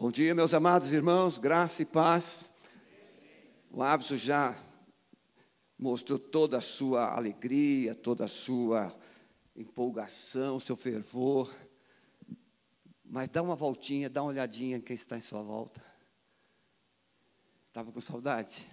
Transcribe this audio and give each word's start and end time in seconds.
Bom 0.00 0.10
dia, 0.10 0.34
meus 0.34 0.54
amados 0.54 0.92
irmãos, 0.92 1.36
graça 1.36 1.82
e 1.82 1.84
paz. 1.84 2.50
O 3.70 3.82
Avso 3.82 4.16
já 4.16 4.56
mostrou 5.78 6.18
toda 6.18 6.56
a 6.56 6.60
sua 6.62 7.14
alegria, 7.14 7.94
toda 7.94 8.24
a 8.24 8.26
sua 8.26 8.98
empolgação, 9.54 10.58
seu 10.58 10.74
fervor. 10.74 11.54
Mas 13.04 13.28
dá 13.28 13.42
uma 13.42 13.54
voltinha, 13.54 14.08
dá 14.08 14.22
uma 14.22 14.30
olhadinha 14.30 14.78
em 14.78 14.80
quem 14.80 14.94
está 14.94 15.18
em 15.18 15.20
sua 15.20 15.42
volta. 15.42 15.84
Estava 17.68 17.92
com 17.92 18.00
saudade? 18.00 18.66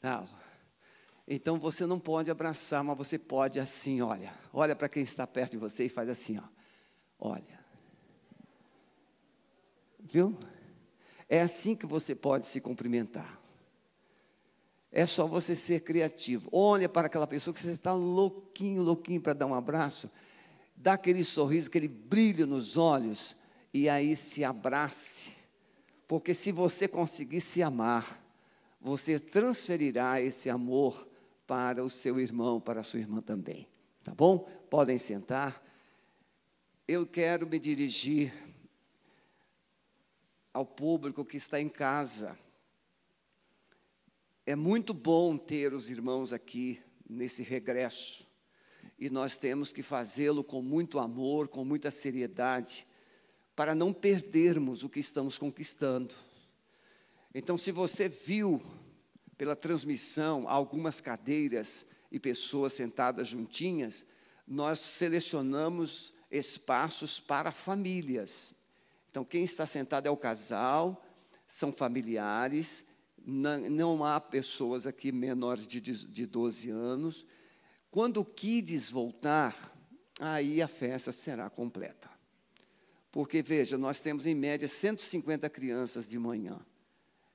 Não. 0.00 0.28
Então 1.26 1.58
você 1.58 1.84
não 1.84 1.98
pode 1.98 2.30
abraçar, 2.30 2.84
mas 2.84 2.96
você 2.96 3.18
pode 3.18 3.58
assim, 3.58 4.00
olha. 4.00 4.32
Olha 4.52 4.76
para 4.76 4.88
quem 4.88 5.02
está 5.02 5.26
perto 5.26 5.50
de 5.50 5.58
você 5.58 5.86
e 5.86 5.88
faz 5.88 6.08
assim, 6.08 6.38
ó. 6.38 6.44
Olha. 7.18 7.59
Viu? 10.10 10.36
É 11.28 11.40
assim 11.40 11.76
que 11.76 11.86
você 11.86 12.14
pode 12.14 12.46
se 12.46 12.60
cumprimentar. 12.60 13.40
É 14.90 15.06
só 15.06 15.26
você 15.26 15.54
ser 15.54 15.82
criativo. 15.82 16.48
Olha 16.52 16.88
para 16.88 17.06
aquela 17.06 17.26
pessoa 17.26 17.54
que 17.54 17.60
você 17.60 17.70
está 17.70 17.92
louquinho, 17.92 18.82
louquinho 18.82 19.20
para 19.20 19.32
dar 19.32 19.46
um 19.46 19.54
abraço. 19.54 20.10
Dá 20.74 20.94
aquele 20.94 21.24
sorriso, 21.24 21.68
aquele 21.68 21.86
brilho 21.86 22.46
nos 22.46 22.76
olhos. 22.76 23.36
E 23.72 23.88
aí 23.88 24.16
se 24.16 24.42
abrace. 24.42 25.30
Porque 26.08 26.34
se 26.34 26.50
você 26.50 26.88
conseguir 26.88 27.40
se 27.40 27.62
amar, 27.62 28.20
você 28.80 29.20
transferirá 29.20 30.20
esse 30.20 30.50
amor 30.50 31.06
para 31.46 31.84
o 31.84 31.88
seu 31.88 32.18
irmão, 32.18 32.60
para 32.60 32.80
a 32.80 32.82
sua 32.82 32.98
irmã 32.98 33.20
também. 33.20 33.68
Tá 34.02 34.12
bom? 34.12 34.38
Podem 34.68 34.98
sentar. 34.98 35.62
Eu 36.88 37.06
quero 37.06 37.46
me 37.46 37.60
dirigir 37.60 38.49
ao 40.52 40.66
público 40.66 41.24
que 41.24 41.36
está 41.36 41.60
em 41.60 41.68
casa. 41.68 42.38
É 44.44 44.56
muito 44.56 44.92
bom 44.92 45.36
ter 45.36 45.72
os 45.72 45.90
irmãos 45.90 46.32
aqui 46.32 46.80
nesse 47.08 47.42
regresso. 47.42 48.26
E 48.98 49.08
nós 49.08 49.36
temos 49.36 49.72
que 49.72 49.82
fazê-lo 49.82 50.42
com 50.42 50.60
muito 50.60 50.98
amor, 50.98 51.48
com 51.48 51.64
muita 51.64 51.90
seriedade, 51.90 52.86
para 53.54 53.74
não 53.74 53.92
perdermos 53.92 54.82
o 54.82 54.88
que 54.88 55.00
estamos 55.00 55.38
conquistando. 55.38 56.14
Então, 57.34 57.56
se 57.56 57.70
você 57.70 58.08
viu 58.08 58.60
pela 59.36 59.54
transmissão 59.54 60.48
algumas 60.48 61.00
cadeiras 61.00 61.86
e 62.10 62.18
pessoas 62.18 62.72
sentadas 62.72 63.28
juntinhas, 63.28 64.04
nós 64.46 64.80
selecionamos 64.80 66.12
espaços 66.30 67.20
para 67.20 67.52
famílias. 67.52 68.54
Então, 69.10 69.24
quem 69.24 69.42
está 69.42 69.66
sentado 69.66 70.06
é 70.06 70.10
o 70.10 70.16
casal, 70.16 71.04
são 71.46 71.72
familiares, 71.72 72.86
não, 73.26 73.58
não 73.68 74.04
há 74.04 74.20
pessoas 74.20 74.86
aqui 74.86 75.10
menores 75.10 75.66
de, 75.66 75.80
de 75.80 76.26
12 76.26 76.70
anos. 76.70 77.26
Quando 77.90 78.20
o 78.20 78.24
Kids 78.24 78.88
voltar, 78.88 79.76
aí 80.20 80.62
a 80.62 80.68
festa 80.68 81.10
será 81.10 81.50
completa. 81.50 82.08
Porque, 83.10 83.42
veja, 83.42 83.76
nós 83.76 83.98
temos 83.98 84.26
em 84.26 84.34
média 84.34 84.68
150 84.68 85.50
crianças 85.50 86.08
de 86.08 86.18
manhã. 86.18 86.64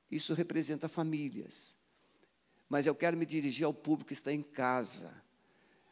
Isso 0.10 0.34
representa 0.34 0.88
famílias. 0.88 1.76
Mas 2.70 2.88
eu 2.88 2.96
quero 2.96 3.18
me 3.18 3.26
dirigir 3.26 3.66
ao 3.66 3.74
público 3.74 4.08
que 4.08 4.14
está 4.14 4.32
em 4.32 4.42
casa. 4.42 5.14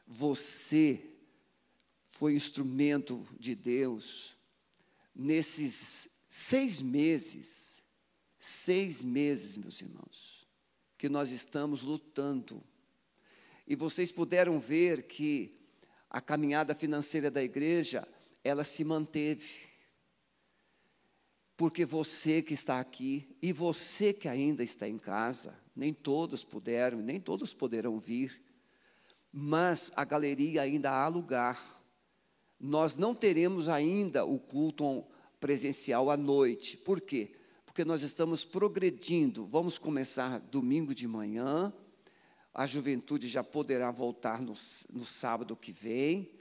Você 0.08 1.10
foi 2.06 2.36
instrumento 2.36 3.28
de 3.38 3.54
Deus 3.54 4.38
nesses 5.16 6.10
seis 6.28 6.82
meses, 6.82 7.84
seis 8.40 9.04
meses, 9.04 9.58
meus 9.58 9.80
irmãos, 9.82 10.48
que 10.98 11.08
nós 11.08 11.32
estamos 11.32 11.84
lutando. 11.84 12.64
E 13.68 13.76
vocês 13.76 14.12
puderam 14.12 14.60
ver 14.60 15.04
que 15.04 15.60
a 16.10 16.22
caminhada 16.22 16.76
financeira 16.76 17.32
da 17.32 17.42
igreja, 17.42 18.08
ela 18.44 18.64
se 18.64 18.84
manteve. 18.84 19.56
Porque 21.58 21.86
você 21.86 22.42
que 22.42 22.54
está 22.54 22.80
aqui 22.80 23.36
e 23.42 23.52
você 23.52 24.14
que 24.14 24.28
ainda 24.28 24.64
está 24.64 24.88
em 24.88 25.00
casa, 25.00 25.58
nem 25.76 25.92
todos 25.92 26.44
puderam, 26.44 27.00
nem 27.00 27.20
todos 27.20 27.54
poderão 27.54 28.00
vir, 28.00 28.42
mas 29.32 29.92
a 29.96 30.04
galeria 30.04 30.62
ainda 30.62 30.92
há 30.92 31.08
lugar 31.08 31.73
nós 32.66 32.96
não 32.96 33.14
teremos 33.14 33.68
ainda 33.68 34.24
o 34.24 34.40
culto 34.40 35.04
presencial 35.38 36.10
à 36.10 36.16
noite. 36.16 36.78
Por 36.78 37.02
quê? 37.02 37.36
Porque 37.66 37.84
nós 37.84 38.04
estamos 38.04 38.46
progredindo. 38.46 39.46
Vamos 39.46 39.78
começar 39.78 40.40
domingo 40.40 40.96
de 40.96 41.06
manhã. 41.06 41.74
A 42.54 42.66
juventude 42.66 43.28
já 43.28 43.44
poderá 43.44 43.92
voltar 43.92 44.42
no, 44.42 44.54
no 44.94 45.06
sábado 45.06 45.58
que 45.58 45.74
vem. 45.74 46.32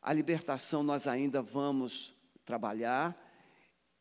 A 0.00 0.12
libertação 0.12 0.84
nós 0.84 1.08
ainda 1.08 1.42
vamos 1.42 2.14
trabalhar. 2.44 3.20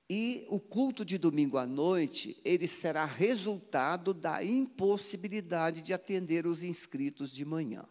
E 0.08 0.46
o 0.50 0.60
culto 0.60 1.04
de 1.04 1.18
domingo 1.18 1.58
à 1.58 1.66
noite, 1.66 2.40
ele 2.46 2.68
será 2.68 3.04
resultado 3.04 4.14
da 4.14 4.44
impossibilidade 4.44 5.82
de 5.82 5.92
atender 5.92 6.46
os 6.46 6.62
inscritos 6.62 7.32
de 7.32 7.44
manhã. 7.44 7.84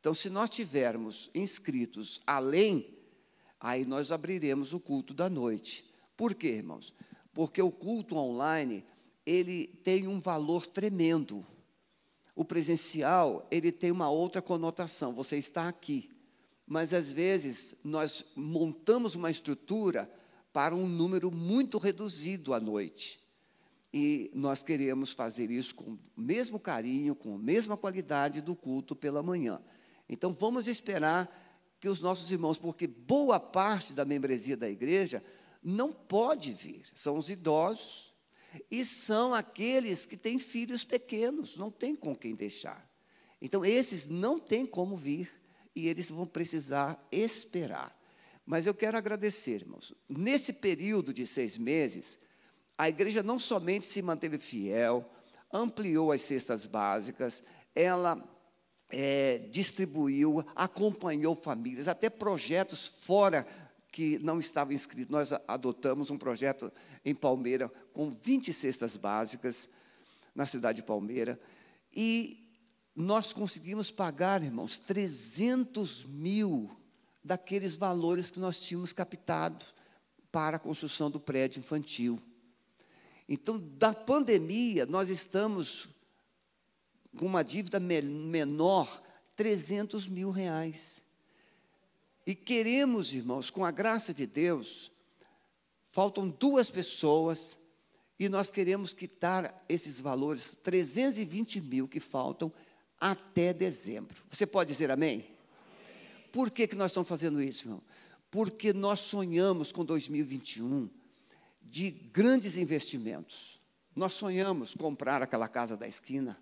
Então, 0.00 0.14
se 0.14 0.30
nós 0.30 0.48
tivermos 0.48 1.30
inscritos 1.34 2.22
além, 2.26 2.98
aí 3.60 3.84
nós 3.84 4.10
abriremos 4.10 4.72
o 4.72 4.80
culto 4.80 5.12
da 5.12 5.28
noite. 5.28 5.84
Por 6.16 6.34
quê, 6.34 6.48
irmãos? 6.48 6.94
Porque 7.34 7.60
o 7.60 7.70
culto 7.70 8.16
online, 8.16 8.82
ele 9.26 9.66
tem 9.84 10.08
um 10.08 10.18
valor 10.18 10.66
tremendo. 10.66 11.46
O 12.34 12.44
presencial, 12.44 13.46
ele 13.50 13.70
tem 13.70 13.90
uma 13.90 14.10
outra 14.10 14.40
conotação. 14.40 15.12
Você 15.12 15.36
está 15.36 15.68
aqui. 15.68 16.10
Mas 16.66 16.94
às 16.94 17.12
vezes 17.12 17.74
nós 17.84 18.24
montamos 18.34 19.14
uma 19.14 19.30
estrutura 19.30 20.10
para 20.50 20.74
um 20.74 20.88
número 20.88 21.30
muito 21.30 21.76
reduzido 21.76 22.54
à 22.54 22.60
noite. 22.60 23.20
E 23.92 24.30
nós 24.32 24.62
queremos 24.62 25.12
fazer 25.12 25.50
isso 25.50 25.74
com 25.74 25.92
o 25.92 25.98
mesmo 26.16 26.58
carinho, 26.58 27.14
com 27.14 27.34
a 27.34 27.38
mesma 27.38 27.76
qualidade 27.76 28.40
do 28.40 28.56
culto 28.56 28.96
pela 28.96 29.22
manhã. 29.22 29.60
Então 30.12 30.32
vamos 30.32 30.66
esperar 30.66 31.30
que 31.78 31.88
os 31.88 32.00
nossos 32.00 32.32
irmãos, 32.32 32.58
porque 32.58 32.86
boa 32.86 33.38
parte 33.38 33.94
da 33.94 34.04
membresia 34.04 34.56
da 34.56 34.68
igreja 34.68 35.22
não 35.62 35.92
pode 35.92 36.52
vir, 36.52 36.82
são 36.96 37.16
os 37.16 37.30
idosos 37.30 38.12
e 38.68 38.84
são 38.84 39.32
aqueles 39.32 40.04
que 40.04 40.16
têm 40.16 40.40
filhos 40.40 40.82
pequenos, 40.82 41.56
não 41.56 41.70
tem 41.70 41.94
com 41.94 42.14
quem 42.16 42.34
deixar. 42.34 42.90
Então 43.40 43.64
esses 43.64 44.08
não 44.08 44.36
têm 44.36 44.66
como 44.66 44.96
vir 44.96 45.32
e 45.76 45.86
eles 45.86 46.10
vão 46.10 46.26
precisar 46.26 47.06
esperar. 47.12 47.96
Mas 48.44 48.66
eu 48.66 48.74
quero 48.74 48.98
agradecer, 48.98 49.62
irmãos. 49.62 49.94
Nesse 50.08 50.52
período 50.52 51.14
de 51.14 51.24
seis 51.24 51.56
meses, 51.56 52.18
a 52.76 52.88
igreja 52.88 53.22
não 53.22 53.38
somente 53.38 53.84
se 53.84 54.02
manteve 54.02 54.38
fiel, 54.38 55.08
ampliou 55.52 56.10
as 56.10 56.22
cestas 56.22 56.66
básicas, 56.66 57.44
ela 57.76 58.18
é, 58.90 59.38
distribuiu, 59.50 60.44
acompanhou 60.54 61.34
famílias, 61.34 61.88
até 61.88 62.10
projetos 62.10 62.86
fora 62.86 63.46
que 63.92 64.18
não 64.20 64.38
estavam 64.38 64.72
inscritos. 64.72 65.10
Nós 65.10 65.32
adotamos 65.46 66.10
um 66.10 66.18
projeto 66.18 66.72
em 67.04 67.14
Palmeira 67.14 67.70
com 67.92 68.10
20 68.10 68.52
cestas 68.52 68.96
básicas 68.96 69.68
na 70.34 70.46
cidade 70.46 70.76
de 70.76 70.82
Palmeira 70.82 71.40
e 71.92 72.46
nós 72.94 73.32
conseguimos 73.32 73.90
pagar, 73.90 74.42
irmãos, 74.42 74.78
300 74.78 76.04
mil 76.04 76.70
daqueles 77.24 77.76
valores 77.76 78.30
que 78.30 78.40
nós 78.40 78.60
tínhamos 78.60 78.92
captado 78.92 79.64
para 80.30 80.56
a 80.56 80.60
construção 80.60 81.10
do 81.10 81.20
prédio 81.20 81.60
infantil. 81.60 82.20
Então, 83.28 83.58
da 83.58 83.92
pandemia, 83.92 84.86
nós 84.86 85.08
estamos 85.08 85.88
com 87.16 87.26
uma 87.26 87.42
dívida 87.42 87.80
menor, 87.80 89.02
300 89.36 90.06
mil 90.06 90.30
reais. 90.30 91.02
E 92.26 92.34
queremos, 92.34 93.12
irmãos, 93.12 93.50
com 93.50 93.64
a 93.64 93.70
graça 93.70 94.12
de 94.14 94.26
Deus, 94.26 94.92
faltam 95.90 96.28
duas 96.28 96.70
pessoas 96.70 97.58
e 98.18 98.28
nós 98.28 98.50
queremos 98.50 98.92
quitar 98.92 99.64
esses 99.68 100.00
valores, 100.00 100.56
320 100.62 101.60
mil 101.60 101.88
que 101.88 101.98
faltam, 101.98 102.52
até 103.00 103.52
dezembro. 103.52 104.22
Você 104.30 104.46
pode 104.46 104.70
dizer 104.70 104.90
amém? 104.90 105.14
amém. 105.14 105.28
Por 106.30 106.50
que, 106.50 106.66
que 106.66 106.76
nós 106.76 106.90
estamos 106.90 107.08
fazendo 107.08 107.42
isso, 107.42 107.64
irmão? 107.64 107.82
Porque 108.30 108.72
nós 108.72 109.00
sonhamos 109.00 109.72
com 109.72 109.84
2021 109.84 110.88
de 111.62 111.90
grandes 111.90 112.56
investimentos. 112.56 113.58
Nós 113.96 114.12
sonhamos 114.12 114.74
comprar 114.74 115.22
aquela 115.22 115.48
casa 115.48 115.76
da 115.76 115.88
esquina 115.88 116.38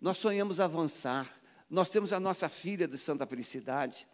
nós 0.00 0.18
sonhamos 0.18 0.60
avançar. 0.60 1.32
Nós 1.68 1.90
temos 1.90 2.12
a 2.12 2.20
nossa 2.20 2.48
filha 2.48 2.86
de 2.86 2.96
Santa 2.96 3.26
Felicidade. 3.26 4.06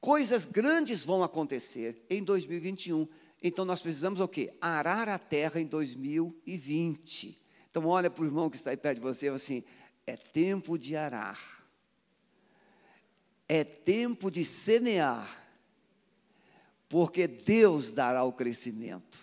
Coisas 0.00 0.46
grandes 0.46 1.04
vão 1.04 1.22
acontecer 1.22 2.04
em 2.08 2.22
2021 2.22 3.06
Então 3.42 3.64
nós 3.64 3.82
precisamos 3.82 4.20
o 4.20 4.28
quê? 4.28 4.52
Arar 4.60 5.08
a 5.08 5.18
terra 5.18 5.60
em 5.60 5.66
2020. 5.66 7.38
Então 7.70 7.86
olha 7.86 8.10
para 8.10 8.22
o 8.22 8.26
irmão 8.26 8.50
que 8.50 8.56
está 8.56 8.70
aí 8.70 8.76
perto 8.76 8.96
de 8.96 9.02
você 9.02 9.26
e 9.26 9.28
assim, 9.30 9.64
é 10.06 10.16
tempo 10.16 10.78
de 10.78 10.96
arar. 10.96 11.40
É 13.48 13.64
tempo 13.64 14.30
de 14.30 14.44
semear. 14.44 15.38
Porque 16.88 17.26
Deus 17.26 17.92
dará 17.92 18.24
o 18.24 18.32
crescimento. 18.32 19.18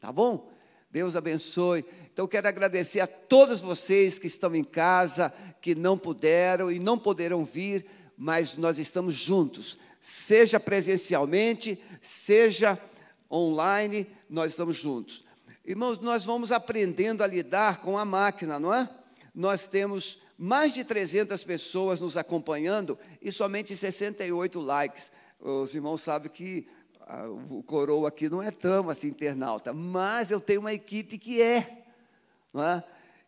Tá 0.00 0.12
bom? 0.12 0.50
Deus 0.90 1.16
abençoe. 1.16 1.84
Então 2.14 2.28
quero 2.28 2.46
agradecer 2.46 3.00
a 3.00 3.08
todos 3.08 3.60
vocês 3.60 4.20
que 4.20 4.28
estão 4.28 4.54
em 4.54 4.62
casa, 4.62 5.34
que 5.60 5.74
não 5.74 5.98
puderam 5.98 6.70
e 6.70 6.78
não 6.78 6.96
poderão 6.96 7.44
vir, 7.44 7.84
mas 8.16 8.56
nós 8.56 8.78
estamos 8.78 9.14
juntos, 9.14 9.76
seja 10.00 10.60
presencialmente, 10.60 11.76
seja 12.00 12.78
online, 13.28 14.06
nós 14.30 14.52
estamos 14.52 14.76
juntos. 14.76 15.24
Irmãos, 15.66 15.98
nós 15.98 16.24
vamos 16.24 16.52
aprendendo 16.52 17.24
a 17.24 17.26
lidar 17.26 17.82
com 17.82 17.98
a 17.98 18.04
máquina, 18.04 18.60
não 18.60 18.72
é? 18.72 18.88
Nós 19.34 19.66
temos 19.66 20.22
mais 20.38 20.72
de 20.72 20.84
300 20.84 21.42
pessoas 21.42 22.00
nos 22.00 22.16
acompanhando 22.16 22.96
e 23.20 23.32
somente 23.32 23.74
68 23.74 24.60
likes. 24.60 25.10
Os 25.40 25.74
irmãos 25.74 26.00
sabem 26.00 26.30
que 26.30 26.68
ah, 27.00 27.26
o 27.50 27.60
coroa 27.64 28.06
aqui 28.06 28.28
não 28.28 28.40
é 28.40 28.52
tão 28.52 28.88
assim 28.88 29.08
internauta, 29.08 29.72
mas 29.72 30.30
eu 30.30 30.40
tenho 30.40 30.60
uma 30.60 30.72
equipe 30.72 31.18
que 31.18 31.42
é, 31.42 31.83
é? 32.62 32.82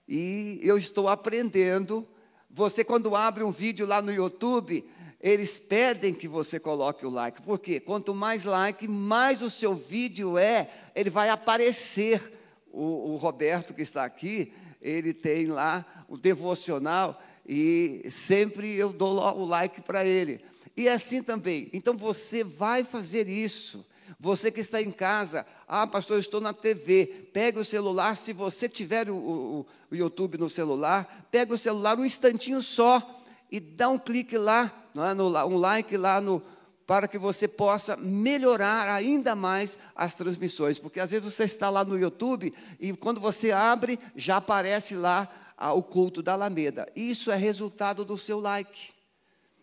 E 0.08 0.61
eu 0.62 0.76
estou 0.76 1.08
aprendendo. 1.08 2.06
Você, 2.50 2.84
quando 2.84 3.17
abre 3.17 3.43
um 3.43 3.50
vídeo 3.50 3.87
lá 3.87 4.00
no 4.00 4.12
YouTube, 4.12 4.84
eles 5.20 5.58
pedem 5.58 6.14
que 6.14 6.28
você 6.28 6.61
coloque 6.61 7.05
o 7.05 7.11
like. 7.11 7.43
Por 7.43 7.58
quê? 7.58 7.81
Quanto 7.81 8.14
mais 8.14 8.44
like, 8.44 8.87
mais 8.87 9.43
o 9.43 9.50
seu 9.50 9.75
vídeo 9.75 10.38
é, 10.38 10.70
ele 10.94 11.11
vai 11.11 11.28
aparecer. 11.28 12.32
O, 12.70 13.12
o 13.12 13.17
Roberto 13.17 13.73
que 13.73 13.81
está 13.81 14.05
aqui, 14.05 14.52
ele 14.82 15.14
tem 15.14 15.46
lá 15.46 16.05
o 16.08 16.17
devocional 16.19 17.20
e 17.49 18.05
sempre 18.11 18.75
eu 18.75 18.93
dou 18.93 19.17
o 19.17 19.46
like 19.46 19.81
para 19.81 20.05
ele. 20.05 20.44
E 20.76 20.88
é 20.88 20.93
assim 20.93 21.23
também. 21.23 21.70
Então 21.73 21.96
você 21.96 22.44
vai 22.44 22.84
fazer 22.84 23.28
isso. 23.28 23.87
Você 24.19 24.50
que 24.50 24.61
está 24.61 24.81
em 24.81 24.90
casa, 24.90 25.46
ah, 25.68 25.86
pastor, 25.86 26.16
eu 26.16 26.20
estou 26.20 26.40
na 26.40 26.52
TV. 26.52 27.28
Pega 27.32 27.58
o 27.58 27.64
celular, 27.64 28.16
se 28.16 28.32
você 28.32 28.68
tiver 28.68 29.10
o, 29.10 29.16
o, 29.16 29.66
o 29.90 29.96
YouTube 29.96 30.38
no 30.38 30.48
celular, 30.48 31.26
pega 31.30 31.52
o 31.52 31.58
celular 31.58 31.98
um 31.98 32.04
instantinho 32.04 32.60
só 32.62 33.24
e 33.50 33.58
dá 33.58 33.88
um 33.88 33.98
clique 33.98 34.38
lá, 34.38 34.72
é? 34.94 35.14
no, 35.14 35.28
um 35.46 35.56
like 35.56 35.96
lá 35.96 36.20
no, 36.20 36.40
para 36.86 37.08
que 37.08 37.18
você 37.18 37.48
possa 37.48 37.96
melhorar 37.96 38.88
ainda 38.88 39.34
mais 39.34 39.76
as 39.94 40.14
transmissões, 40.14 40.78
porque 40.78 41.00
às 41.00 41.10
vezes 41.10 41.32
você 41.32 41.44
está 41.44 41.68
lá 41.68 41.84
no 41.84 41.98
YouTube 41.98 42.54
e 42.78 42.92
quando 42.94 43.20
você 43.20 43.50
abre, 43.50 43.98
já 44.14 44.36
aparece 44.36 44.94
lá 44.94 45.28
ah, 45.58 45.72
o 45.72 45.82
culto 45.82 46.22
da 46.22 46.34
Alameda. 46.34 46.88
Isso 46.94 47.30
é 47.30 47.36
resultado 47.36 48.04
do 48.04 48.16
seu 48.16 48.38
like. 48.38 48.94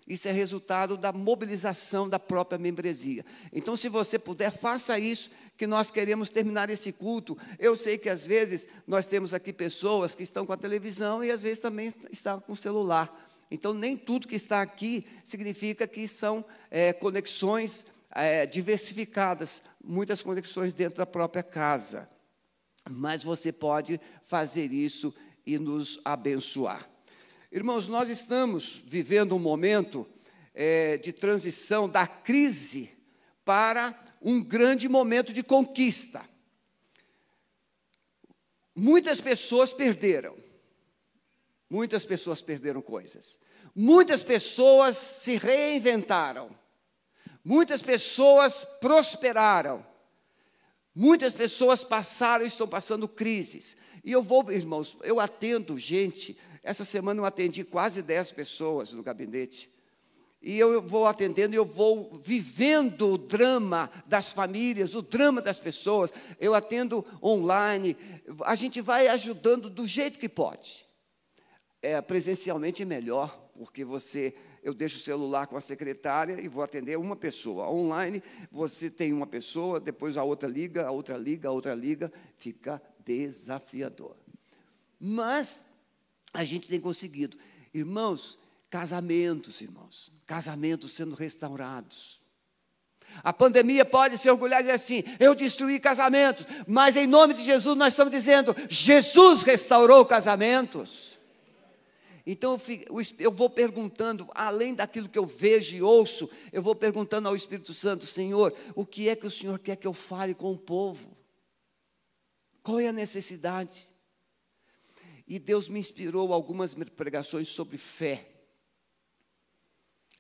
Isso 0.06 0.28
é 0.28 0.32
resultado 0.32 0.98
da 0.98 1.14
mobilização 1.14 2.10
da 2.10 2.20
própria 2.20 2.60
membresia. 2.60 3.26
Então, 3.54 3.76
se 3.76 3.88
você 3.88 4.20
puder, 4.20 4.52
faça 4.52 5.00
isso, 5.00 5.32
que 5.58 5.68
nós 5.68 5.92
queremos 5.92 6.30
terminar 6.30 6.70
esse 6.70 6.92
culto. 6.92 7.38
Eu 7.60 7.76
sei 7.76 7.98
que 7.98 8.10
às 8.10 8.26
vezes 8.26 8.68
nós 8.88 9.06
temos 9.06 9.34
aqui 9.34 9.54
pessoas 9.54 10.16
que 10.16 10.24
estão 10.24 10.46
com 10.46 10.54
a 10.54 10.58
televisão 10.58 11.24
e 11.24 11.32
às 11.32 11.44
vezes 11.44 11.60
também 11.60 11.94
estão 12.12 12.40
com 12.40 12.54
o 12.54 12.56
celular. 12.56 13.30
Então, 13.52 13.74
nem 13.74 13.96
tudo 13.96 14.28
que 14.28 14.36
está 14.36 14.62
aqui 14.62 15.06
significa 15.24 15.88
que 15.88 16.08
são 16.08 16.44
é, 16.72 16.92
conexões 16.92 17.86
é, 18.10 18.46
diversificadas, 18.46 19.62
muitas 19.84 20.24
conexões 20.24 20.74
dentro 20.74 20.98
da 20.98 21.06
própria 21.06 21.44
casa. 21.44 22.10
Mas 22.90 23.24
você 23.24 23.52
pode 23.52 24.00
fazer 24.22 24.72
isso 24.72 25.14
e 25.46 25.60
nos 25.60 26.00
abençoar. 26.04 26.90
Irmãos, 27.52 27.88
nós 27.88 28.10
estamos 28.10 28.82
vivendo 28.88 29.36
um 29.36 29.40
momento 29.40 30.08
é, 30.54 30.98
de 30.98 31.14
transição 31.14 31.88
da 31.88 32.08
crise 32.08 32.90
para 33.46 33.92
um 34.24 34.42
grande 34.42 34.88
momento 34.88 35.34
de 35.34 35.44
conquista. 35.44 36.24
Muitas 38.76 39.20
pessoas 39.20 39.74
perderam. 39.74 40.36
Muitas 41.70 42.06
pessoas 42.06 42.42
perderam 42.42 42.82
coisas. 42.82 43.40
Muitas 43.76 44.24
pessoas 44.24 44.96
se 44.96 45.36
reinventaram. 45.36 46.50
Muitas 47.44 47.82
pessoas 47.82 48.64
prosperaram. 48.80 49.86
Muitas 50.96 51.34
pessoas 51.34 51.84
passaram 51.84 52.46
e 52.46 52.48
estão 52.48 52.68
passando 52.68 53.08
crises. 53.08 53.76
E 54.04 54.12
eu 54.12 54.22
vou, 54.22 54.52
irmãos, 54.52 54.96
eu 55.02 55.20
atendo 55.20 55.78
gente. 55.78 56.38
Essa 56.62 56.86
semana 56.86 57.20
eu 57.20 57.26
atendi 57.26 57.64
quase 57.64 58.02
10 58.02 58.32
pessoas 58.32 58.92
no 58.94 59.04
gabinete. 59.04 59.73
E 60.46 60.60
eu 60.60 60.82
vou 60.82 61.08
atendendo, 61.08 61.56
eu 61.56 61.64
vou 61.64 62.20
vivendo 62.22 63.12
o 63.12 63.18
drama 63.18 63.90
das 64.06 64.34
famílias, 64.34 64.94
o 64.94 65.02
drama 65.02 65.42
das 65.42 65.58
pessoas. 65.58 66.12
Eu 66.38 66.54
atendo 66.54 67.06
online. 67.24 67.96
A 68.42 68.54
gente 68.54 68.82
vai 68.82 69.08
ajudando 69.08 69.70
do 69.70 69.88
jeito 69.88 70.20
que 70.20 70.28
pode. 70.28 70.86
É, 71.82 72.02
presencialmente 72.02 72.84
é 72.84 72.86
melhor, 72.86 73.30
porque 73.58 73.86
você, 73.86 74.36
eu 74.62 74.74
deixo 74.74 74.98
o 74.98 75.02
celular 75.02 75.48
com 75.48 75.56
a 75.56 75.62
secretária 75.62 76.42
e 76.42 76.50
vou 76.50 76.62
atender 76.62 76.98
uma 76.98 77.16
pessoa. 77.16 77.72
Online, 77.72 78.22
você 78.52 78.90
tem 78.90 79.14
uma 79.14 79.26
pessoa, 79.26 79.80
depois 79.80 80.18
a 80.18 80.26
outra 80.26 80.50
liga, 80.50 80.86
a 80.86 80.92
outra 80.92 81.16
liga, 81.16 81.48
a 81.48 81.54
outra 81.54 81.74
liga, 81.74 82.12
fica 82.36 82.82
desafiador. 83.06 84.18
Mas 85.00 85.64
a 86.34 86.44
gente 86.44 86.68
tem 86.68 86.82
conseguido. 86.82 87.38
Irmãos, 87.74 88.38
casamentos, 88.70 89.62
irmãos, 89.62 90.13
casamentos 90.26 90.92
sendo 90.92 91.16
restaurados. 91.16 92.22
A 93.22 93.32
pandemia 93.32 93.86
pode 93.86 94.18
se 94.18 94.30
orgulhar 94.30 94.62
e 94.62 94.64
dizer 94.64 94.76
assim: 94.76 95.04
eu 95.20 95.36
destruí 95.36 95.80
casamentos, 95.80 96.46
mas 96.68 96.96
em 96.96 97.06
nome 97.06 97.34
de 97.34 97.44
Jesus 97.44 97.78
nós 97.78 97.94
estamos 97.94 98.12
dizendo: 98.12 98.56
Jesus 98.70 99.44
restaurou 99.44 100.06
casamentos. 100.06 101.20
Então 102.26 102.58
eu 103.20 103.32
vou 103.32 103.50
perguntando, 103.50 104.30
além 104.34 104.74
daquilo 104.74 105.10
que 105.10 105.20
eu 105.20 105.26
vejo 105.26 105.76
e 105.76 105.82
ouço, 105.82 106.30
eu 106.54 106.62
vou 106.62 106.74
perguntando 106.74 107.28
ao 107.28 107.36
Espírito 107.36 107.74
Santo: 107.74 108.06
Senhor, 108.06 108.56
o 108.74 108.86
que 108.86 109.10
é 109.10 109.16
que 109.16 109.28
o 109.28 109.32
Senhor 109.32 109.60
quer 109.60 109.76
que 109.76 109.88
eu 109.88 109.94
fale 109.94 110.34
com 110.34 110.52
o 110.52 110.58
povo? 110.58 111.12
Qual 112.64 112.80
é 112.80 112.88
a 112.88 112.94
necessidade? 112.94 113.90
E 115.28 115.38
Deus 115.38 115.68
me 115.68 115.80
inspirou 115.80 116.34
algumas 116.34 116.74
pregações 116.74 117.50
sobre 117.50 117.78
fé, 117.78 118.33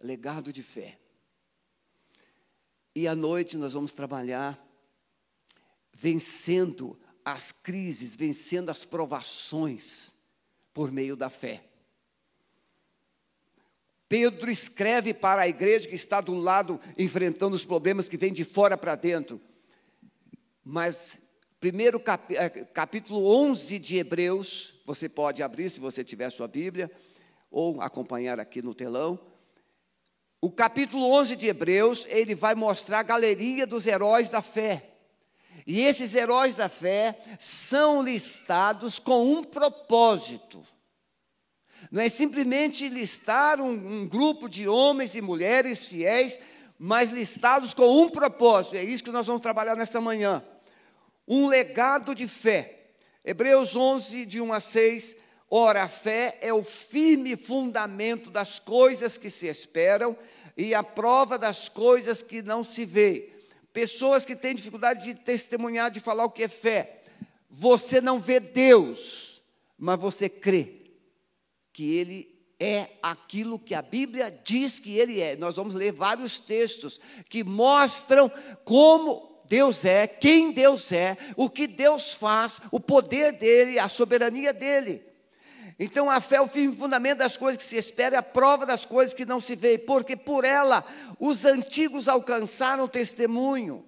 legado 0.03 0.51
de 0.51 0.62
fé. 0.62 1.00
E 2.95 3.07
à 3.07 3.15
noite 3.15 3.57
nós 3.57 3.74
vamos 3.74 3.93
trabalhar 3.93 4.62
vencendo 5.91 7.00
as 7.24 7.51
crises, 7.51 8.15
vencendo 8.15 8.69
as 8.69 8.83
provações 8.83 10.13
por 10.74 10.91
meio 10.91 11.15
da 11.15 11.29
fé. 11.29 11.63
Pedro 14.10 14.51
escreve 14.51 15.13
para 15.13 15.43
a 15.43 15.48
igreja 15.48 15.88
que 15.88 15.95
está 15.95 16.22
do 16.22 16.36
lado 16.36 16.79
enfrentando 16.98 17.55
os 17.55 17.65
problemas 17.65 18.07
que 18.07 18.17
vêm 18.17 18.31
de 18.31 18.43
fora 18.43 18.77
para 18.77 18.95
dentro. 18.95 19.41
Mas, 20.63 21.19
primeiro 21.60 22.01
eh, 22.29 22.50
capítulo 22.65 23.25
11 23.25 23.79
de 23.79 23.98
Hebreus, 23.98 24.79
você 24.86 25.10
pode 25.10 25.41
abrir 25.41 25.69
se 25.69 25.79
você 25.79 26.03
tiver 26.03 26.29
sua 26.29 26.48
Bíblia, 26.48 26.91
ou 27.50 27.81
acompanhar 27.81 28.39
aqui 28.39 28.62
no 28.62 28.74
telão. 28.74 29.19
O 30.43 30.51
capítulo 30.51 31.09
11 31.09 31.38
de 31.38 31.47
Hebreus, 31.47 32.05
ele 32.09 32.35
vai 32.35 32.53
mostrar 32.53 33.00
a 33.00 33.03
galeria 33.03 33.65
dos 33.65 33.88
heróis 33.88 34.27
da 34.27 34.41
fé. 34.41 34.89
E 35.65 35.79
esses 35.79 36.13
heróis 36.13 36.53
da 36.55 36.67
fé 36.67 37.17
são 37.39 38.01
listados 38.01 39.00
com 39.00 39.25
um 39.25 39.41
propósito. 39.41 40.62
Não 41.89 42.01
é 42.01 42.09
simplesmente 42.09 42.89
listar 42.89 43.62
um, 43.62 43.69
um 43.69 44.05
grupo 44.05 44.50
de 44.50 44.67
homens 44.67 45.15
e 45.15 45.21
mulheres 45.21 45.85
fiéis, 45.85 46.38
mas 46.77 47.09
listados 47.09 47.73
com 47.73 48.01
um 48.01 48.09
propósito. 48.09 48.75
É 48.75 48.83
isso 48.83 49.01
que 49.01 49.12
nós 49.12 49.25
vamos 49.25 49.41
trabalhar 49.41 49.77
nesta 49.77 50.01
manhã. 50.01 50.43
Um 51.25 51.47
legado 51.47 52.13
de 52.13 52.27
fé. 52.27 52.89
Hebreus 53.23 53.77
11, 53.77 54.25
de 54.25 54.41
1 54.41 54.51
a 54.51 54.59
6. 54.59 55.15
Ora, 55.50 55.83
a 55.83 55.88
fé 55.88 56.38
é 56.41 56.53
o 56.53 56.63
firme 56.63 57.35
fundamento 57.35 58.29
das 58.29 58.59
coisas 58.59 59.17
que 59.17 59.29
se 59.29 59.47
esperam 59.47 60.17
e 60.57 60.73
a 60.73 60.83
prova 60.83 61.38
das 61.38 61.69
coisas 61.69 62.23
que 62.23 62.41
não 62.41 62.63
se 62.63 62.85
vê. 62.85 63.29
Pessoas 63.71 64.25
que 64.25 64.35
têm 64.35 64.55
dificuldade 64.55 65.05
de 65.05 65.15
testemunhar, 65.15 65.91
de 65.91 66.00
falar 66.00 66.25
o 66.25 66.31
que 66.31 66.43
é 66.43 66.47
fé. 66.47 67.03
Você 67.50 68.01
não 68.01 68.19
vê 68.19 68.39
Deus, 68.39 69.41
mas 69.77 70.00
você 70.00 70.29
crê 70.29 70.81
que 71.71 71.95
ele 71.95 72.33
é 72.59 72.88
aquilo 73.01 73.59
que 73.59 73.75
a 73.75 73.81
Bíblia 73.81 74.31
diz 74.43 74.79
que 74.79 74.97
ele 74.97 75.19
é. 75.19 75.35
Nós 75.35 75.55
vamos 75.55 75.75
ler 75.75 75.91
vários 75.91 76.39
textos 76.39 77.00
que 77.29 77.43
mostram 77.43 78.31
como 78.63 79.41
Deus 79.45 79.85
é, 79.85 80.07
quem 80.07 80.51
Deus 80.51 80.91
é, 80.91 81.17
o 81.35 81.50
que 81.50 81.67
Deus 81.67 82.13
faz, 82.13 82.62
o 82.71 82.79
poder 82.79 83.33
dele, 83.33 83.77
a 83.77 83.89
soberania 83.89 84.53
dele. 84.53 85.03
Então 85.83 86.09
a 86.09 86.21
fé 86.21 86.37
é 86.37 86.41
o 86.41 86.47
firme 86.47 86.73
fundamento 86.73 87.17
das 87.17 87.35
coisas 87.35 87.61
que 87.61 87.67
se 87.67 87.75
espera, 87.75 88.15
é 88.15 88.19
a 88.19 88.23
prova 88.23 88.65
das 88.65 88.85
coisas 88.85 89.13
que 89.13 89.25
não 89.25 89.41
se 89.41 89.53
vê, 89.53 89.77
porque 89.77 90.15
por 90.15 90.45
ela 90.45 90.85
os 91.19 91.45
antigos 91.45 92.07
alcançaram 92.07 92.87
testemunho. 92.87 93.85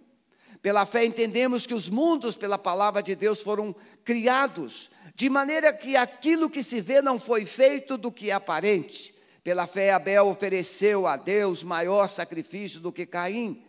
Pela 0.61 0.85
fé 0.85 1.05
entendemos 1.05 1.65
que 1.65 1.73
os 1.73 1.89
mundos, 1.89 2.35
pela 2.35 2.57
palavra 2.57 3.01
de 3.01 3.15
Deus, 3.15 3.41
foram 3.41 3.73
criados, 4.03 4.91
de 5.15 5.29
maneira 5.29 5.71
que 5.71 5.95
aquilo 5.95 6.49
que 6.49 6.61
se 6.61 6.81
vê 6.81 7.01
não 7.01 7.17
foi 7.17 7.45
feito 7.45 7.97
do 7.97 8.11
que 8.11 8.29
é 8.29 8.33
aparente. 8.33 9.15
Pela 9.41 9.65
fé, 9.65 9.93
Abel 9.93 10.27
ofereceu 10.27 11.07
a 11.07 11.15
Deus 11.15 11.63
maior 11.63 12.09
sacrifício 12.09 12.81
do 12.81 12.91
que 12.91 13.05
Caim, 13.05 13.63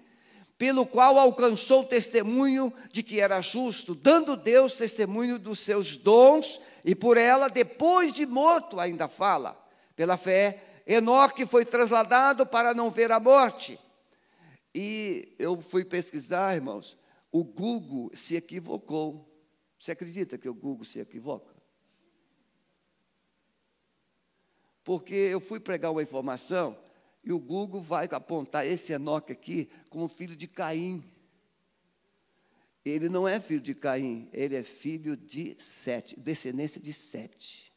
pelo 0.59 0.85
qual 0.85 1.17
alcançou 1.17 1.85
testemunho 1.85 2.73
de 2.91 3.05
que 3.05 3.21
era 3.21 3.41
justo, 3.41 3.95
dando 3.95 4.37
Deus 4.37 4.75
testemunho 4.75 5.39
dos 5.39 5.61
seus 5.61 5.97
dons, 5.97 6.61
e 6.87 6.95
por 6.95 7.17
ela, 7.17 7.49
depois 7.49 8.13
de 8.13 8.25
morto, 8.25 8.79
ainda 8.79 9.09
fala. 9.09 9.61
Pela 9.97 10.17
fé, 10.17 10.63
Enoque 10.87 11.45
foi 11.45 11.65
trasladado 11.65 12.47
para 12.47 12.73
não 12.73 12.93
ver 12.93 13.11
a 13.11 13.19
morte. 13.19 13.77
E 14.73 15.35
eu 15.37 15.61
fui 15.61 15.85
pesquisar, 15.85 16.55
irmãos, 16.55 16.97
o 17.33 17.43
Google 17.43 18.09
se 18.15 18.37
equivocou. 18.37 19.29
Você 19.81 19.91
acredita 19.91 20.39
que 20.39 20.49
o 20.49 20.55
Google 20.55 20.85
se 20.85 21.01
equivoca? 21.01 21.53
Porque 24.85 25.15
eu 25.15 25.41
fui 25.41 25.59
pregar 25.59 25.91
uma 25.91 26.05
informação 26.05 26.79
e 27.25 27.33
o 27.33 27.41
Google 27.41 27.81
vai 27.81 28.09
apontar 28.13 28.65
esse 28.65 28.93
Enoque 28.93 29.33
aqui 29.33 29.69
como 29.91 30.07
filho 30.07 30.37
de 30.37 30.47
Caim. 30.47 31.03
Ele 32.89 33.09
não 33.09 33.27
é 33.27 33.41
filho 33.41 33.61
de 33.61 33.75
Caim, 33.75 34.29
ele 34.33 34.55
é 34.55 34.63
filho 34.63 35.17
de 35.17 35.57
Sete, 35.59 36.19
descendência 36.19 36.81
de 36.81 36.93
Sete. 36.93 37.73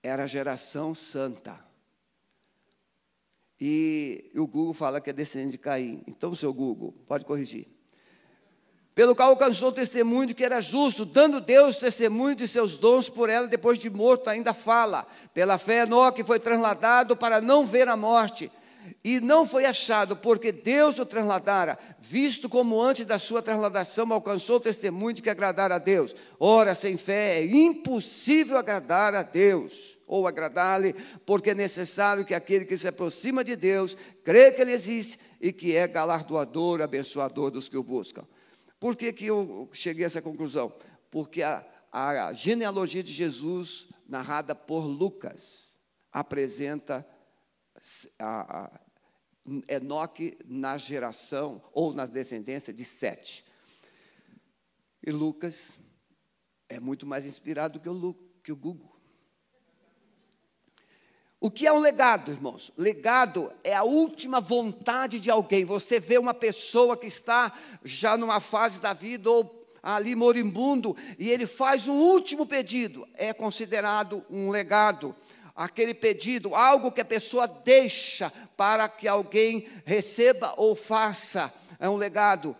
Era 0.00 0.22
a 0.22 0.26
geração 0.28 0.94
santa. 0.94 1.58
E 3.60 4.30
o 4.36 4.46
Google 4.46 4.72
fala 4.72 5.00
que 5.00 5.10
é 5.10 5.12
descendente 5.12 5.52
de 5.52 5.58
Caim. 5.58 6.04
Então, 6.06 6.36
seu 6.36 6.54
Google, 6.54 6.92
pode 7.08 7.24
corrigir 7.24 7.66
pelo 8.98 9.14
qual 9.14 9.28
alcançou 9.28 9.68
o 9.68 9.72
testemunho 9.72 10.26
de 10.26 10.34
que 10.34 10.44
era 10.44 10.60
justo, 10.60 11.04
dando 11.04 11.40
Deus 11.40 11.76
testemunho 11.76 12.34
de 12.34 12.48
seus 12.48 12.76
dons 12.76 13.08
por 13.08 13.30
ela, 13.30 13.46
depois 13.46 13.78
de 13.78 13.88
morto 13.88 14.28
ainda 14.28 14.52
fala. 14.52 15.06
Pela 15.32 15.56
fé, 15.56 15.84
Enoque 15.84 16.24
foi 16.24 16.40
trasladado 16.40 17.16
para 17.16 17.40
não 17.40 17.64
ver 17.64 17.86
a 17.86 17.96
morte, 17.96 18.50
e 19.02 19.20
não 19.20 19.46
foi 19.46 19.64
achado, 19.64 20.16
porque 20.16 20.52
Deus 20.52 20.98
o 20.98 21.06
trasladara, 21.06 21.78
visto 21.98 22.48
como 22.48 22.80
antes 22.80 23.04
da 23.04 23.18
sua 23.18 23.42
trasladação 23.42 24.12
alcançou 24.12 24.56
o 24.56 24.60
testemunho 24.60 25.14
de 25.14 25.22
que 25.22 25.30
agradara 25.30 25.76
a 25.76 25.78
Deus. 25.78 26.14
Ora, 26.38 26.74
sem 26.74 26.96
fé 26.96 27.40
é 27.40 27.46
impossível 27.46 28.58
agradar 28.58 29.14
a 29.14 29.22
Deus, 29.22 29.98
ou 30.06 30.26
agradar-lhe, 30.26 30.94
porque 31.26 31.50
é 31.50 31.54
necessário 31.54 32.24
que 32.24 32.34
aquele 32.34 32.64
que 32.64 32.76
se 32.76 32.88
aproxima 32.88 33.44
de 33.44 33.54
Deus 33.54 33.96
crê 34.24 34.50
que 34.50 34.62
Ele 34.62 34.72
existe 34.72 35.18
e 35.40 35.52
que 35.52 35.76
é 35.76 35.86
galardoador, 35.86 36.80
abençoador 36.80 37.50
dos 37.50 37.68
que 37.68 37.76
o 37.76 37.82
buscam. 37.82 38.26
Por 38.80 38.96
que, 38.96 39.12
que 39.12 39.26
eu 39.26 39.68
cheguei 39.72 40.04
a 40.04 40.06
essa 40.06 40.22
conclusão? 40.22 40.72
Porque 41.10 41.42
a, 41.42 41.64
a 41.92 42.32
genealogia 42.32 43.02
de 43.02 43.12
Jesus, 43.12 43.88
narrada 44.08 44.54
por 44.54 44.86
Lucas, 44.86 45.78
apresenta 46.12 47.06
a, 48.18 48.64
a 48.64 48.80
Enoque 49.66 50.38
na 50.44 50.76
geração 50.76 51.62
ou 51.72 51.92
na 51.94 52.04
descendência 52.04 52.72
de 52.72 52.84
Sete. 52.84 53.44
E 55.02 55.10
Lucas 55.10 55.78
é 56.68 56.78
muito 56.78 57.06
mais 57.06 57.24
inspirado 57.24 57.80
que 57.80 57.88
o, 57.88 58.14
que 58.42 58.52
o 58.52 58.56
Google. 58.56 58.98
O 61.40 61.50
que 61.50 61.66
é 61.66 61.72
um 61.72 61.78
legado, 61.78 62.32
irmãos? 62.32 62.72
Legado 62.76 63.52
é 63.62 63.72
a 63.72 63.84
última 63.84 64.40
vontade 64.40 65.20
de 65.20 65.30
alguém. 65.30 65.64
Você 65.64 66.00
vê 66.00 66.18
uma 66.18 66.34
pessoa 66.34 66.96
que 66.96 67.06
está 67.06 67.56
já 67.84 68.16
numa 68.16 68.40
fase 68.40 68.80
da 68.80 68.92
vida 68.92 69.30
ou 69.30 69.58
ali 69.80 70.16
moribundo 70.16 70.96
e 71.18 71.30
ele 71.30 71.46
faz 71.46 71.86
um 71.86 71.94
último 71.94 72.44
pedido, 72.44 73.08
é 73.14 73.32
considerado 73.32 74.24
um 74.28 74.50
legado. 74.50 75.14
Aquele 75.58 75.92
pedido, 75.92 76.54
algo 76.54 76.92
que 76.92 77.00
a 77.00 77.04
pessoa 77.04 77.48
deixa 77.48 78.32
para 78.56 78.88
que 78.88 79.08
alguém 79.08 79.66
receba 79.84 80.54
ou 80.56 80.76
faça, 80.76 81.52
é 81.80 81.88
um 81.88 81.96
legado 81.96 82.56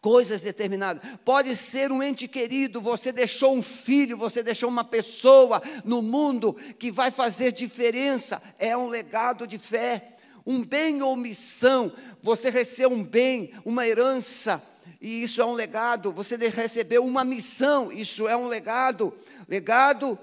coisas 0.00 0.42
determinadas. 0.42 1.02
Pode 1.24 1.56
ser 1.56 1.90
um 1.90 2.00
ente 2.00 2.28
querido, 2.28 2.80
você 2.80 3.10
deixou 3.10 3.56
um 3.56 3.62
filho, 3.62 4.16
você 4.16 4.44
deixou 4.44 4.68
uma 4.68 4.84
pessoa 4.84 5.60
no 5.84 6.00
mundo 6.00 6.54
que 6.78 6.88
vai 6.88 7.10
fazer 7.10 7.52
diferença. 7.52 8.40
É 8.60 8.76
um 8.76 8.86
legado 8.86 9.44
de 9.44 9.58
fé. 9.58 10.16
Um 10.46 10.64
bem 10.64 11.02
ou 11.02 11.16
missão, 11.16 11.92
você 12.22 12.48
recebeu 12.48 12.92
um 12.92 13.02
bem, 13.02 13.54
uma 13.64 13.88
herança, 13.88 14.62
e 15.00 15.22
isso 15.22 15.42
é 15.42 15.44
um 15.44 15.54
legado. 15.54 16.12
Você 16.12 16.36
recebeu 16.36 17.04
uma 17.04 17.24
missão, 17.24 17.90
isso 17.90 18.28
é 18.28 18.36
um 18.36 18.46
legado. 18.46 19.12
Legado 19.48 20.16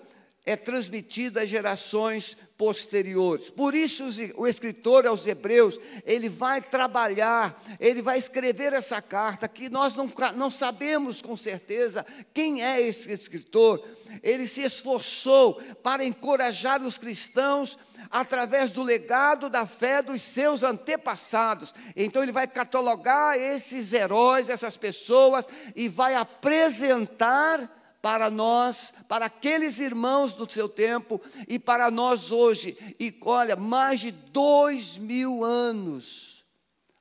é 0.45 0.55
transmitido 0.55 1.39
às 1.39 1.47
gerações 1.47 2.35
posteriores. 2.57 3.49
Por 3.49 3.75
isso 3.75 4.05
o 4.35 4.47
escritor 4.47 5.05
aos 5.05 5.27
Hebreus, 5.27 5.79
ele 6.03 6.29
vai 6.29 6.61
trabalhar, 6.61 7.61
ele 7.79 8.01
vai 8.01 8.17
escrever 8.17 8.73
essa 8.73 9.01
carta 9.01 9.47
que 9.47 9.69
nós 9.69 9.95
não, 9.95 10.11
não 10.35 10.49
sabemos 10.49 11.21
com 11.21 11.37
certeza 11.37 12.05
quem 12.33 12.63
é 12.63 12.81
esse 12.81 13.11
escritor. 13.11 13.85
Ele 14.23 14.47
se 14.47 14.63
esforçou 14.63 15.61
para 15.83 16.03
encorajar 16.03 16.81
os 16.81 16.97
cristãos 16.97 17.77
através 18.09 18.71
do 18.71 18.83
legado 18.83 19.49
da 19.49 19.65
fé 19.67 20.01
dos 20.01 20.21
seus 20.21 20.63
antepassados. 20.63 21.73
Então 21.95 22.23
ele 22.23 22.31
vai 22.31 22.47
catalogar 22.47 23.37
esses 23.37 23.93
heróis, 23.93 24.49
essas 24.49 24.75
pessoas 24.75 25.47
e 25.75 25.87
vai 25.87 26.15
apresentar 26.15 27.80
para 28.01 28.29
nós, 28.29 28.93
para 29.07 29.25
aqueles 29.25 29.79
irmãos 29.79 30.33
do 30.33 30.51
seu 30.51 30.67
tempo 30.67 31.21
e 31.47 31.59
para 31.59 31.91
nós 31.91 32.31
hoje. 32.31 32.77
E 32.99 33.15
olha, 33.21 33.55
mais 33.55 33.99
de 33.99 34.11
dois 34.11 34.97
mil 34.97 35.43
anos, 35.43 36.43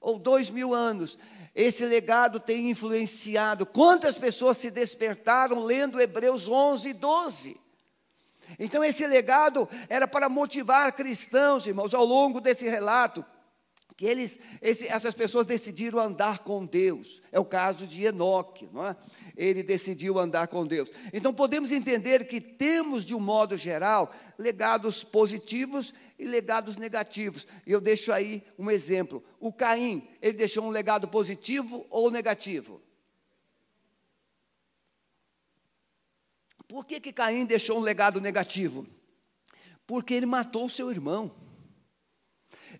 ou 0.00 0.18
dois 0.18 0.50
mil 0.50 0.74
anos, 0.74 1.18
esse 1.54 1.84
legado 1.86 2.38
tem 2.38 2.70
influenciado. 2.70 3.64
Quantas 3.66 4.18
pessoas 4.18 4.58
se 4.58 4.70
despertaram 4.70 5.64
lendo 5.64 6.00
Hebreus 6.00 6.46
11 6.46 6.90
e 6.90 6.92
12? 6.92 7.60
Então, 8.58 8.82
esse 8.82 9.06
legado 9.06 9.68
era 9.88 10.08
para 10.08 10.28
motivar 10.28 10.92
cristãos, 10.92 11.66
irmãos, 11.66 11.94
ao 11.94 12.04
longo 12.04 12.40
desse 12.40 12.68
relato 12.68 13.24
que 14.00 14.06
eles, 14.06 14.38
esse, 14.62 14.88
essas 14.88 15.12
pessoas 15.12 15.44
decidiram 15.44 16.00
andar 16.00 16.38
com 16.38 16.64
Deus. 16.64 17.20
É 17.30 17.38
o 17.38 17.44
caso 17.44 17.86
de 17.86 18.02
Enoque, 18.02 18.66
não 18.72 18.86
é? 18.86 18.96
Ele 19.36 19.62
decidiu 19.62 20.18
andar 20.18 20.48
com 20.48 20.66
Deus. 20.66 20.90
Então 21.12 21.34
podemos 21.34 21.70
entender 21.70 22.26
que 22.26 22.40
temos, 22.40 23.04
de 23.04 23.14
um 23.14 23.20
modo 23.20 23.58
geral, 23.58 24.10
legados 24.38 25.04
positivos 25.04 25.92
e 26.18 26.24
legados 26.24 26.78
negativos. 26.78 27.46
E 27.66 27.72
eu 27.72 27.78
deixo 27.78 28.10
aí 28.10 28.42
um 28.58 28.70
exemplo. 28.70 29.22
O 29.38 29.52
Caim, 29.52 30.08
ele 30.22 30.38
deixou 30.38 30.64
um 30.64 30.70
legado 30.70 31.06
positivo 31.06 31.86
ou 31.90 32.10
negativo? 32.10 32.80
Por 36.66 36.86
que, 36.86 37.00
que 37.00 37.12
Caim 37.12 37.44
deixou 37.44 37.76
um 37.76 37.82
legado 37.82 38.18
negativo? 38.18 38.86
Porque 39.86 40.14
ele 40.14 40.24
matou 40.24 40.70
seu 40.70 40.90
irmão. 40.90 41.39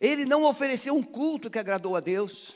Ele 0.00 0.24
não 0.24 0.44
ofereceu 0.44 0.94
um 0.94 1.02
culto 1.02 1.50
que 1.50 1.58
agradou 1.58 1.94
a 1.94 2.00
Deus. 2.00 2.54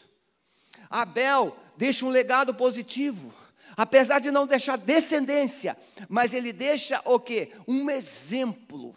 Abel 0.88 1.56
deixa 1.76 2.06
um 2.06 2.10
legado 2.10 2.54
positivo. 2.54 3.34
Apesar 3.76 4.20
de 4.20 4.30
não 4.30 4.46
deixar 4.46 4.76
descendência, 4.76 5.76
mas 6.08 6.32
ele 6.32 6.52
deixa 6.52 7.02
o 7.04 7.18
que? 7.18 7.52
Um 7.66 7.90
exemplo. 7.90 8.94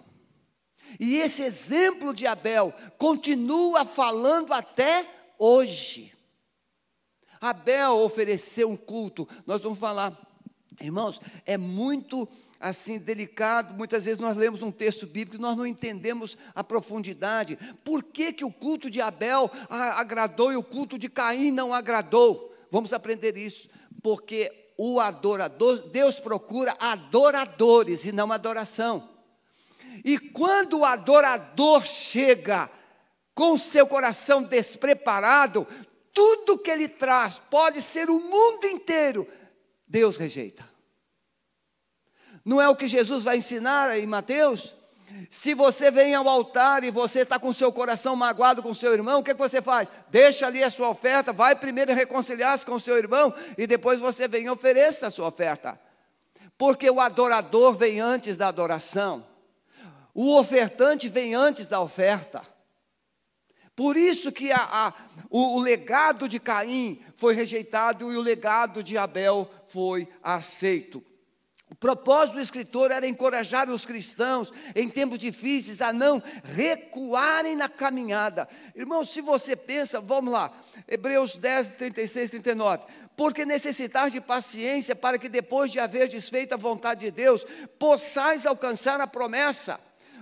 E 1.00 1.18
esse 1.18 1.44
exemplo 1.44 2.13
de 2.13 2.27
Abel 2.27 2.74
continua 2.98 3.86
falando 3.86 4.54
até 4.54 5.08
hoje. 5.38 6.13
Abel 7.42 7.98
ofereceu 7.98 8.70
um 8.70 8.77
culto. 8.77 9.27
Nós 9.46 9.63
vamos 9.63 9.80
falar, 9.80 10.16
irmãos, 10.82 11.20
é 11.46 11.58
muito 11.58 12.27
assim 12.60 12.98
delicado. 12.98 13.74
Muitas 13.74 14.06
vezes 14.06 14.20
nós 14.20 14.36
lemos 14.36 14.62
um 14.62 14.72
texto 14.72 15.06
bíblico 15.06 15.36
e 15.36 15.42
nós 15.42 15.56
não 15.56 15.66
entendemos 15.66 16.38
a 16.56 16.64
profundidade. 16.64 17.58
Por 17.84 18.04
que, 18.04 18.34
que 18.34 18.46
o 18.46 18.52
culto 18.52 18.90
de 18.90 19.02
Abel 19.02 19.52
agradou 19.70 20.52
e 20.52 20.58
o 20.58 20.64
culto 20.64 20.98
de 20.98 21.10
Caim 21.10 21.52
não 21.52 21.74
agradou? 21.74 22.54
Vamos 22.70 22.94
aprender 22.94 23.38
isso, 23.38 23.70
porque 24.04 24.72
o 24.78 25.00
adorador, 25.00 25.80
Deus 25.90 26.20
procura 26.20 26.76
adoradores 26.80 28.06
e 28.06 28.12
não 28.12 28.32
adoração. 28.32 29.10
E 30.04 30.20
quando 30.20 30.80
o 30.80 30.86
adorador 30.86 31.86
chega 31.86 32.70
com 33.34 33.58
seu 33.58 33.88
coração 33.88 34.44
despreparado, 34.44 35.68
tudo 36.14 36.58
que 36.58 36.72
ele 36.72 36.88
traz, 36.88 37.40
pode 37.40 37.82
ser 37.82 38.10
o 38.10 38.20
mundo 38.20 38.66
inteiro, 38.66 39.28
Deus 39.88 40.18
rejeita. 40.18 40.67
Não 42.48 42.62
é 42.62 42.70
o 42.70 42.77
que 42.77 42.88
Jesus 42.88 43.25
vai 43.25 43.36
ensinar 43.36 44.00
em 44.00 44.08
Mateus? 44.08 44.74
Se 45.30 45.54
você 45.54 45.92
vem 45.92 46.16
ao 46.16 46.30
altar 46.30 46.82
e 46.82 46.89
você 46.89 47.24
está 47.24 47.38
com 47.38 47.51
seu 47.51 47.74
coração 47.74 48.16
magoado 48.16 48.63
com 48.63 48.74
seu 48.74 48.94
irmão, 48.94 49.20
o 49.20 49.24
que, 49.24 49.34
que 49.34 49.39
você 49.39 49.62
faz? 49.62 49.92
Deixa 50.10 50.48
ali 50.48 50.63
a 50.63 50.70
sua 50.70 50.88
oferta, 50.88 51.34
vai 51.34 51.58
primeiro 51.58 51.94
reconciliar-se 51.94 52.66
com 52.66 52.80
seu 52.80 52.98
irmão 52.98 53.34
e 53.58 53.68
depois 53.68 54.00
você 54.00 54.30
vem 54.30 54.46
e 54.46 54.50
ofereça 54.50 55.08
a 55.08 55.12
sua 55.12 55.27
oferta. 55.27 55.77
Porque 56.58 56.89
o 56.89 57.01
adorador 57.01 57.74
vem 57.74 58.00
antes 58.00 58.38
da 58.38 58.48
adoração, 58.48 59.25
o 60.13 60.34
ofertante 60.38 61.10
vem 61.10 61.36
antes 61.36 61.66
da 61.66 61.82
oferta. 61.82 62.44
Por 63.75 63.98
isso 63.98 64.32
que 64.32 64.54
a, 64.54 64.62
a, 64.62 64.94
o, 65.30 65.58
o 65.58 65.60
legado 65.60 66.30
de 66.30 66.39
Caim 66.39 67.01
foi 67.18 67.34
rejeitado 67.34 68.10
e 68.10 68.16
o 68.16 68.22
legado 68.22 68.82
de 68.82 68.98
Abel 68.98 69.51
foi 69.68 70.08
aceito. 70.24 71.04
O 71.70 71.76
propósito 71.76 72.36
do 72.36 72.42
escritor 72.42 72.92
era 72.92 73.08
encorajar 73.08 73.70
os 73.70 73.86
cristãos 73.86 74.54
em 74.74 74.90
tempos 74.90 75.20
difíceis 75.20 75.82
a 75.82 75.92
não 75.92 76.24
recuarem 76.44 77.58
na 77.58 77.68
caminhada. 77.68 78.48
Irmão, 78.74 79.04
se 79.04 79.20
você 79.20 79.56
pensa, 79.56 80.00
vamos 80.00 80.32
lá, 80.32 80.52
Hebreus 80.88 81.36
10, 81.36 81.74
36, 81.74 82.30
39. 82.30 82.84
Porque 83.18 83.46
necessitais 83.46 84.14
de 84.14 84.22
paciência 84.22 84.96
para 84.96 85.18
que 85.18 85.28
depois 85.28 85.72
de 85.72 85.80
haver 85.80 86.08
desfeito 86.08 86.54
a 86.54 86.58
vontade 86.58 87.06
de 87.06 87.12
Deus, 87.12 87.46
possais 87.78 88.46
alcançar 88.46 89.02
a 89.02 89.08
promessa 89.08 89.80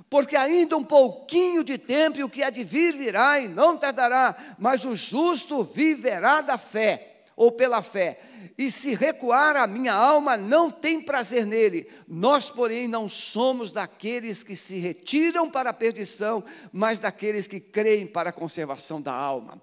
porque 0.10 0.36
ainda 0.36 0.78
um 0.78 0.84
pouquinho 0.84 1.64
de 1.64 1.78
tempo 1.78 2.20
e 2.20 2.24
o 2.24 2.30
que 2.30 2.44
há 2.44 2.50
de 2.50 2.64
vir 2.64 2.96
virá 2.96 3.40
e 3.40 3.48
não 3.48 3.75
tardará, 3.75 4.56
mas 4.58 4.86
o 4.86 4.96
justo 4.96 5.64
viverá 5.64 6.42
da 6.42 6.58
fé, 6.58 7.24
ou 7.36 7.52
pela 7.52 7.82
fé. 7.82 8.20
E 8.58 8.70
se 8.72 8.94
recuar 8.94 9.56
a 9.56 9.68
minha 9.68 9.94
alma, 9.94 10.38
não 10.38 10.72
tem 10.72 11.02
prazer 11.02 11.46
nele. 11.46 11.88
Nós, 12.08 12.50
porém, 12.50 12.88
não 12.88 13.08
somos 13.08 13.72
daqueles 13.72 14.44
que 14.44 14.56
se 14.56 14.78
retiram 14.78 15.50
para 15.50 15.70
a 15.70 15.74
perdição, 15.74 16.44
mas 16.72 17.00
daqueles 17.00 17.48
que 17.48 17.60
creem 17.60 18.06
para 18.08 18.30
a 18.30 18.34
conservação 18.34 19.02
da 19.02 19.14
alma. 19.14 19.62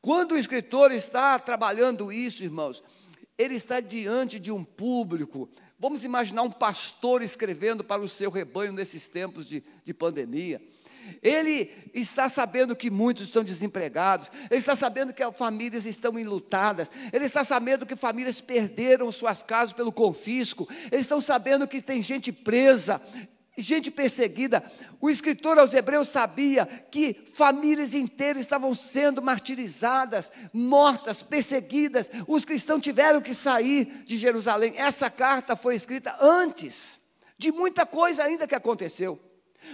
Quando 0.00 0.32
o 0.32 0.38
escritor 0.38 0.92
está 0.92 1.38
trabalhando 1.38 2.12
isso, 2.12 2.44
irmãos, 2.44 2.82
ele 3.36 3.54
está 3.54 3.80
diante 3.80 4.38
de 4.38 4.52
um 4.52 4.62
público 4.62 5.48
Vamos 5.84 6.02
imaginar 6.02 6.42
um 6.42 6.50
pastor 6.50 7.20
escrevendo 7.20 7.84
para 7.84 8.00
o 8.00 8.08
seu 8.08 8.30
rebanho 8.30 8.72
nesses 8.72 9.06
tempos 9.06 9.46
de, 9.46 9.62
de 9.84 9.92
pandemia. 9.92 10.62
Ele 11.22 11.70
está 11.92 12.28
sabendo 12.28 12.76
que 12.76 12.90
muitos 12.90 13.24
estão 13.24 13.44
desempregados, 13.44 14.30
ele 14.50 14.60
está 14.60 14.74
sabendo 14.74 15.12
que 15.12 15.22
famílias 15.32 15.86
estão 15.86 16.18
enlutadas, 16.18 16.90
ele 17.12 17.24
está 17.24 17.44
sabendo 17.44 17.86
que 17.86 17.96
famílias 17.96 18.40
perderam 18.40 19.10
suas 19.12 19.42
casas 19.42 19.72
pelo 19.72 19.92
confisco, 19.92 20.68
eles 20.90 21.04
estão 21.04 21.20
sabendo 21.20 21.68
que 21.68 21.80
tem 21.80 22.02
gente 22.02 22.32
presa, 22.32 23.00
gente 23.56 23.90
perseguida. 23.90 24.64
O 25.00 25.08
escritor 25.08 25.58
aos 25.58 25.74
Hebreus 25.74 26.08
sabia 26.08 26.66
que 26.66 27.24
famílias 27.34 27.94
inteiras 27.94 28.42
estavam 28.42 28.74
sendo 28.74 29.22
martirizadas, 29.22 30.32
mortas, 30.52 31.22
perseguidas. 31.22 32.10
Os 32.26 32.44
cristãos 32.44 32.82
tiveram 32.82 33.20
que 33.20 33.34
sair 33.34 34.02
de 34.04 34.16
Jerusalém. 34.16 34.74
Essa 34.76 35.08
carta 35.08 35.54
foi 35.54 35.74
escrita 35.74 36.16
antes 36.20 37.00
de 37.38 37.52
muita 37.52 37.84
coisa 37.84 38.24
ainda 38.24 38.46
que 38.46 38.54
aconteceu, 38.54 39.20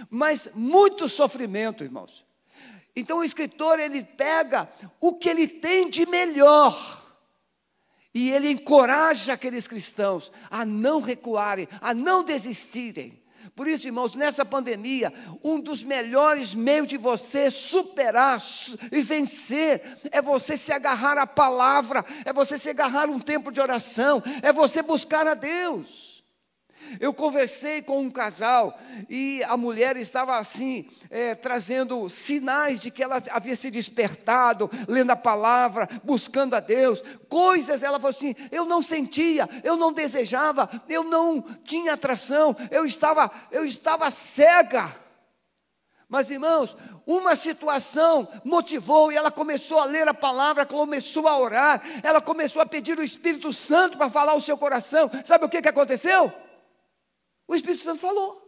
mas 0.09 0.49
muito 0.53 1.07
sofrimento, 1.07 1.83
irmãos. 1.83 2.25
Então 2.95 3.19
o 3.19 3.23
escritor 3.23 3.79
ele 3.79 4.03
pega 4.03 4.69
o 4.99 5.13
que 5.13 5.29
ele 5.29 5.47
tem 5.47 5.89
de 5.89 6.05
melhor. 6.05 6.99
E 8.13 8.29
ele 8.29 8.49
encoraja 8.49 9.33
aqueles 9.33 9.67
cristãos 9.67 10.31
a 10.49 10.65
não 10.65 10.99
recuarem, 10.99 11.67
a 11.79 11.93
não 11.93 12.23
desistirem. 12.23 13.21
Por 13.55 13.67
isso, 13.67 13.87
irmãos, 13.87 14.15
nessa 14.15 14.45
pandemia, 14.45 15.13
um 15.43 15.59
dos 15.59 15.83
melhores 15.83 16.53
meios 16.55 16.87
de 16.87 16.97
você 16.97 17.49
superar 17.49 18.39
e 18.91 19.01
vencer 19.01 19.97
é 20.11 20.21
você 20.21 20.55
se 20.57 20.71
agarrar 20.71 21.17
à 21.17 21.27
palavra, 21.27 22.05
é 22.25 22.31
você 22.31 22.57
se 22.57 22.69
agarrar 22.69 23.07
a 23.07 23.11
um 23.11 23.19
tempo 23.19 23.51
de 23.51 23.61
oração, 23.61 24.23
é 24.41 24.51
você 24.53 24.81
buscar 24.81 25.27
a 25.27 25.33
Deus. 25.33 26.10
Eu 26.99 27.13
conversei 27.13 27.81
com 27.81 27.99
um 27.99 28.11
casal 28.11 28.77
e 29.09 29.43
a 29.43 29.55
mulher 29.55 29.95
estava 29.97 30.37
assim, 30.37 30.87
é, 31.09 31.35
trazendo 31.35 32.09
sinais 32.09 32.81
de 32.81 32.91
que 32.91 33.03
ela 33.03 33.21
havia 33.29 33.55
se 33.55 33.71
despertado, 33.71 34.69
lendo 34.87 35.11
a 35.11 35.15
palavra, 35.15 35.87
buscando 36.03 36.55
a 36.55 36.59
Deus, 36.59 37.03
coisas. 37.29 37.83
Ela 37.83 37.99
falou 37.99 38.09
assim: 38.09 38.35
eu 38.51 38.65
não 38.65 38.81
sentia, 38.81 39.49
eu 39.63 39.75
não 39.75 39.93
desejava, 39.93 40.69
eu 40.89 41.03
não 41.03 41.41
tinha 41.63 41.93
atração, 41.93 42.55
eu 42.69 42.85
estava, 42.85 43.31
eu 43.51 43.65
estava 43.65 44.09
cega. 44.11 44.95
Mas 46.11 46.29
irmãos, 46.29 46.75
uma 47.05 47.37
situação 47.37 48.27
motivou 48.43 49.13
e 49.13 49.15
ela 49.15 49.31
começou 49.31 49.79
a 49.79 49.85
ler 49.85 50.09
a 50.09 50.13
palavra, 50.13 50.65
começou 50.65 51.25
a 51.25 51.39
orar, 51.39 51.81
ela 52.03 52.19
começou 52.19 52.61
a 52.61 52.65
pedir 52.65 52.99
o 52.99 53.03
Espírito 53.03 53.53
Santo 53.53 53.97
para 53.97 54.09
falar 54.09 54.33
o 54.33 54.41
seu 54.41 54.57
coração. 54.57 55.09
Sabe 55.23 55.45
o 55.45 55.49
que, 55.49 55.61
que 55.61 55.69
aconteceu? 55.69 56.33
O 57.51 57.55
Espírito 57.55 57.83
Santo 57.83 57.99
falou. 57.99 58.41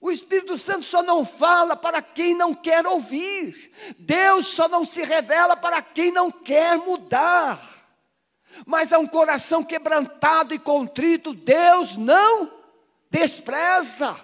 O 0.00 0.12
Espírito 0.12 0.56
Santo 0.56 0.84
só 0.84 1.02
não 1.02 1.24
fala 1.24 1.74
para 1.74 2.00
quem 2.00 2.36
não 2.36 2.54
quer 2.54 2.86
ouvir. 2.86 3.72
Deus 3.98 4.46
só 4.46 4.68
não 4.68 4.84
se 4.84 5.02
revela 5.02 5.56
para 5.56 5.82
quem 5.82 6.12
não 6.12 6.30
quer 6.30 6.78
mudar. 6.78 7.60
Mas 8.64 8.92
a 8.92 8.98
um 9.00 9.08
coração 9.08 9.64
quebrantado 9.64 10.54
e 10.54 10.58
contrito, 10.60 11.34
Deus 11.34 11.96
não 11.96 12.52
despreza. 13.10 14.14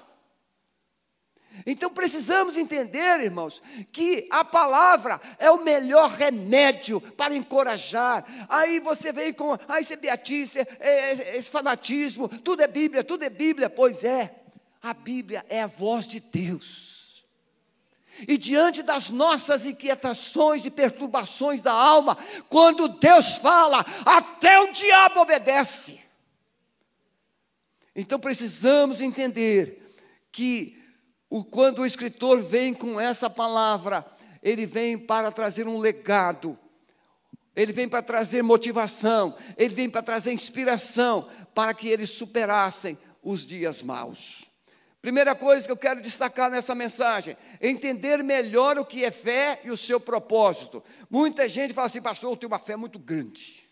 Então 1.64 1.90
precisamos 1.90 2.56
entender, 2.56 3.20
irmãos, 3.20 3.62
que 3.90 4.26
a 4.30 4.44
palavra 4.44 5.20
é 5.38 5.50
o 5.50 5.62
melhor 5.62 6.10
remédio 6.10 7.00
para 7.00 7.34
encorajar. 7.34 8.24
Aí 8.48 8.80
você 8.80 9.12
vem 9.12 9.32
com, 9.32 9.56
ah, 9.68 9.80
isso 9.80 9.92
é 9.92 9.96
beatice, 9.96 10.60
é, 10.60 10.66
é, 10.80 11.36
esse 11.36 11.50
fanatismo, 11.50 12.28
tudo 12.28 12.62
é 12.62 12.66
Bíblia, 12.66 13.04
tudo 13.04 13.24
é 13.24 13.30
Bíblia. 13.30 13.70
Pois 13.70 14.02
é, 14.02 14.34
a 14.82 14.92
Bíblia 14.92 15.44
é 15.48 15.62
a 15.62 15.66
voz 15.66 16.06
de 16.06 16.20
Deus. 16.20 17.24
E 18.26 18.36
diante 18.36 18.82
das 18.82 19.10
nossas 19.10 19.64
inquietações 19.64 20.66
e 20.66 20.70
perturbações 20.70 21.60
da 21.60 21.72
alma, 21.72 22.18
quando 22.48 22.88
Deus 22.88 23.36
fala, 23.36 23.84
até 24.04 24.60
o 24.60 24.72
diabo 24.72 25.20
obedece. 25.20 26.00
Então 27.94 28.18
precisamos 28.18 29.00
entender 29.00 29.96
que 30.30 30.81
o, 31.32 31.42
quando 31.42 31.78
o 31.78 31.86
escritor 31.86 32.40
vem 32.40 32.74
com 32.74 33.00
essa 33.00 33.30
palavra, 33.30 34.04
ele 34.42 34.66
vem 34.66 34.98
para 34.98 35.32
trazer 35.32 35.66
um 35.66 35.78
legado, 35.78 36.58
ele 37.56 37.72
vem 37.72 37.88
para 37.88 38.02
trazer 38.02 38.42
motivação, 38.42 39.34
ele 39.56 39.74
vem 39.74 39.88
para 39.88 40.02
trazer 40.02 40.30
inspiração, 40.30 41.26
para 41.54 41.72
que 41.72 41.88
eles 41.88 42.10
superassem 42.10 42.98
os 43.22 43.46
dias 43.46 43.82
maus. 43.82 44.44
Primeira 45.00 45.34
coisa 45.34 45.64
que 45.64 45.72
eu 45.72 45.76
quero 45.76 46.02
destacar 46.02 46.50
nessa 46.50 46.74
mensagem, 46.74 47.34
entender 47.62 48.22
melhor 48.22 48.78
o 48.78 48.84
que 48.84 49.02
é 49.02 49.10
fé 49.10 49.58
e 49.64 49.70
o 49.70 49.76
seu 49.76 49.98
propósito. 49.98 50.84
Muita 51.08 51.48
gente 51.48 51.72
fala 51.72 51.86
assim, 51.86 52.02
pastor, 52.02 52.30
eu 52.30 52.36
tenho 52.36 52.52
uma 52.52 52.58
fé 52.58 52.76
muito 52.76 52.98
grande, 52.98 53.66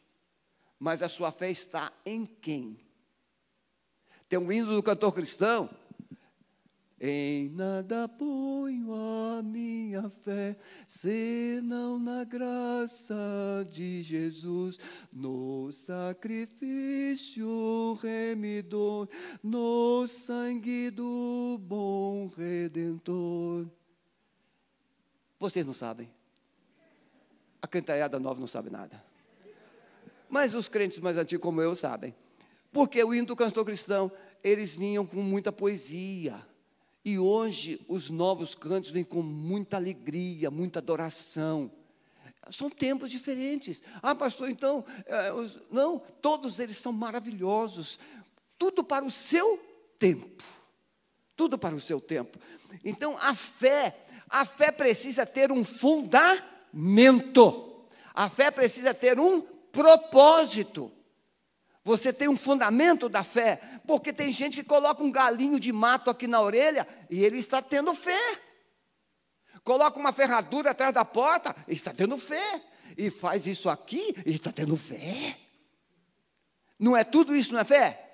mas 0.78 1.02
a 1.02 1.10
sua 1.10 1.30
fé 1.30 1.50
está 1.50 1.92
em 2.06 2.24
quem? 2.24 2.80
Tem 4.30 4.38
um 4.38 4.50
hino 4.50 4.74
do 4.74 4.82
cantor 4.82 5.12
cristão 5.12 5.68
em 7.00 7.48
nada 7.48 8.06
ponho 8.06 8.92
a 8.92 9.42
minha 9.42 10.10
fé, 10.10 10.54
senão 10.86 11.98
na 11.98 12.24
graça 12.24 13.16
de 13.70 14.02
Jesus, 14.02 14.78
no 15.10 15.72
sacrifício 15.72 17.48
remidor, 18.02 19.08
no 19.42 20.06
sangue 20.06 20.90
do 20.90 21.58
bom 21.62 22.30
redentor. 22.36 23.66
Vocês 25.38 25.64
não 25.64 25.72
sabem. 25.72 26.12
A 27.62 27.66
cantarada 27.66 28.18
nova 28.18 28.38
não 28.38 28.46
sabe 28.46 28.68
nada. 28.68 29.02
Mas 30.28 30.54
os 30.54 30.68
crentes 30.68 31.00
mais 31.00 31.16
antigos 31.16 31.42
como 31.42 31.62
eu 31.62 31.74
sabem. 31.74 32.14
Porque 32.70 33.02
o 33.02 33.14
hino 33.14 33.26
do 33.26 33.34
cantor 33.34 33.64
cristão, 33.64 34.12
eles 34.44 34.76
vinham 34.76 35.06
com 35.06 35.22
muita 35.22 35.50
poesia 35.50 36.49
e 37.04 37.18
hoje 37.18 37.84
os 37.88 38.10
novos 38.10 38.54
cantos 38.54 38.90
vêm 38.90 39.04
com 39.04 39.22
muita 39.22 39.76
alegria, 39.76 40.50
muita 40.50 40.78
adoração. 40.78 41.70
São 42.50 42.68
tempos 42.68 43.10
diferentes. 43.10 43.82
Ah, 44.02 44.14
pastor, 44.14 44.50
então, 44.50 44.84
é, 45.06 45.32
os, 45.32 45.58
não, 45.70 46.02
todos 46.20 46.58
eles 46.58 46.76
são 46.76 46.92
maravilhosos. 46.92 47.98
Tudo 48.58 48.84
para 48.84 49.04
o 49.04 49.10
seu 49.10 49.58
tempo. 49.98 50.42
Tudo 51.36 51.56
para 51.58 51.74
o 51.74 51.80
seu 51.80 52.00
tempo. 52.00 52.38
Então, 52.84 53.16
a 53.18 53.34
fé, 53.34 54.04
a 54.28 54.44
fé 54.44 54.70
precisa 54.70 55.24
ter 55.24 55.50
um 55.50 55.64
fundamento. 55.64 56.46
A 58.12 58.28
fé 58.28 58.50
precisa 58.50 58.92
ter 58.92 59.18
um 59.18 59.40
propósito. 59.40 60.92
Você 61.82 62.12
tem 62.12 62.28
um 62.28 62.36
fundamento 62.36 63.08
da 63.08 63.24
fé, 63.24 63.60
porque 63.86 64.12
tem 64.12 64.30
gente 64.30 64.58
que 64.58 64.64
coloca 64.64 65.02
um 65.02 65.10
galinho 65.10 65.58
de 65.58 65.72
mato 65.72 66.10
aqui 66.10 66.26
na 66.26 66.40
orelha 66.40 66.86
e 67.08 67.24
ele 67.24 67.38
está 67.38 67.62
tendo 67.62 67.94
fé. 67.94 68.40
Coloca 69.64 69.98
uma 69.98 70.12
ferradura 70.12 70.70
atrás 70.70 70.92
da 70.92 71.04
porta, 71.04 71.54
ele 71.66 71.76
está 71.76 71.92
tendo 71.92 72.16
fé. 72.18 72.62
E 72.96 73.08
faz 73.08 73.46
isso 73.46 73.70
aqui, 73.70 74.14
ele 74.26 74.36
está 74.36 74.52
tendo 74.52 74.76
fé. 74.76 75.38
Não 76.78 76.96
é 76.96 77.04
tudo 77.04 77.34
isso, 77.34 77.52
não 77.52 77.60
é 77.60 77.64
fé? 77.64 78.10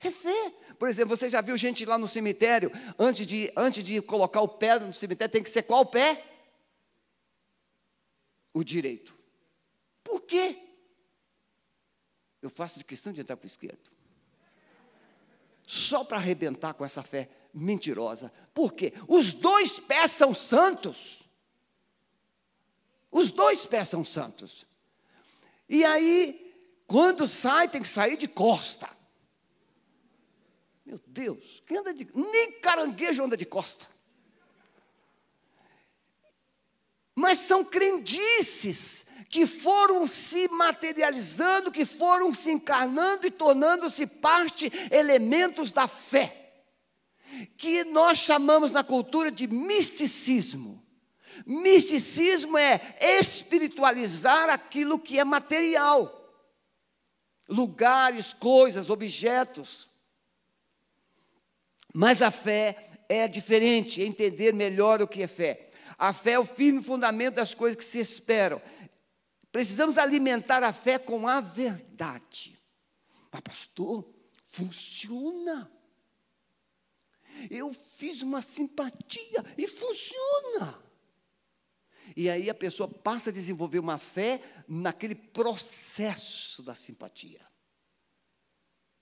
É 0.00 0.10
fé. 0.10 0.52
Por 0.78 0.88
exemplo, 0.88 1.16
você 1.16 1.28
já 1.28 1.40
viu 1.40 1.56
gente 1.56 1.84
lá 1.84 1.96
no 1.96 2.06
cemitério, 2.06 2.70
antes 2.98 3.26
de, 3.26 3.52
antes 3.56 3.82
de 3.82 4.00
colocar 4.02 4.40
o 4.40 4.48
pé 4.48 4.78
no 4.78 4.92
cemitério, 4.92 5.32
tem 5.32 5.42
que 5.42 5.50
ser 5.50 5.62
qual 5.62 5.86
pé? 5.86 6.22
O 8.52 8.62
direito. 8.62 9.16
Por 10.02 10.20
quê? 10.20 10.58
Eu 12.44 12.50
faço 12.50 12.78
de 12.78 12.84
questão 12.84 13.10
de 13.10 13.22
entrar 13.22 13.38
para 13.38 13.46
o 13.46 13.46
esquerdo. 13.46 13.90
Só 15.66 16.04
para 16.04 16.18
arrebentar 16.18 16.74
com 16.74 16.84
essa 16.84 17.02
fé 17.02 17.30
mentirosa. 17.54 18.30
Por 18.52 18.74
quê? 18.74 18.92
Os 19.08 19.32
dois 19.32 19.80
pés 19.80 20.10
são 20.10 20.34
santos. 20.34 21.22
Os 23.10 23.32
dois 23.32 23.64
pés 23.64 23.88
são 23.88 24.04
santos. 24.04 24.66
E 25.66 25.84
aí, 25.84 26.54
quando 26.86 27.26
sai, 27.26 27.66
tem 27.66 27.80
que 27.80 27.88
sair 27.88 28.18
de 28.18 28.28
costa. 28.28 28.90
Meu 30.84 31.00
Deus, 31.06 31.62
quem 31.66 31.78
anda 31.78 31.94
de. 31.94 32.06
Nem 32.14 32.60
caranguejo 32.60 33.24
anda 33.24 33.38
de 33.38 33.46
costa. 33.46 33.86
Mas 37.14 37.38
são 37.38 37.64
crendices 37.64 39.06
que 39.30 39.46
foram 39.46 40.06
se 40.06 40.48
materializando, 40.48 41.72
que 41.72 41.84
foram 41.84 42.32
se 42.32 42.50
encarnando 42.52 43.26
e 43.26 43.30
tornando-se 43.30 44.06
parte, 44.06 44.72
elementos 44.90 45.72
da 45.72 45.88
fé, 45.88 46.62
que 47.56 47.84
nós 47.84 48.18
chamamos 48.18 48.70
na 48.70 48.84
cultura 48.84 49.30
de 49.30 49.46
misticismo. 49.46 50.84
Misticismo 51.44 52.56
é 52.56 52.96
espiritualizar 53.00 54.48
aquilo 54.48 54.98
que 54.98 55.18
é 55.18 55.24
material, 55.24 56.32
lugares, 57.48 58.32
coisas, 58.32 58.88
objetos. 58.88 59.90
Mas 61.92 62.22
a 62.22 62.30
fé 62.30 62.90
é 63.08 63.28
diferente, 63.28 64.00
é 64.00 64.06
entender 64.06 64.54
melhor 64.54 65.02
o 65.02 65.08
que 65.08 65.22
é 65.22 65.28
fé. 65.28 65.70
A 65.98 66.12
fé 66.12 66.32
é 66.32 66.38
o 66.38 66.46
firme 66.46 66.82
fundamento 66.82 67.34
das 67.34 67.54
coisas 67.54 67.76
que 67.76 67.84
se 67.84 67.98
esperam. 67.98 68.60
Precisamos 69.50 69.98
alimentar 69.98 70.62
a 70.62 70.72
fé 70.72 70.98
com 70.98 71.28
a 71.28 71.40
verdade. 71.40 72.60
Mas, 73.30 73.40
pastor, 73.40 74.08
funciona. 74.46 75.70
Eu 77.50 77.72
fiz 77.72 78.22
uma 78.22 78.42
simpatia 78.42 79.44
e 79.56 79.66
funciona. 79.66 80.82
E 82.16 82.30
aí 82.30 82.48
a 82.48 82.54
pessoa 82.54 82.88
passa 82.88 83.30
a 83.30 83.32
desenvolver 83.32 83.78
uma 83.78 83.98
fé 83.98 84.40
naquele 84.68 85.14
processo 85.14 86.62
da 86.62 86.74
simpatia. 86.74 87.40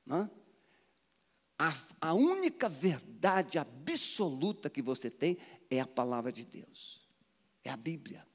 Não? 0.04 0.30
A, 1.58 1.74
a 2.00 2.14
única 2.14 2.68
verdade 2.68 3.58
absoluta 3.58 4.70
que 4.70 4.82
você 4.82 5.10
tem 5.10 5.38
é 5.76 5.80
a 5.80 5.86
palavra 5.86 6.30
de 6.30 6.44
Deus, 6.44 7.00
é 7.64 7.70
a 7.70 7.76
Bíblia. 7.76 8.26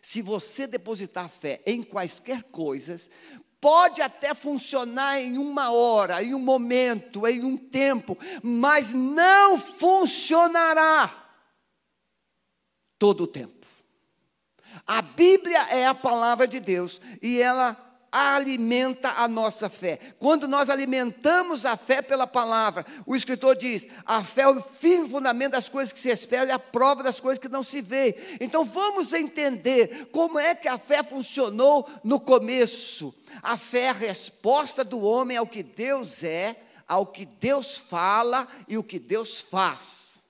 Se 0.00 0.22
você 0.22 0.66
depositar 0.66 1.28
fé 1.28 1.62
em 1.66 1.82
quaisquer 1.82 2.42
coisas, 2.44 3.10
pode 3.60 4.00
até 4.00 4.34
funcionar 4.34 5.20
em 5.20 5.36
uma 5.36 5.70
hora, 5.70 6.22
em 6.22 6.34
um 6.34 6.38
momento, 6.38 7.26
em 7.26 7.44
um 7.44 7.56
tempo, 7.56 8.18
mas 8.42 8.92
não 8.92 9.58
funcionará 9.58 11.36
todo 12.98 13.24
o 13.24 13.26
tempo. 13.26 13.66
A 14.86 15.02
Bíblia 15.02 15.60
é 15.68 15.86
a 15.86 15.94
palavra 15.94 16.48
de 16.48 16.58
Deus 16.58 17.00
e 17.20 17.38
ela 17.38 17.91
alimenta 18.12 19.12
a 19.12 19.26
nossa 19.26 19.70
fé. 19.70 19.98
Quando 20.18 20.46
nós 20.46 20.68
alimentamos 20.68 21.64
a 21.64 21.76
fé 21.78 22.02
pela 22.02 22.26
palavra, 22.26 22.84
o 23.06 23.16
escritor 23.16 23.56
diz: 23.56 23.88
a 24.04 24.22
fé 24.22 24.42
é 24.42 24.48
o 24.48 24.60
firme 24.60 25.08
fundamento 25.08 25.52
das 25.52 25.68
coisas 25.68 25.92
que 25.92 25.98
se 25.98 26.10
esperam 26.10 26.48
e 26.48 26.52
a 26.52 26.58
prova 26.58 27.02
das 27.02 27.18
coisas 27.18 27.38
que 27.38 27.48
não 27.48 27.62
se 27.62 27.80
vê. 27.80 28.36
Então 28.38 28.64
vamos 28.64 29.14
entender 29.14 30.08
como 30.12 30.38
é 30.38 30.54
que 30.54 30.68
a 30.68 30.76
fé 30.76 31.02
funcionou 31.02 31.88
no 32.04 32.20
começo. 32.20 33.14
A 33.42 33.56
fé 33.56 33.84
é 33.84 33.88
a 33.88 33.94
resposta 33.94 34.84
do 34.84 35.00
homem 35.00 35.38
ao 35.38 35.46
que 35.46 35.62
Deus 35.62 36.22
é, 36.22 36.56
ao 36.86 37.06
que 37.06 37.24
Deus 37.24 37.78
fala 37.78 38.46
e 38.68 38.76
o 38.76 38.84
que 38.84 38.98
Deus 38.98 39.40
faz. 39.40 40.20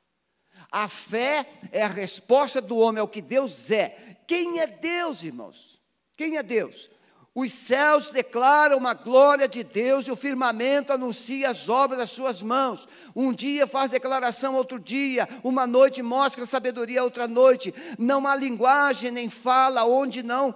A 0.71 0.89
fé 0.89 1.47
é 1.73 1.83
a 1.83 1.89
resposta 1.89 2.61
do 2.61 2.79
homem 2.79 3.01
ao 3.01 3.09
que 3.09 3.21
Deus 3.21 3.71
é. 3.71 4.17
Quem 4.27 4.61
é 4.61 4.67
Deus, 4.67 5.23
irmãos? 5.23 5.79
Quem 6.17 6.37
é 6.37 6.43
Deus? 6.43 6.89
Os 7.35 7.51
céus 7.51 8.11
declaram 8.11 8.87
a 8.87 8.93
glória 8.93 9.49
de 9.49 9.65
Deus 9.65 10.07
e 10.07 10.11
o 10.11 10.17
firmamento 10.17 10.93
anuncia 10.93 11.49
as 11.49 11.67
obras 11.67 11.99
das 11.99 12.11
suas 12.11 12.43
mãos. 12.43 12.87
Um 13.17 13.33
dia 13.33 13.67
faz 13.67 13.91
declaração, 13.91 14.55
outro 14.55 14.79
dia, 14.79 15.27
uma 15.43 15.67
noite 15.67 16.03
mostra 16.03 16.45
sabedoria, 16.45 17.03
outra 17.03 17.27
noite. 17.27 17.75
Não 17.99 18.27
há 18.27 18.37
linguagem 18.37 19.11
nem 19.11 19.31
fala 19.31 19.85
onde 19.85 20.23
não 20.23 20.55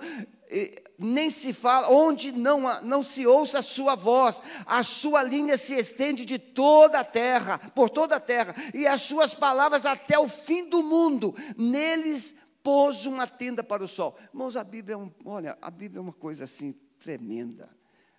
nem 0.98 1.28
se 1.28 1.52
fala, 1.52 1.90
onde 1.90 2.32
não, 2.32 2.80
não 2.82 3.02
se 3.02 3.26
ouça 3.26 3.58
a 3.58 3.62
sua 3.62 3.94
voz, 3.94 4.42
a 4.64 4.82
sua 4.82 5.22
linha 5.22 5.56
se 5.56 5.74
estende 5.74 6.24
de 6.24 6.38
toda 6.38 7.00
a 7.00 7.04
terra, 7.04 7.58
por 7.74 7.90
toda 7.90 8.16
a 8.16 8.20
terra, 8.20 8.54
e 8.72 8.86
as 8.86 9.02
suas 9.02 9.34
palavras 9.34 9.84
até 9.84 10.18
o 10.18 10.28
fim 10.28 10.68
do 10.68 10.82
mundo. 10.82 11.34
Neles 11.56 12.34
pôs 12.66 13.06
uma 13.06 13.28
tenda 13.28 13.62
para 13.62 13.84
o 13.84 13.86
sol. 13.86 14.18
Irmãos, 14.34 14.56
a 14.56 14.64
Bíblia 14.64 14.94
é 14.94 14.96
um, 14.96 15.08
olha, 15.24 15.56
a 15.62 15.70
Bíblia 15.70 16.00
é 16.00 16.02
uma 16.02 16.12
coisa 16.12 16.42
assim 16.42 16.72
tremenda. 16.98 17.70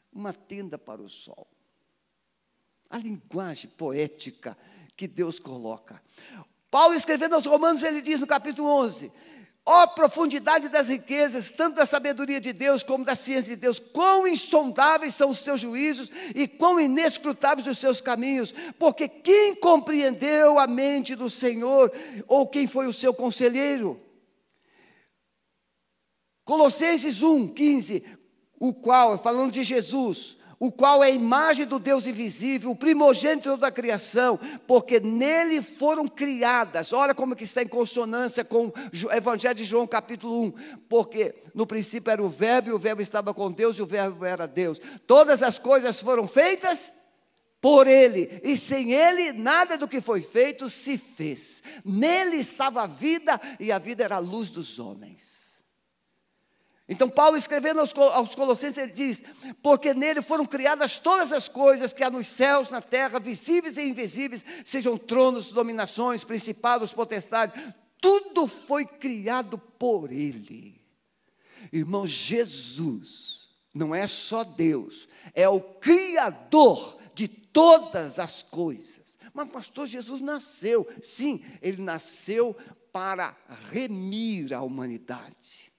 Uma 0.10 0.32
tenda 0.32 0.78
para 0.78 1.02
o 1.02 1.10
sol. 1.10 1.46
A 2.90 2.98
linguagem 2.98 3.70
poética 3.72 4.58
que 4.96 5.06
Deus 5.06 5.38
coloca. 5.38 6.02
Paulo 6.72 6.96
escrevendo 6.96 7.36
aos 7.36 7.46
Romanos, 7.46 7.84
ele 7.84 8.02
diz 8.02 8.22
no 8.22 8.26
capítulo 8.26 8.70
11: 8.70 9.12
Ó 9.66 9.84
oh, 9.84 9.88
profundidade 9.90 10.70
das 10.70 10.88
riquezas, 10.88 11.52
tanto 11.52 11.76
da 11.76 11.86
sabedoria 11.86 12.40
de 12.40 12.54
Deus 12.54 12.84
como 12.84 13.04
da 13.04 13.16
ciência 13.16 13.54
de 13.54 13.60
Deus, 13.60 13.80
quão 13.80 14.26
insondáveis 14.26 15.14
são 15.14 15.30
os 15.30 15.40
seus 15.40 15.60
juízos 15.60 16.10
e 16.34 16.48
quão 16.48 16.80
inescrutáveis 16.80 17.68
os 17.68 17.80
seus 17.80 18.00
caminhos, 18.00 18.54
porque 18.80 19.10
quem 19.10 19.56
compreendeu 19.56 20.58
a 20.58 20.68
mente 20.68 21.18
do 21.18 21.30
Senhor, 21.30 21.92
ou 22.30 22.48
quem 22.48 22.66
foi 22.66 22.88
o 22.88 22.94
seu 22.94 23.14
conselheiro? 23.14 24.07
Colossenses 26.48 27.22
1, 27.22 27.50
15, 27.50 28.06
o 28.58 28.74
qual, 28.74 29.22
falando 29.22 29.52
de 29.52 29.64
Jesus, 29.64 30.38
o 30.58 30.72
qual 30.72 31.04
é 31.04 31.08
a 31.08 31.12
imagem 31.12 31.66
do 31.66 31.78
Deus 31.78 32.08
invisível, 32.08 32.72
o 32.72 32.76
primogênito 32.76 33.58
da 33.58 33.70
criação, 33.70 34.40
porque 34.66 34.98
nele 34.98 35.62
foram 35.62 36.08
criadas. 36.08 36.94
Olha 36.94 37.14
como 37.14 37.36
que 37.36 37.44
está 37.44 37.62
em 37.62 37.68
consonância 37.68 38.46
com 38.46 38.68
o 38.68 39.12
Evangelho 39.12 39.56
de 39.56 39.66
João, 39.66 39.86
capítulo 39.86 40.42
1. 40.46 40.54
Porque 40.88 41.36
no 41.54 41.68
princípio 41.68 42.12
era 42.12 42.24
o 42.24 42.30
verbo, 42.30 42.70
e 42.70 42.72
o 42.72 42.80
verbo 42.80 43.02
estava 43.02 43.34
com 43.34 43.52
Deus, 43.52 43.78
e 43.78 43.82
o 43.82 43.86
verbo 43.86 44.24
era 44.24 44.48
Deus. 44.48 44.80
Todas 45.06 45.44
as 45.44 45.60
coisas 45.60 46.00
foram 46.00 46.26
feitas 46.26 46.94
por 47.60 47.88
ele, 47.88 48.40
e 48.42 48.56
sem 48.56 48.94
ele 48.94 49.34
nada 49.34 49.78
do 49.78 49.86
que 49.86 50.00
foi 50.00 50.22
feito 50.22 50.70
se 50.70 50.98
fez. 50.98 51.62
Nele 51.84 52.38
estava 52.38 52.84
a 52.84 52.88
vida, 52.88 53.38
e 53.60 53.70
a 53.70 53.78
vida 53.78 54.06
era 54.06 54.16
a 54.16 54.20
luz 54.20 54.50
dos 54.50 54.80
homens. 54.80 55.47
Então, 56.90 57.10
Paulo 57.10 57.36
escrevendo 57.36 57.82
aos, 57.82 57.94
aos 57.94 58.34
Colossenses, 58.34 58.78
ele 58.78 58.92
diz: 58.94 59.24
Porque 59.62 59.94
nele 59.94 60.22
foram 60.22 60.46
criadas 60.46 60.98
todas 60.98 61.34
as 61.34 61.50
coisas 61.50 61.92
que 61.92 62.04
há 62.04 62.10
nos 62.10 62.28
céus, 62.28 62.70
na 62.70 62.82
terra, 62.82 63.20
visíveis 63.20 63.78
e 63.78 63.84
invisíveis, 63.84 64.46
sejam 64.64 64.98
tronos, 64.98 65.52
dominações, 65.52 66.24
principados, 66.24 66.94
potestades, 66.94 67.62
tudo 68.00 68.48
foi 68.48 68.86
criado 68.86 69.58
por 69.58 70.12
ele. 70.12 70.80
Irmão, 71.74 72.08
Jesus 72.08 73.50
não 73.74 73.94
é 73.94 74.08
só 74.08 74.44
Deus, 74.44 75.10
é 75.34 75.48
o 75.50 75.60
Criador 75.60 76.98
de 77.14 77.28
todas 77.28 78.18
as 78.18 78.44
coisas. 78.44 79.18
Mas, 79.34 79.50
pastor, 79.50 79.88
Jesus 79.88 80.22
nasceu, 80.22 80.88
sim, 81.02 81.44
ele 81.62 81.82
nasceu 81.82 82.56
para 82.94 83.36
remir 83.72 84.54
a 84.54 84.62
humanidade. 84.62 85.72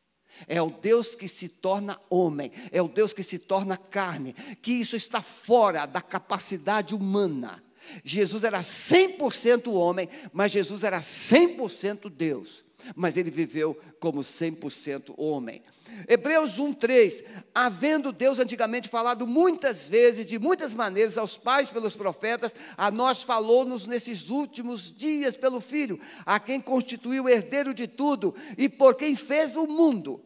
É 0.46 0.61
o 0.62 0.70
Deus 0.70 1.14
que 1.14 1.27
se 1.27 1.48
torna 1.48 1.98
homem, 2.09 2.53
é 2.70 2.81
o 2.81 2.88
Deus 2.88 3.12
que 3.12 3.22
se 3.22 3.38
torna 3.38 3.77
carne, 3.77 4.35
que 4.62 4.72
isso 4.72 4.96
está 4.96 5.20
fora 5.20 5.87
da 5.87 6.01
capacidade 6.01 6.94
humana. 6.94 7.62
Jesus 8.05 8.44
era 8.44 8.61
100% 8.61 9.72
homem, 9.72 10.09
mas 10.33 10.53
Jesus 10.53 10.85
era 10.85 11.01
100% 11.01 12.11
Deus. 12.11 12.64
mas 12.94 13.16
ele 13.16 13.31
viveu 13.31 13.79
como 14.01 14.20
100% 14.20 15.14
homem. 15.16 15.62
Hebreus 16.07 16.59
1:3 16.59 17.24
Havendo 17.55 18.12
Deus 18.12 18.38
antigamente 18.38 18.88
falado 18.88 19.27
muitas 19.27 19.88
vezes, 19.88 20.27
de 20.27 20.38
muitas 20.38 20.74
maneiras, 20.74 21.18
aos 21.18 21.37
pais 21.37 21.70
pelos 21.70 21.96
profetas, 21.96 22.55
a 22.77 22.90
nós 22.90 23.22
falou-nos 23.22 23.87
nesses 23.87 24.31
últimos 24.31 24.92
dias 24.92 25.37
pelo 25.37 25.61
Filho, 25.61 25.98
a 26.24 26.38
quem 26.38 26.61
constituiu 26.61 27.29
herdeiro 27.29 27.74
de 27.74 27.88
tudo 27.88 28.35
e 28.57 28.68
por 28.68 28.94
quem 28.94 29.16
fez 29.16 29.57
o 29.57 29.66
mundo. 29.66 30.22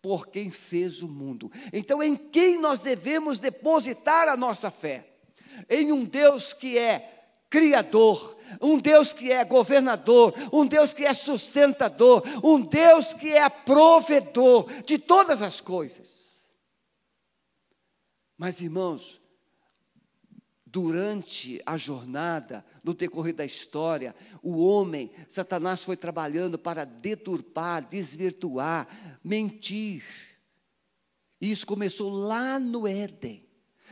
Por 0.00 0.28
quem 0.28 0.50
fez 0.50 1.02
o 1.02 1.08
mundo. 1.08 1.50
Então, 1.72 2.02
em 2.02 2.16
quem 2.16 2.60
nós 2.60 2.80
devemos 2.80 3.38
depositar 3.38 4.28
a 4.28 4.36
nossa 4.36 4.70
fé? 4.70 5.12
Em 5.68 5.92
um 5.92 6.04
Deus 6.04 6.52
que 6.52 6.78
é 6.78 7.18
Criador, 7.50 8.36
um 8.60 8.78
Deus 8.78 9.12
que 9.12 9.32
é 9.32 9.42
governador, 9.44 10.34
um 10.52 10.66
Deus 10.66 10.92
que 10.92 11.04
é 11.04 11.14
sustentador, 11.14 12.22
um 12.44 12.60
Deus 12.60 13.14
que 13.14 13.32
é 13.32 13.48
provedor 13.48 14.70
de 14.82 14.98
todas 14.98 15.40
as 15.40 15.60
coisas. 15.60 16.28
Mas, 18.36 18.60
irmãos, 18.60 19.17
durante 20.70 21.60
a 21.64 21.76
jornada, 21.76 22.64
no 22.82 22.92
decorrer 22.92 23.34
da 23.34 23.44
história, 23.44 24.14
o 24.42 24.58
homem, 24.58 25.10
Satanás 25.26 25.82
foi 25.82 25.96
trabalhando 25.96 26.58
para 26.58 26.84
deturpar, 26.84 27.86
desvirtuar, 27.88 28.86
mentir. 29.24 30.04
E 31.40 31.50
isso 31.50 31.66
começou 31.66 32.10
lá 32.10 32.58
no 32.58 32.86
Éden. 32.86 33.46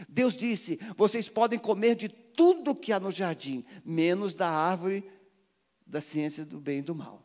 Deus 0.09 0.37
disse: 0.37 0.79
vocês 0.97 1.29
podem 1.29 1.59
comer 1.59 1.95
de 1.95 2.09
tudo 2.09 2.75
que 2.75 2.93
há 2.93 3.01
no 3.01 3.11
jardim, 3.11 3.65
menos 3.85 4.35
da 4.35 4.49
árvore 4.49 5.09
da 5.87 6.01
ciência 6.01 6.45
do 6.45 6.61
bem 6.61 6.81
e 6.81 6.83
do 6.83 6.95
mal. 6.95 7.25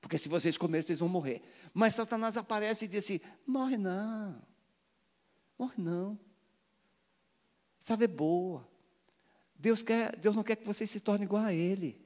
Porque 0.00 0.18
se 0.18 0.28
vocês 0.28 0.58
comerem, 0.58 0.86
vocês 0.86 1.00
vão 1.00 1.08
morrer. 1.08 1.42
Mas 1.72 1.94
Satanás 1.94 2.36
aparece 2.36 2.84
e 2.84 2.88
diz 2.88 3.04
assim: 3.04 3.20
morre 3.46 3.76
não, 3.76 4.40
morre 5.58 5.74
não. 5.78 6.31
Sabe, 7.82 8.04
é 8.04 8.08
boa. 8.08 8.64
Deus, 9.56 9.82
quer, 9.82 10.14
Deus 10.14 10.36
não 10.36 10.44
quer 10.44 10.54
que 10.54 10.64
você 10.64 10.86
se 10.86 11.00
torne 11.00 11.24
igual 11.24 11.42
a 11.42 11.52
Ele. 11.52 12.00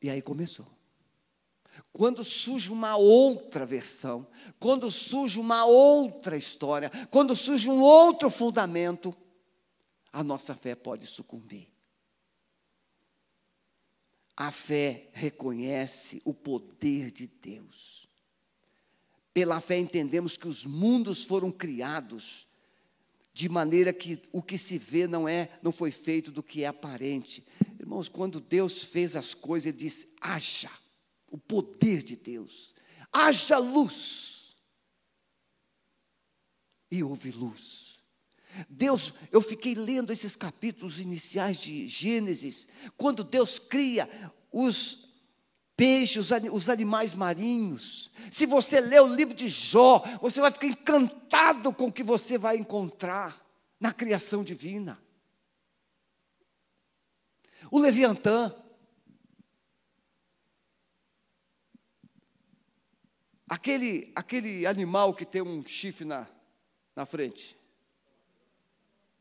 E 0.00 0.08
aí 0.08 0.22
começou. 0.22 0.68
Quando 1.92 2.22
surge 2.22 2.70
uma 2.70 2.94
outra 2.94 3.66
versão, 3.66 4.24
quando 4.60 4.88
surge 4.88 5.40
uma 5.40 5.64
outra 5.64 6.36
história, 6.36 6.92
quando 7.10 7.34
surge 7.34 7.68
um 7.68 7.82
outro 7.82 8.30
fundamento, 8.30 9.12
a 10.12 10.22
nossa 10.22 10.54
fé 10.54 10.76
pode 10.76 11.04
sucumbir. 11.04 11.68
A 14.36 14.52
fé 14.52 15.10
reconhece 15.12 16.22
o 16.24 16.32
poder 16.32 17.10
de 17.10 17.26
Deus. 17.26 18.06
Pela 19.34 19.60
fé 19.60 19.76
entendemos 19.76 20.36
que 20.36 20.46
os 20.46 20.64
mundos 20.64 21.24
foram 21.24 21.50
criados 21.50 22.46
de 23.32 23.48
maneira 23.48 23.92
que 23.92 24.20
o 24.30 24.42
que 24.42 24.58
se 24.58 24.76
vê 24.76 25.06
não 25.06 25.28
é, 25.28 25.48
não 25.62 25.72
foi 25.72 25.90
feito 25.90 26.30
do 26.30 26.42
que 26.42 26.64
é 26.64 26.66
aparente. 26.66 27.44
Irmãos, 27.80 28.08
quando 28.08 28.40
Deus 28.40 28.82
fez 28.82 29.16
as 29.16 29.34
coisas, 29.34 29.66
ele 29.66 29.76
disse: 29.76 30.08
haja 30.20 30.70
o 31.30 31.38
poder 31.38 32.02
de 32.02 32.14
Deus. 32.16 32.74
Haja 33.10 33.58
luz. 33.58 34.56
E 36.90 37.02
houve 37.02 37.30
luz. 37.30 37.98
Deus, 38.68 39.14
eu 39.30 39.40
fiquei 39.40 39.74
lendo 39.74 40.12
esses 40.12 40.36
capítulos 40.36 41.00
iniciais 41.00 41.58
de 41.58 41.86
Gênesis, 41.86 42.68
quando 42.98 43.24
Deus 43.24 43.58
cria 43.58 44.08
os 44.52 45.11
peixes, 45.76 46.30
os 46.52 46.68
animais 46.68 47.14
marinhos. 47.14 48.10
Se 48.30 48.46
você 48.46 48.80
ler 48.80 49.02
o 49.02 49.14
livro 49.14 49.34
de 49.34 49.48
Jó, 49.48 50.02
você 50.20 50.40
vai 50.40 50.50
ficar 50.50 50.66
encantado 50.66 51.72
com 51.72 51.86
o 51.86 51.92
que 51.92 52.02
você 52.02 52.38
vai 52.38 52.56
encontrar 52.56 53.44
na 53.80 53.92
criação 53.92 54.44
divina. 54.44 55.00
O 57.70 57.78
Leviatã, 57.78 58.54
Aquele, 63.52 64.10
aquele 64.16 64.64
animal 64.64 65.12
que 65.12 65.26
tem 65.26 65.42
um 65.42 65.62
chifre 65.66 66.06
na, 66.06 66.26
na 66.96 67.04
frente. 67.04 67.54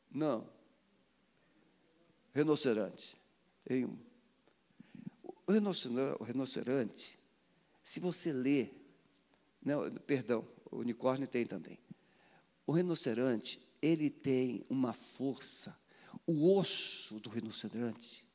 Não. 0.10 0.50
Rinoceronte. 2.34 3.18
Tem 3.66 3.84
um. 3.84 4.00
O 5.52 6.24
rinoceronte, 6.24 7.20
se 7.84 8.00
você 8.00 8.32
ler, 8.32 8.74
não, 9.64 9.92
perdão, 9.92 10.48
o 10.72 10.78
unicórnio 10.78 11.28
tem 11.28 11.46
também. 11.46 11.78
O 12.66 12.72
rinoceronte, 12.72 13.60
ele 13.82 14.10
tem 14.10 14.64
uma 14.70 14.94
força. 14.94 15.78
O 16.26 16.58
osso 16.58 17.20
do 17.20 17.30
rinoceronte, 17.30 18.26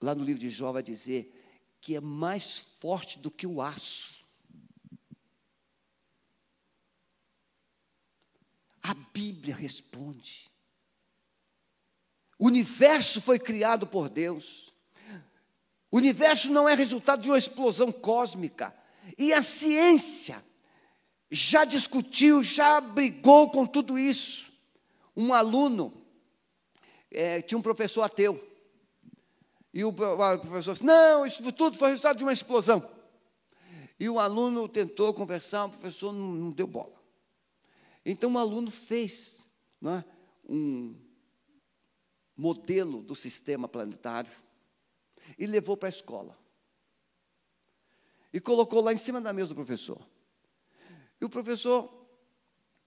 lá 0.00 0.14
no 0.14 0.24
livro 0.24 0.40
de 0.40 0.48
Jó 0.48 0.72
vai 0.72 0.82
dizer 0.82 1.38
que 1.80 1.96
é 1.96 2.00
mais 2.00 2.60
forte 2.80 3.18
do 3.18 3.30
que 3.30 3.46
o 3.46 3.60
aço. 3.60 4.24
A 8.82 8.94
Bíblia 8.94 9.54
responde. 9.54 10.50
O 12.38 12.46
universo 12.46 13.20
foi 13.20 13.38
criado 13.38 13.86
por 13.86 14.08
Deus. 14.08 14.71
O 15.92 15.98
universo 15.98 16.50
não 16.50 16.66
é 16.66 16.74
resultado 16.74 17.20
de 17.20 17.28
uma 17.28 17.36
explosão 17.36 17.92
cósmica. 17.92 18.74
E 19.18 19.30
a 19.30 19.42
ciência 19.42 20.42
já 21.30 21.66
discutiu, 21.66 22.42
já 22.42 22.80
brigou 22.80 23.50
com 23.50 23.66
tudo 23.66 23.98
isso. 23.98 24.50
Um 25.14 25.34
aluno, 25.34 25.92
é, 27.10 27.42
tinha 27.42 27.58
um 27.58 27.62
professor 27.62 28.00
ateu. 28.00 28.42
E 29.74 29.84
o 29.84 29.92
professor 29.92 30.72
disse: 30.72 30.84
Não, 30.84 31.26
isso 31.26 31.52
tudo 31.52 31.76
foi 31.76 31.90
resultado 31.90 32.16
de 32.16 32.24
uma 32.24 32.32
explosão. 32.32 32.90
E 34.00 34.08
o 34.08 34.18
aluno 34.18 34.66
tentou 34.66 35.12
conversar, 35.12 35.66
o 35.66 35.70
professor 35.70 36.10
não, 36.10 36.32
não 36.32 36.50
deu 36.50 36.66
bola. 36.66 37.02
Então 38.04 38.32
o 38.32 38.38
aluno 38.38 38.70
fez 38.70 39.46
é, 39.84 40.02
um 40.48 40.94
modelo 42.34 43.02
do 43.02 43.14
sistema 43.14 43.68
planetário 43.68 44.41
e 45.38 45.46
levou 45.46 45.76
para 45.76 45.88
a 45.88 45.90
escola. 45.90 46.38
E 48.32 48.40
colocou 48.40 48.80
lá 48.80 48.92
em 48.92 48.96
cima 48.96 49.20
da 49.20 49.32
mesa 49.32 49.48
do 49.48 49.54
professor. 49.54 50.06
E 51.20 51.24
o 51.24 51.30
professor 51.30 51.92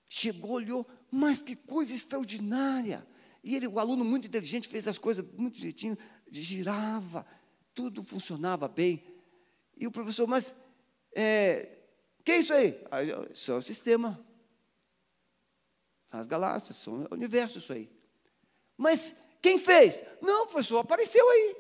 chegou, 0.09 0.51
olhou, 0.51 0.87
mas 1.11 1.41
que 1.41 1.55
coisa 1.55 1.93
extraordinária. 1.93 3.07
E 3.43 3.55
ele, 3.55 3.67
o 3.67 3.79
aluno 3.79 4.03
muito 4.03 4.27
inteligente, 4.27 4.67
fez 4.67 4.87
as 4.87 4.97
coisas 4.97 5.25
muito 5.33 5.55
direitinho, 5.55 5.97
girava, 6.31 7.25
tudo 7.73 8.03
funcionava 8.03 8.67
bem. 8.67 9.05
E 9.77 9.85
o 9.85 9.91
professor, 9.91 10.27
mas 10.27 10.55
é, 11.13 11.77
que 12.23 12.31
é 12.31 12.37
isso 12.39 12.53
aí? 12.53 12.83
aí 12.89 13.09
isso 13.33 13.51
é 13.51 13.55
o 13.55 13.61
sistema 13.61 14.25
as 16.19 16.27
galáxias, 16.27 16.77
são 16.77 17.05
o 17.09 17.13
universo 17.13 17.57
isso 17.57 17.73
aí. 17.73 17.89
Mas 18.77 19.15
quem 19.41 19.59
fez? 19.59 20.03
Não, 20.21 20.47
professor, 20.47 20.79
apareceu 20.79 21.27
aí. 21.29 21.55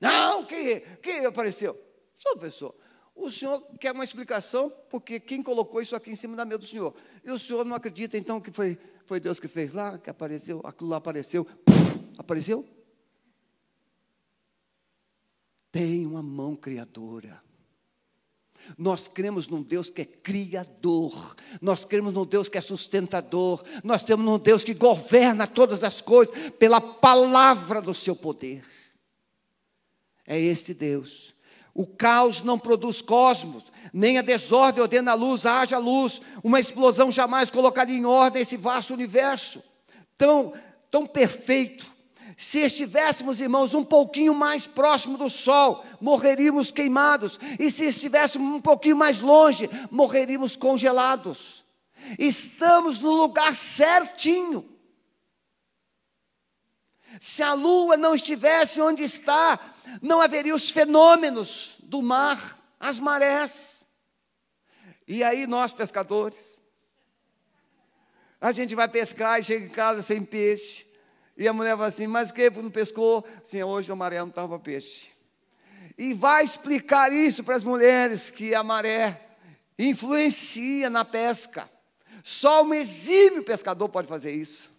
Não, 0.00 0.44
quem, 0.44 0.80
quem 1.02 1.24
apareceu? 1.26 1.78
Só 2.16 2.32
professor. 2.32 2.74
O 3.14 3.30
senhor 3.30 3.62
quer 3.78 3.92
uma 3.92 4.02
explicação, 4.02 4.72
porque 4.90 5.20
quem 5.20 5.42
colocou 5.42 5.80
isso 5.80 5.94
aqui 5.94 6.10
em 6.10 6.16
cima 6.16 6.36
da 6.36 6.44
mesa 6.44 6.58
do 6.58 6.66
senhor? 6.66 6.94
E 7.24 7.30
o 7.30 7.38
senhor 7.38 7.64
não 7.64 7.76
acredita, 7.76 8.18
então, 8.18 8.40
que 8.40 8.50
foi, 8.50 8.76
foi 9.06 9.20
Deus 9.20 9.38
que 9.38 9.46
fez 9.46 9.72
lá, 9.72 9.98
que 9.98 10.10
apareceu, 10.10 10.60
aquilo 10.64 10.90
lá 10.90 10.96
apareceu. 10.96 11.46
apareceu? 12.18 12.66
Tem 15.70 16.04
uma 16.06 16.22
mão 16.22 16.56
criadora. 16.56 17.42
Nós 18.78 19.08
cremos 19.08 19.46
num 19.46 19.62
Deus 19.62 19.90
que 19.90 20.02
é 20.02 20.04
criador, 20.04 21.36
nós 21.60 21.84
cremos 21.84 22.14
num 22.14 22.24
Deus 22.24 22.48
que 22.48 22.56
é 22.56 22.60
sustentador, 22.60 23.62
nós 23.82 24.02
temos 24.02 24.24
num 24.24 24.38
Deus 24.38 24.64
que 24.64 24.72
governa 24.72 25.46
todas 25.46 25.84
as 25.84 26.00
coisas 26.00 26.34
pela 26.58 26.80
palavra 26.80 27.82
do 27.82 27.94
seu 27.94 28.16
poder. 28.16 28.64
É 30.26 30.38
este 30.38 30.72
Deus. 30.72 31.34
O 31.74 31.86
caos 31.86 32.42
não 32.42 32.58
produz 32.58 33.02
cosmos, 33.02 33.72
nem 33.92 34.16
a 34.16 34.22
desordem 34.22 34.80
ordena 34.80 35.10
a 35.10 35.14
luz, 35.14 35.44
haja 35.44 35.76
luz. 35.76 36.20
Uma 36.42 36.60
explosão 36.60 37.10
jamais 37.10 37.50
colocaria 37.50 37.96
em 37.96 38.06
ordem 38.06 38.42
esse 38.42 38.56
vasto 38.56 38.94
universo, 38.94 39.62
tão, 40.16 40.52
tão 40.90 41.04
perfeito, 41.06 41.94
se 42.36 42.60
estivéssemos, 42.60 43.40
irmãos, 43.40 43.74
um 43.74 43.84
pouquinho 43.84 44.34
mais 44.34 44.66
próximo 44.66 45.16
do 45.16 45.28
sol, 45.28 45.84
morreríamos 46.00 46.72
queimados. 46.72 47.38
E 47.58 47.70
se 47.70 47.86
estivéssemos 47.86 48.56
um 48.56 48.60
pouquinho 48.60 48.96
mais 48.96 49.20
longe, 49.20 49.70
morreríamos 49.90 50.56
congelados. 50.56 51.64
Estamos 52.18 53.02
no 53.02 53.12
lugar 53.12 53.54
certinho. 53.54 54.68
Se 57.20 57.42
a 57.42 57.54
lua 57.54 57.96
não 57.96 58.14
estivesse 58.14 58.80
onde 58.80 59.04
está, 59.04 59.73
não 60.00 60.20
haveria 60.20 60.54
os 60.54 60.70
fenômenos 60.70 61.76
do 61.82 62.02
mar, 62.02 62.58
as 62.78 62.98
marés. 62.98 63.86
E 65.06 65.22
aí 65.22 65.46
nós 65.46 65.72
pescadores, 65.72 66.62
a 68.40 68.52
gente 68.52 68.74
vai 68.74 68.88
pescar 68.88 69.40
e 69.40 69.42
chega 69.42 69.66
em 69.66 69.70
casa 69.70 70.02
sem 70.02 70.24
peixe. 70.24 70.86
E 71.36 71.48
a 71.48 71.52
mulher 71.52 71.76
fala 71.76 71.86
assim: 71.86 72.06
Mas 72.06 72.30
que 72.30 72.50
não 72.50 72.70
pescou? 72.70 73.26
Sim, 73.42 73.62
hoje 73.62 73.90
a 73.90 73.96
maré 73.96 74.18
não 74.18 74.28
estava 74.28 74.58
peixe. 74.58 75.10
E 75.96 76.12
vai 76.12 76.44
explicar 76.44 77.12
isso 77.12 77.42
para 77.42 77.56
as 77.56 77.64
mulheres: 77.64 78.30
que 78.30 78.54
a 78.54 78.62
maré 78.62 79.20
influencia 79.78 80.90
na 80.90 81.04
pesca. 81.04 81.70
Só 82.22 82.62
um 82.62 82.72
exímio 82.72 83.42
pescador 83.42 83.88
pode 83.88 84.08
fazer 84.08 84.32
isso. 84.32 84.73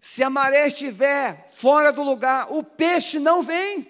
Se 0.00 0.22
a 0.22 0.30
maré 0.30 0.66
estiver 0.66 1.46
fora 1.46 1.92
do 1.92 2.02
lugar, 2.02 2.52
o 2.52 2.64
peixe 2.64 3.18
não 3.18 3.42
vem. 3.42 3.86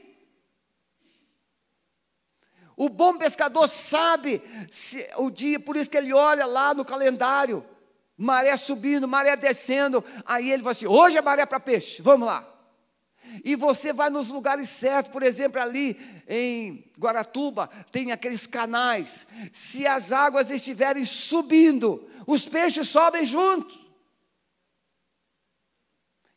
O 2.76 2.88
bom 2.88 3.16
pescador 3.16 3.68
sabe 3.68 4.42
se, 4.70 5.06
o 5.18 5.30
dia, 5.30 5.60
por 5.60 5.76
isso 5.76 5.90
que 5.90 5.98
ele 5.98 6.12
olha 6.12 6.46
lá 6.46 6.72
no 6.72 6.84
calendário, 6.84 7.64
maré 8.16 8.56
subindo, 8.56 9.06
maré 9.06 9.36
descendo, 9.36 10.02
aí 10.24 10.50
ele 10.50 10.62
vai 10.62 10.72
assim: 10.72 10.86
hoje 10.86 11.18
é 11.18 11.22
maré 11.22 11.44
para 11.46 11.60
peixe, 11.60 12.02
vamos 12.02 12.26
lá. 12.26 12.46
E 13.44 13.54
você 13.54 13.92
vai 13.92 14.10
nos 14.10 14.28
lugares 14.28 14.68
certos, 14.68 15.12
por 15.12 15.22
exemplo, 15.22 15.60
ali 15.60 16.22
em 16.26 16.90
Guaratuba, 16.98 17.70
tem 17.92 18.10
aqueles 18.12 18.46
canais. 18.46 19.26
Se 19.52 19.86
as 19.86 20.10
águas 20.10 20.50
estiverem 20.50 21.04
subindo, 21.04 22.08
os 22.26 22.46
peixes 22.46 22.88
sobem 22.88 23.24
junto. 23.24 23.89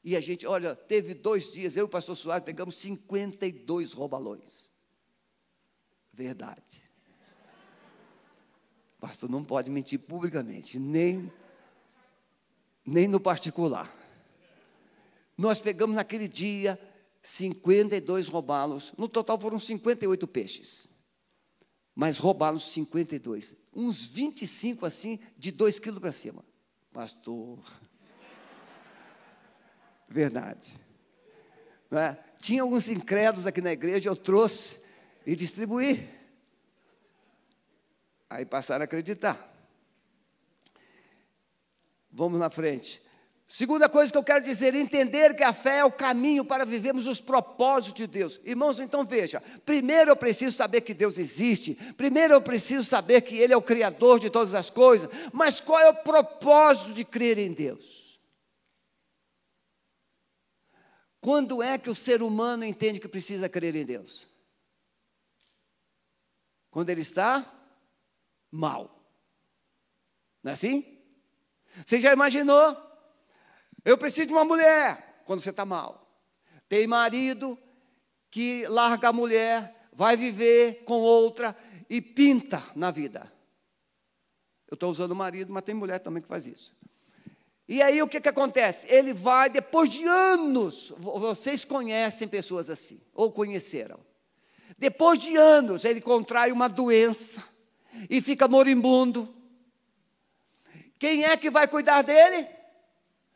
E 0.03 0.17
a 0.17 0.19
gente, 0.19 0.45
olha, 0.45 0.75
teve 0.75 1.13
dois 1.13 1.51
dias, 1.51 1.77
eu 1.77 1.83
e 1.83 1.85
o 1.85 1.89
pastor 1.89 2.15
Soares 2.15 2.43
pegamos 2.43 2.75
52 2.75 3.93
robalões. 3.93 4.69
Verdade. 6.11 6.83
O 8.97 9.01
pastor 9.01 9.29
não 9.29 9.43
pode 9.43 9.69
mentir 9.69 9.99
publicamente, 9.99 10.77
nem, 10.77 11.31
nem 12.85 13.07
no 13.07 13.19
particular. 13.19 13.93
Nós 15.37 15.61
pegamos 15.61 15.95
naquele 15.95 16.27
dia 16.27 16.79
52 17.21 18.27
robalos. 18.27 18.93
No 18.97 19.07
total 19.07 19.39
foram 19.39 19.59
58 19.59 20.27
peixes. 20.27 20.89
Mas 21.95 22.17
robalos 22.17 22.71
52. 22.71 23.55
Uns 23.73 24.05
25 24.05 24.85
assim, 24.85 25.19
de 25.37 25.51
2 25.51 25.79
quilos 25.79 25.99
para 25.99 26.11
cima. 26.11 26.43
Pastor. 26.91 27.59
Verdade. 30.07 30.73
É? 31.91 32.17
Tinha 32.39 32.61
alguns 32.61 32.89
incrédulos 32.89 33.45
aqui 33.47 33.61
na 33.61 33.71
igreja, 33.71 34.09
eu 34.09 34.15
trouxe 34.15 34.79
e 35.25 35.35
distribuí. 35.35 36.09
Aí 38.29 38.45
passaram 38.45 38.81
a 38.81 38.85
acreditar. 38.85 39.53
Vamos 42.11 42.39
na 42.39 42.49
frente. 42.49 43.01
Segunda 43.47 43.87
coisa 43.87 44.11
que 44.11 44.17
eu 44.17 44.23
quero 44.23 44.43
dizer, 44.43 44.73
entender 44.73 45.35
que 45.35 45.43
a 45.43 45.53
fé 45.53 45.77
é 45.77 45.85
o 45.85 45.91
caminho 45.91 46.43
para 46.43 46.65
vivermos 46.65 47.05
os 47.05 47.21
propósitos 47.21 47.93
de 47.93 48.07
Deus. 48.07 48.39
Irmãos, 48.43 48.79
então 48.79 49.05
veja: 49.05 49.43
primeiro 49.63 50.09
eu 50.09 50.15
preciso 50.15 50.55
saber 50.55 50.81
que 50.81 50.93
Deus 50.93 51.19
existe, 51.19 51.75
primeiro 51.95 52.33
eu 52.33 52.41
preciso 52.41 52.83
saber 52.83 53.21
que 53.21 53.37
Ele 53.37 53.53
é 53.53 53.57
o 53.57 53.61
Criador 53.61 54.19
de 54.19 54.31
todas 54.31 54.55
as 54.55 54.71
coisas, 54.71 55.07
mas 55.31 55.61
qual 55.61 55.79
é 55.79 55.89
o 55.89 55.95
propósito 55.95 56.93
de 56.93 57.05
crer 57.05 57.37
em 57.37 57.53
Deus? 57.53 58.02
Quando 61.23 61.63
é 61.63 61.77
que 61.77 61.89
o 61.89 61.95
ser 61.95 62.21
humano 62.21 62.65
entende 62.65 62.99
que 62.99 63.07
precisa 63.07 63.47
crer 63.47 63.77
em 63.77 63.85
Deus? 63.85 64.27
Quando 66.69 66.89
ele 66.89 66.99
está 66.99 67.49
mal. 68.51 69.01
Não 70.43 70.49
é 70.49 70.53
assim? 70.53 71.01
Você 71.85 72.01
já 72.01 72.11
imaginou? 72.11 72.75
Eu 73.85 73.97
preciso 73.97 74.27
de 74.27 74.33
uma 74.33 74.43
mulher 74.43 75.23
quando 75.23 75.39
você 75.39 75.51
está 75.51 75.63
mal. 75.63 76.13
Tem 76.67 76.85
marido 76.85 77.57
que 78.29 78.67
larga 78.67 79.07
a 79.07 79.13
mulher, 79.13 79.87
vai 79.93 80.17
viver 80.17 80.83
com 80.83 80.99
outra 80.99 81.55
e 81.89 82.01
pinta 82.01 82.61
na 82.75 82.91
vida. 82.91 83.31
Eu 84.67 84.73
estou 84.75 84.91
usando 84.91 85.15
marido, 85.15 85.53
mas 85.53 85.63
tem 85.63 85.73
mulher 85.73 85.99
também 85.99 86.21
que 86.21 86.27
faz 86.27 86.45
isso. 86.45 86.75
E 87.67 87.81
aí 87.81 88.01
o 88.01 88.07
que, 88.07 88.19
que 88.19 88.29
acontece? 88.29 88.87
Ele 88.89 89.13
vai, 89.13 89.49
depois 89.49 89.89
de 89.89 90.05
anos, 90.05 90.93
vocês 90.97 91.63
conhecem 91.63 92.27
pessoas 92.27 92.69
assim, 92.69 92.99
ou 93.13 93.31
conheceram. 93.31 93.99
Depois 94.77 95.19
de 95.19 95.35
anos, 95.37 95.85
ele 95.85 96.01
contrai 96.01 96.51
uma 96.51 96.67
doença 96.67 97.43
e 98.09 98.21
fica 98.21 98.47
moribundo. 98.47 99.33
Quem 100.99 101.23
é 101.23 101.37
que 101.37 101.49
vai 101.49 101.67
cuidar 101.67 102.01
dele? 102.01 102.47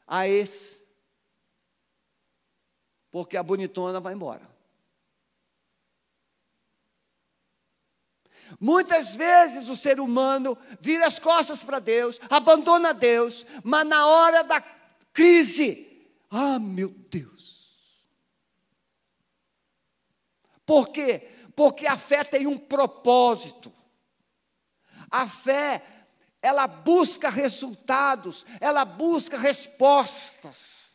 a 0.08 0.28
esse. 0.28 0.88
Porque 3.12 3.36
a 3.36 3.44
bonitona 3.44 4.00
vai 4.00 4.14
embora. 4.14 4.48
Muitas 8.60 9.16
vezes 9.16 9.70
o 9.70 9.76
ser 9.76 10.00
humano 10.00 10.58
vira 10.80 11.06
as 11.06 11.20
costas 11.20 11.64
para 11.64 11.80
Deus, 11.80 12.20
abandona 12.30 12.94
Deus, 12.94 13.46
mas 13.64 13.86
na 13.86 14.08
hora 14.08 14.44
da 14.44 14.62
crise, 15.14 16.08
ah, 16.30 16.58
meu 16.58 16.90
Deus. 16.90 18.04
Por 20.66 20.90
quê? 20.90 21.30
Porque 21.56 21.88
a 21.88 21.96
fé 21.96 22.24
tem 22.24 22.46
um 22.46 22.58
propósito. 22.58 23.72
A 25.10 25.28
fé 25.28 25.84
ela 26.42 26.68
busca 26.68 27.30
resultados, 27.30 28.46
ela 28.60 28.86
busca 28.86 29.38
respostas. 29.38 30.87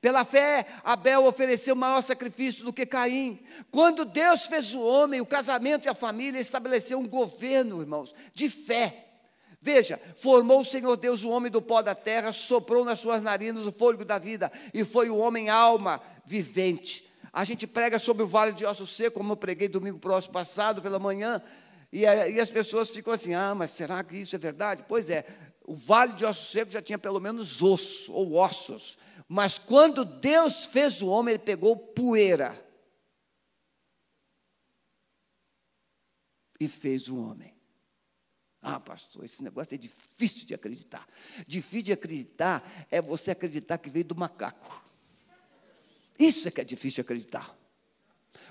Pela 0.00 0.24
fé, 0.24 0.66
Abel 0.82 1.24
ofereceu 1.24 1.74
maior 1.74 2.02
sacrifício 2.02 2.64
do 2.64 2.72
que 2.72 2.86
Caim. 2.86 3.40
Quando 3.70 4.04
Deus 4.04 4.46
fez 4.46 4.74
o 4.74 4.80
homem, 4.80 5.20
o 5.20 5.26
casamento 5.26 5.86
e 5.86 5.88
a 5.88 5.94
família, 5.94 6.38
estabeleceu 6.38 6.98
um 6.98 7.08
governo, 7.08 7.80
irmãos, 7.80 8.14
de 8.32 8.48
fé. 8.48 9.04
Veja, 9.60 9.98
formou 10.16 10.60
o 10.60 10.64
Senhor 10.64 10.94
Deus 10.94 11.24
o 11.24 11.30
homem 11.30 11.50
do 11.50 11.62
pó 11.62 11.80
da 11.80 11.94
terra, 11.94 12.34
soprou 12.34 12.84
nas 12.84 12.98
suas 12.98 13.22
narinas 13.22 13.66
o 13.66 13.72
fôlego 13.72 14.04
da 14.04 14.18
vida, 14.18 14.52
e 14.74 14.84
foi 14.84 15.08
o 15.08 15.16
homem 15.16 15.48
alma 15.48 16.02
vivente. 16.26 17.02
A 17.32 17.44
gente 17.44 17.66
prega 17.66 17.98
sobre 17.98 18.22
o 18.22 18.26
vale 18.26 18.52
de 18.52 18.66
ossos 18.66 18.94
secos, 18.94 19.16
como 19.16 19.32
eu 19.32 19.36
preguei 19.36 19.66
domingo 19.66 19.98
próximo 19.98 20.34
passado, 20.34 20.82
pela 20.82 20.98
manhã, 20.98 21.42
e, 21.90 22.00
e 22.00 22.40
as 22.40 22.50
pessoas 22.50 22.90
ficam 22.90 23.12
assim: 23.12 23.32
ah, 23.32 23.54
mas 23.54 23.70
será 23.70 24.04
que 24.04 24.16
isso 24.16 24.36
é 24.36 24.38
verdade? 24.38 24.84
Pois 24.86 25.08
é, 25.08 25.24
o 25.64 25.74
vale 25.74 26.12
de 26.12 26.26
ossos 26.26 26.52
secos 26.52 26.74
já 26.74 26.82
tinha 26.82 26.98
pelo 26.98 27.18
menos 27.18 27.62
osso 27.62 28.12
ou 28.12 28.34
ossos. 28.34 28.98
Mas 29.28 29.58
quando 29.58 30.04
Deus 30.04 30.66
fez 30.66 31.00
o 31.00 31.08
homem, 31.08 31.34
ele 31.34 31.42
pegou 31.42 31.76
poeira 31.76 32.62
e 36.60 36.68
fez 36.68 37.08
o 37.08 37.18
homem. 37.18 37.54
Ah, 38.60 38.80
pastor, 38.80 39.24
esse 39.24 39.42
negócio 39.42 39.74
é 39.74 39.78
difícil 39.78 40.46
de 40.46 40.54
acreditar. 40.54 41.06
Difícil 41.46 41.82
de 41.82 41.92
acreditar 41.92 42.86
é 42.90 43.00
você 43.00 43.30
acreditar 43.30 43.76
que 43.78 43.90
veio 43.90 44.06
do 44.06 44.16
macaco. 44.16 44.82
Isso 46.18 46.48
é 46.48 46.50
que 46.50 46.60
é 46.60 46.64
difícil 46.64 46.96
de 46.96 47.00
acreditar. 47.02 47.54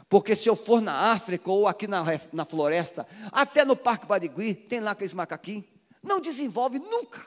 Porque 0.08 0.36
se 0.36 0.48
eu 0.48 0.56
for 0.56 0.82
na 0.82 1.12
África 1.14 1.50
ou 1.50 1.68
aqui 1.68 1.88
na, 1.88 2.04
na 2.32 2.46
floresta, 2.46 3.08
até 3.32 3.66
no 3.66 3.76
Parque 3.76 4.06
Barigui, 4.06 4.54
tem 4.54 4.80
lá 4.80 4.92
aqueles 4.92 5.14
macaquinhos, 5.14 5.66
não 6.02 6.20
desenvolve 6.20 6.78
nunca. 6.78 7.26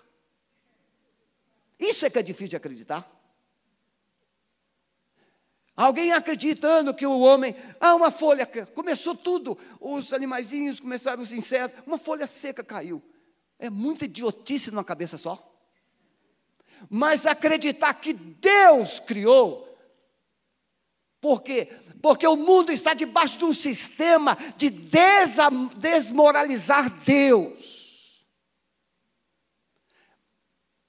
Isso 1.78 2.06
é 2.06 2.10
que 2.10 2.18
é 2.18 2.22
difícil 2.22 2.48
de 2.48 2.56
acreditar. 2.56 3.15
Alguém 5.76 6.12
acreditando 6.12 6.94
que 6.94 7.06
o 7.06 7.20
homem, 7.20 7.54
ah, 7.78 7.94
uma 7.94 8.10
folha, 8.10 8.46
começou 8.46 9.14
tudo, 9.14 9.58
os 9.78 10.12
animaizinhos 10.12 10.80
começaram 10.80 11.22
os 11.22 11.34
insetos, 11.34 11.86
uma 11.86 11.98
folha 11.98 12.26
seca 12.26 12.64
caiu. 12.64 13.02
É 13.58 13.68
muita 13.68 14.06
idiotice 14.06 14.70
numa 14.70 14.84
cabeça 14.84 15.18
só. 15.18 15.52
Mas 16.88 17.26
acreditar 17.26 17.92
que 17.94 18.14
Deus 18.14 19.00
criou, 19.00 19.76
porque 21.20 21.68
porque 22.00 22.26
o 22.26 22.36
mundo 22.36 22.70
está 22.70 22.94
debaixo 22.94 23.38
de 23.38 23.44
um 23.44 23.52
sistema 23.52 24.36
de 24.56 24.70
desmoralizar 25.76 26.90
Deus. 27.04 28.24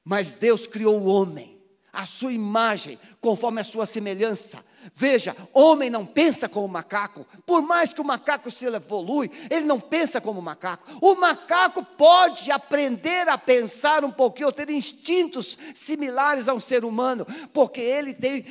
Mas 0.04 0.32
Deus 0.32 0.68
criou 0.68 1.00
o 1.00 1.06
homem, 1.06 1.60
a 1.92 2.06
sua 2.06 2.32
imagem, 2.32 3.00
conforme 3.20 3.62
a 3.62 3.64
sua 3.64 3.86
semelhança. 3.86 4.64
Veja, 4.94 5.36
homem 5.54 5.90
não 5.90 6.06
pensa 6.06 6.48
como 6.48 6.68
macaco, 6.68 7.26
por 7.46 7.62
mais 7.62 7.94
que 7.94 8.02
o 8.02 8.06
macaco 8.06 8.50
se 8.50 8.66
evolui, 8.66 9.30
ele 9.50 9.66
não 9.66 9.80
pensa 9.80 10.20
como 10.22 10.42
macaco. 10.42 10.86
O 11.02 11.16
macaco 11.16 11.84
pode 11.84 12.52
aprender 12.52 13.28
a 13.28 13.38
pensar 13.38 14.04
um 14.04 14.12
pouquinho, 14.12 14.48
ou 14.48 14.54
ter 14.54 14.70
instintos 14.70 15.58
similares 15.74 16.48
ao 16.48 16.60
ser 16.60 16.86
humano, 16.86 17.26
porque 17.54 17.82
ele 17.82 18.14
tem 18.14 18.46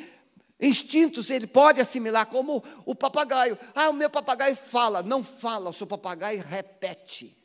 Instintos 0.58 1.28
ele 1.28 1.46
pode 1.46 1.82
assimilar 1.82 2.26
como 2.26 2.64
o 2.86 2.94
papagaio. 2.94 3.58
Ah, 3.74 3.90
o 3.90 3.92
meu 3.92 4.08
papagaio 4.08 4.56
fala. 4.56 5.02
Não 5.02 5.22
fala, 5.22 5.68
o 5.68 5.72
seu 5.72 5.86
papagaio 5.86 6.42
repete. 6.42 7.36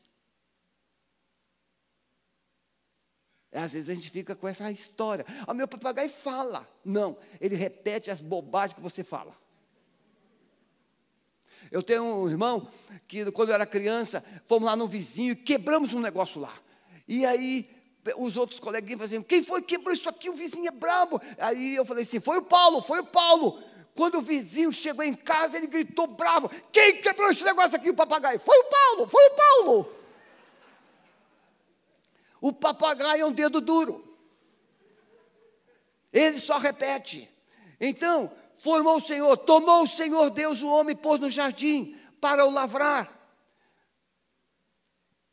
Às 3.54 3.74
vezes 3.74 3.90
a 3.90 3.94
gente 3.94 4.10
fica 4.10 4.36
com 4.36 4.48
essa 4.48 4.72
história. 4.72 5.26
Ah, 5.46 5.54
meu 5.54 5.68
papagaio 5.68 6.10
fala. 6.10 6.68
Não, 6.86 7.18
ele 7.40 7.56
repete 7.56 8.10
as 8.10 8.22
bobagens 8.22 8.74
que 8.74 8.82
você 8.82 9.04
fala. 9.04 9.36
Eu 11.70 11.84
tenho 11.84 12.04
um 12.04 12.30
irmão 12.30 12.68
que, 13.08 13.30
quando 13.32 13.50
eu 13.50 13.56
era 13.56 13.66
criança, 13.66 14.24
fomos 14.46 14.66
lá 14.66 14.76
no 14.76 14.88
vizinho 14.88 15.34
e 15.34 15.36
quebramos 15.36 15.94
um 15.94 16.00
negócio 16.00 16.40
lá. 16.40 16.54
E 17.08 17.26
aí 17.26 17.70
os 18.18 18.38
outros 18.38 18.60
coleguinhas 18.60 19.00
faziam, 19.00 19.22
quem 19.22 19.44
foi 19.44 19.62
que 19.62 19.76
quebrou 19.76 19.94
isso 19.94 20.10
aqui? 20.10 20.30
O 20.30 20.34
vizinho 20.34 20.68
é 20.68 20.72
brabo. 20.72 21.22
Aí 21.38 21.76
eu 21.76 21.86
falei 21.86 22.04
assim, 22.04 22.20
foi 22.20 22.38
o 22.38 22.42
Paulo, 22.42 22.82
foi 22.82 23.02
o 23.02 23.06
Paulo. 23.06 23.62
Quando 23.94 24.20
o 24.20 24.22
vizinho 24.22 24.72
chegou 24.72 25.04
em 25.04 25.14
casa, 25.14 25.58
ele 25.58 25.68
gritou 25.68 26.08
bravo, 26.08 26.50
quem 26.72 27.02
quebrou 27.02 27.30
esse 27.30 27.44
negócio 27.44 27.76
aqui, 27.76 27.90
o 27.90 27.94
papagaio? 27.94 28.40
Foi 28.40 28.58
o 28.58 28.64
Paulo, 28.64 29.10
foi 29.10 29.28
o 29.28 29.36
Paulo. 29.36 30.01
O 32.42 32.52
papagaio 32.52 33.22
é 33.22 33.26
um 33.26 33.32
dedo 33.32 33.62
duro. 33.62 34.04
Ele 36.12 36.40
só 36.40 36.58
repete. 36.58 37.30
Então, 37.80 38.32
formou 38.56 38.98
o 38.98 39.02
Senhor, 39.02 39.38
tomou 39.38 39.84
o 39.84 39.88
Senhor 39.88 40.32
Deus 40.32 40.62
o 40.62 40.68
homem 40.68 40.94
e 40.94 40.98
pôs 40.98 41.22
no 41.22 41.30
jardim 41.30 41.96
para 42.20 42.46
o 42.46 42.50
lavrar. 42.50 43.20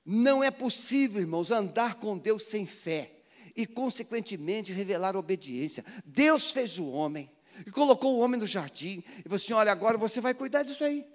Não 0.05 0.45
é 0.45 0.51
possível, 0.51 1.21
irmãos, 1.21 1.51
andar 1.51 1.97
com 1.97 2.17
Deus 2.17 2.45
sem 2.45 2.65
fé 2.65 3.11
e, 3.57 3.67
consequentemente, 3.67 4.73
revelar 4.73 5.17
obediência. 5.17 5.85
Deus 6.05 6.51
fez 6.51 6.79
o 6.79 6.87
homem 6.87 7.31
e 7.67 7.71
colocou 7.71 8.15
o 8.15 8.21
homem 8.21 8.39
no 8.39 8.47
jardim 8.47 9.03
e 9.19 9.23
falou 9.25 9.37
assim: 9.37 9.53
olha, 9.53 9.73
agora 9.73 9.99
você 9.99 10.21
vai 10.21 10.33
cuidar 10.33 10.63
disso 10.63 10.85
aí. 10.85 11.07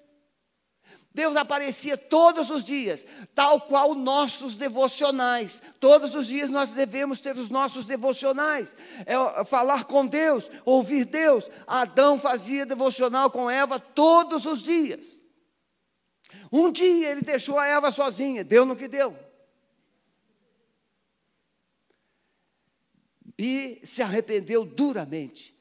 Deus 1.14 1.36
aparecia 1.36 1.95
todos 1.95 2.49
os 2.49 2.64
dias, 2.64 3.05
tal 3.36 3.61
qual 3.61 3.93
nossos 3.93 4.55
devocionais. 4.55 5.61
Todos 5.80 6.16
os 6.16 6.26
dias 6.26 6.49
nós 6.49 6.72
devemos 6.72 7.20
ter 7.20 7.38
os 7.38 7.51
nossos 7.51 7.86
devocionais. 7.86 8.76
É 9.05 9.43
falar 9.45 9.86
com 9.86 10.07
Deus, 10.07 10.49
ouvir 10.66 11.05
Deus. 11.05 11.51
Adão 11.68 12.18
fazia 12.18 12.66
devocional 12.66 13.30
com 13.30 13.47
Eva 13.47 13.80
todos 13.80 14.47
os 14.47 14.64
dias. 14.64 15.24
Um 16.51 16.72
dia 16.72 17.11
ele 17.11 17.22
deixou 17.22 17.59
a 17.59 17.68
Eva 17.68 17.91
sozinha, 17.91 18.43
deu 18.43 18.66
no 18.66 18.76
que 18.76 18.88
deu. 18.88 19.16
E 23.38 23.82
se 23.84 24.01
arrependeu 24.01 24.66
duramente. 24.66 25.53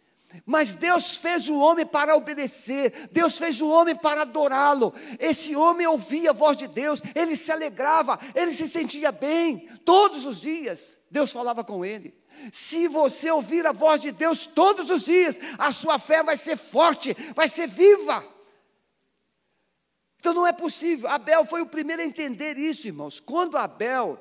Mas 0.46 0.74
Deus 0.74 1.16
fez 1.16 1.48
o 1.48 1.58
homem 1.58 1.84
para 1.84 2.16
obedecer, 2.16 3.08
Deus 3.12 3.36
fez 3.36 3.60
o 3.60 3.68
homem 3.68 3.94
para 3.94 4.22
adorá-lo. 4.22 4.94
Esse 5.18 5.54
homem 5.54 5.86
ouvia 5.86 6.30
a 6.30 6.34
voz 6.34 6.56
de 6.56 6.66
Deus, 6.66 7.02
ele 7.14 7.36
se 7.36 7.52
alegrava, 7.52 8.18
ele 8.34 8.52
se 8.52 8.68
sentia 8.68 9.12
bem, 9.12 9.68
todos 9.84 10.24
os 10.26 10.40
dias. 10.40 10.98
Deus 11.10 11.30
falava 11.30 11.62
com 11.62 11.84
ele. 11.84 12.14
Se 12.50 12.88
você 12.88 13.30
ouvir 13.30 13.66
a 13.66 13.72
voz 13.72 14.00
de 14.00 14.10
Deus 14.10 14.46
todos 14.46 14.90
os 14.90 15.04
dias, 15.04 15.38
a 15.58 15.70
sua 15.70 15.98
fé 15.98 16.22
vai 16.22 16.36
ser 16.36 16.56
forte, 16.56 17.14
vai 17.34 17.48
ser 17.48 17.68
viva. 17.68 18.24
Então 20.18 20.34
não 20.34 20.46
é 20.46 20.52
possível. 20.52 21.08
Abel 21.08 21.44
foi 21.44 21.60
o 21.62 21.66
primeiro 21.66 22.02
a 22.02 22.04
entender 22.04 22.56
isso, 22.56 22.86
irmãos. 22.86 23.20
Quando 23.20 23.58
Abel 23.58 24.18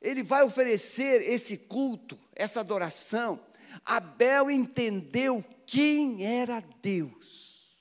ele 0.00 0.22
vai 0.22 0.42
oferecer 0.42 1.20
esse 1.28 1.56
culto, 1.56 2.18
essa 2.34 2.60
adoração, 2.60 3.38
Abel 3.84 4.50
entendeu 4.50 5.44
quem 5.66 6.24
era 6.24 6.60
Deus. 6.82 7.78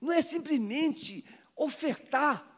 Não 0.00 0.12
é 0.12 0.20
simplesmente 0.20 1.24
ofertar. 1.54 2.54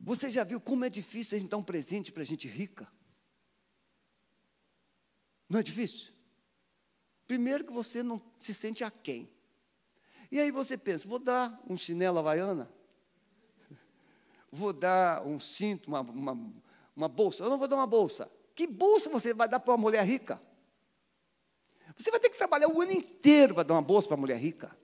Você 0.00 0.28
já 0.28 0.42
viu 0.42 0.60
como 0.60 0.84
é 0.84 0.90
difícil 0.90 1.36
a 1.36 1.40
gente 1.40 1.50
dar 1.50 1.56
um 1.56 1.62
presente 1.62 2.10
para 2.10 2.24
gente 2.24 2.48
rica? 2.48 2.90
Não 5.48 5.60
é 5.60 5.62
difícil? 5.62 6.12
Primeiro 7.26 7.64
que 7.64 7.72
você 7.72 8.02
não 8.02 8.20
se 8.40 8.52
sente 8.52 8.82
a 8.82 8.90
quem. 8.90 9.30
E 10.30 10.40
aí 10.40 10.50
você 10.50 10.76
pensa, 10.76 11.06
vou 11.06 11.18
dar 11.18 11.62
um 11.68 11.76
chinelo 11.76 12.18
havaiana? 12.18 12.70
Vou 14.50 14.72
dar 14.72 15.26
um 15.26 15.38
cinto, 15.38 15.88
uma, 15.88 16.00
uma, 16.00 16.54
uma 16.96 17.08
bolsa? 17.08 17.44
Eu 17.44 17.50
não 17.50 17.58
vou 17.58 17.68
dar 17.68 17.76
uma 17.76 17.86
bolsa. 17.86 18.30
Que 18.54 18.66
bolsa 18.66 19.08
você 19.08 19.32
vai 19.32 19.48
dar 19.48 19.60
para 19.60 19.72
uma 19.72 19.78
mulher 19.78 20.04
rica? 20.04 20.40
Você 21.96 22.10
vai 22.10 22.20
ter 22.20 22.30
que 22.30 22.38
trabalhar 22.38 22.68
o 22.68 22.80
ano 22.80 22.92
inteiro 22.92 23.54
para 23.54 23.62
dar 23.62 23.74
uma 23.74 23.82
bolsa 23.82 24.08
para 24.08 24.14
uma 24.14 24.22
mulher 24.22 24.38
rica. 24.38 24.76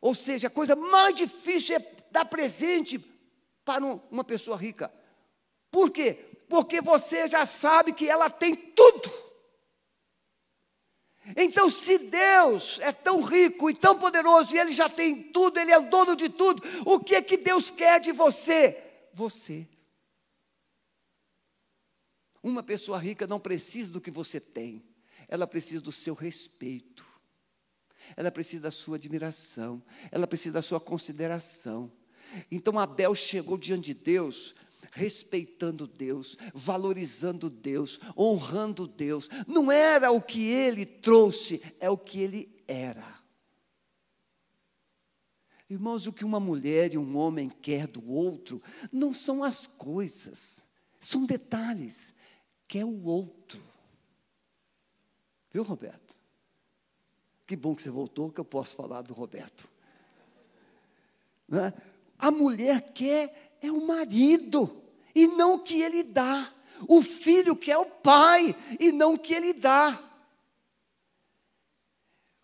Ou 0.00 0.14
seja, 0.14 0.48
a 0.48 0.50
coisa 0.50 0.76
mais 0.76 1.14
difícil 1.14 1.76
é 1.76 1.86
dar 2.10 2.24
presente 2.24 2.98
para 3.64 3.84
uma 3.84 4.24
pessoa 4.24 4.56
rica. 4.56 4.92
Por 5.70 5.90
quê? 5.90 6.14
Porque 6.48 6.80
você 6.80 7.26
já 7.26 7.44
sabe 7.44 7.92
que 7.92 8.08
ela 8.08 8.30
tem 8.30 8.54
tudo. 8.54 9.12
Então, 11.36 11.68
se 11.68 11.98
Deus 11.98 12.78
é 12.80 12.90
tão 12.90 13.20
rico 13.20 13.68
e 13.68 13.74
tão 13.74 13.98
poderoso 13.98 14.54
e 14.54 14.58
Ele 14.58 14.72
já 14.72 14.88
tem 14.88 15.24
tudo, 15.24 15.58
Ele 15.58 15.70
é 15.70 15.78
o 15.78 15.90
dono 15.90 16.16
de 16.16 16.28
tudo, 16.30 16.62
o 16.86 16.98
que 16.98 17.14
é 17.14 17.22
que 17.22 17.36
Deus 17.36 17.70
quer 17.70 18.00
de 18.00 18.12
você? 18.12 18.82
Você. 19.12 19.68
Uma 22.48 22.62
pessoa 22.62 22.98
rica 22.98 23.26
não 23.26 23.38
precisa 23.38 23.92
do 23.92 24.00
que 24.00 24.10
você 24.10 24.40
tem, 24.40 24.82
ela 25.28 25.46
precisa 25.46 25.82
do 25.82 25.92
seu 25.92 26.14
respeito, 26.14 27.04
ela 28.16 28.32
precisa 28.32 28.62
da 28.62 28.70
sua 28.70 28.96
admiração, 28.96 29.82
ela 30.10 30.26
precisa 30.26 30.54
da 30.54 30.62
sua 30.62 30.80
consideração. 30.80 31.92
Então 32.50 32.78
Abel 32.78 33.14
chegou 33.14 33.58
diante 33.58 33.92
de 33.92 33.94
Deus 33.94 34.54
respeitando 34.90 35.86
Deus, 35.86 36.38
valorizando 36.54 37.50
Deus, 37.50 38.00
honrando 38.16 38.88
Deus. 38.88 39.28
Não 39.46 39.70
era 39.70 40.10
o 40.10 40.20
que 40.20 40.46
ele 40.46 40.86
trouxe, 40.86 41.62
é 41.78 41.90
o 41.90 41.98
que 41.98 42.20
ele 42.20 42.62
era. 42.66 43.18
Irmãos, 45.68 46.06
o 46.06 46.12
que 46.12 46.24
uma 46.24 46.40
mulher 46.40 46.94
e 46.94 46.98
um 46.98 47.14
homem 47.18 47.50
quer 47.50 47.86
do 47.86 48.10
outro 48.10 48.62
não 48.90 49.12
são 49.12 49.44
as 49.44 49.66
coisas, 49.66 50.62
são 50.98 51.26
detalhes. 51.26 52.14
Quer 52.68 52.84
o 52.84 53.04
outro. 53.06 53.60
Viu, 55.50 55.62
Roberto? 55.62 56.14
Que 57.46 57.56
bom 57.56 57.74
que 57.74 57.80
você 57.80 57.88
voltou, 57.88 58.30
que 58.30 58.38
eu 58.38 58.44
posso 58.44 58.76
falar 58.76 59.00
do 59.00 59.14
Roberto. 59.14 59.66
É? 61.50 61.72
A 62.18 62.30
mulher 62.30 62.92
quer 62.92 63.56
é 63.62 63.72
o 63.72 63.86
marido, 63.86 64.82
e 65.14 65.26
não 65.26 65.54
o 65.54 65.58
que 65.58 65.80
ele 65.80 66.02
dá. 66.02 66.52
O 66.86 67.02
filho 67.02 67.56
quer 67.56 67.78
o 67.78 67.86
pai, 67.86 68.54
e 68.78 68.92
não 68.92 69.14
o 69.14 69.18
que 69.18 69.32
ele 69.32 69.54
dá. 69.54 70.07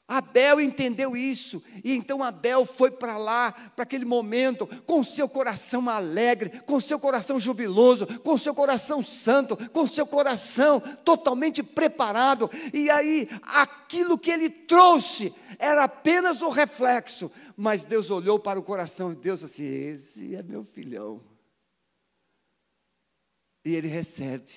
Abel 0.07 0.61
entendeu 0.61 1.17
isso, 1.17 1.63
e 1.83 1.93
então 1.93 2.23
Abel 2.23 2.67
foi 2.67 2.91
para 2.91 3.17
lá, 3.17 3.53
para 3.75 3.85
aquele 3.85 4.05
momento, 4.05 4.67
com 4.85 5.03
seu 5.03 5.27
coração 5.27 5.89
alegre, 5.89 6.61
com 6.67 6.79
seu 6.79 6.99
coração 6.99 7.41
jubiloso, 7.41 8.07
com 8.21 8.37
seu 8.37 8.55
coração 8.55 9.03
santo, 9.03 9.57
com 9.71 9.87
seu 9.87 10.07
coração 10.07 10.79
totalmente 11.05 11.63
preparado, 11.63 12.51
e 12.73 12.91
aí 12.91 13.29
aquilo 13.43 14.19
que 14.19 14.31
ele 14.31 14.51
trouxe 14.51 15.35
era 15.59 15.85
apenas 15.85 16.43
o 16.43 16.51
reflexo, 16.51 17.33
mas 17.57 17.85
Deus 17.85 18.11
olhou 18.11 18.39
para 18.39 18.59
o 18.59 18.63
coração 18.63 19.15
de 19.15 19.21
Deus 19.21 19.43
assim: 19.43 19.65
esse 19.65 20.35
é 20.37 20.43
meu 20.43 20.65
filhão. 20.65 21.23
E 23.65 23.75
ele 23.75 23.89
recebe. 23.89 24.53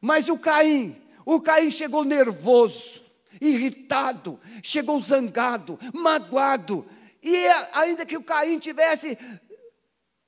Mas 0.00 0.28
o 0.28 0.38
Caim, 0.38 1.00
o 1.24 1.40
Caim 1.40 1.70
chegou 1.70 2.04
nervoso, 2.04 3.02
irritado, 3.40 4.40
chegou 4.62 5.00
zangado, 5.00 5.78
magoado. 5.92 6.88
E 7.22 7.46
ainda 7.72 8.04
que 8.04 8.16
o 8.16 8.22
Caim 8.22 8.58
tivesse 8.58 9.16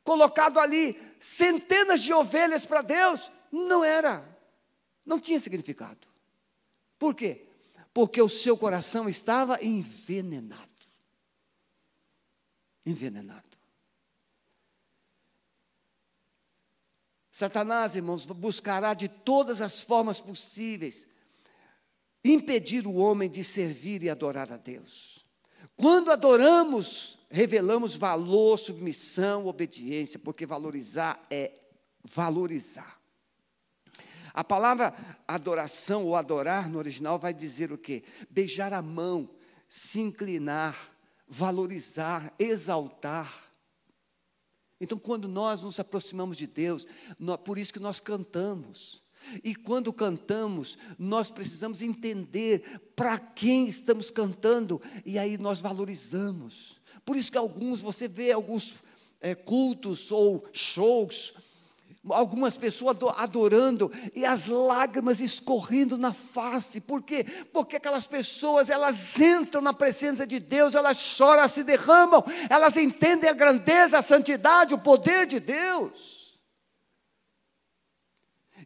colocado 0.03 0.59
ali 0.61 1.01
centenas 1.19 2.03
de 2.03 2.13
ovelhas 2.13 2.67
para 2.67 2.83
Deus, 2.83 3.33
não 3.51 3.83
era, 3.83 4.25
não 5.05 5.19
tinha 5.19 5.41
significado. 5.41 6.07
Por 6.99 7.15
quê? 7.15 7.47
Porque 7.93 8.21
o 8.21 8.29
seu 8.29 8.57
coração 8.57 9.09
estava 9.09 9.63
envenenado. 9.65 10.69
Envenenado. 12.85 13.43
Satanás, 17.33 17.97
irmãos, 17.97 18.27
buscará 18.27 18.95
de 18.95 19.09
todas 19.09 19.61
as 19.61 19.83
formas 19.83 20.21
possíveis 20.21 21.05
impedir 22.25 22.87
o 22.87 22.95
homem 22.95 23.29
de 23.29 23.45
servir 23.45 24.03
e 24.03 24.09
adorar 24.09 24.51
a 24.51 24.57
Deus. 24.57 25.25
Quando 25.77 26.11
adoramos, 26.11 27.19
revelamos 27.29 27.97
valor, 27.97 28.59
submissão, 28.59 29.47
obediência, 29.47 30.19
porque 30.19 30.47
valorizar 30.47 31.25
é 31.31 31.53
valorizar. 32.03 33.01
A 34.33 34.43
palavra 34.43 34.95
adoração 35.29 36.05
ou 36.05 36.17
adorar 36.17 36.69
no 36.69 36.79
original 36.79 37.19
vai 37.19 37.33
dizer 37.33 37.71
o 37.71 37.79
quê? 37.79 38.03
Beijar 38.29 38.73
a 38.73 38.83
mão, 38.83 39.31
se 39.69 40.01
inclinar, 40.01 40.93
valorizar, 41.29 42.35
exaltar. 42.39 43.45
Então, 44.81 44.99
quando 44.99 45.29
nós 45.29 45.63
nos 45.63 45.79
aproximamos 45.79 46.37
de 46.37 46.49
Deus, 46.49 46.85
por 47.45 47.59
isso 47.59 47.73
que 47.73 47.79
nós 47.79 48.01
cantamos. 48.01 49.04
E 49.43 49.55
quando 49.55 49.93
cantamos, 49.93 50.77
nós 50.99 51.31
precisamos 51.31 51.83
entender 51.83 52.81
para 52.95 53.19
quem 53.19 53.67
estamos 53.67 54.11
cantando, 54.11 54.81
e 55.05 55.19
aí 55.19 55.39
nós 55.39 55.61
valorizamos. 55.61 56.81
Por 57.05 57.17
isso 57.17 57.31
que 57.31 57.39
alguns, 57.39 57.81
você 57.81 58.09
vê 58.09 58.33
alguns 58.33 58.75
é, 59.21 59.35
cultos 59.35 60.11
ou 60.11 60.45
shows, 60.53 61.35
algumas 62.11 62.57
pessoas 62.57 62.97
adorando 63.17 63.91
e 64.15 64.25
as 64.25 64.47
lágrimas 64.47 65.21
escorrendo 65.21 65.97
na 65.97 66.13
face. 66.13 66.81
Por 66.81 67.03
quê? 67.03 67.25
Porque 67.53 67.77
aquelas 67.77 68.07
pessoas, 68.07 68.69
elas 68.69 69.19
entram 69.21 69.63
na 69.63 69.73
presença 69.73 70.27
de 70.27 70.39
Deus, 70.39 70.75
elas 70.75 70.99
choram, 70.99 71.49
se 71.49 71.65
derramam, 71.65 72.23
elas 72.51 72.77
entendem 72.77 73.31
a 73.31 73.35
grandeza, 73.35 73.99
a 73.99 74.03
santidade, 74.03 74.75
o 74.75 74.79
poder 74.79 75.27
de 75.27 75.41
Deus. 75.41 76.14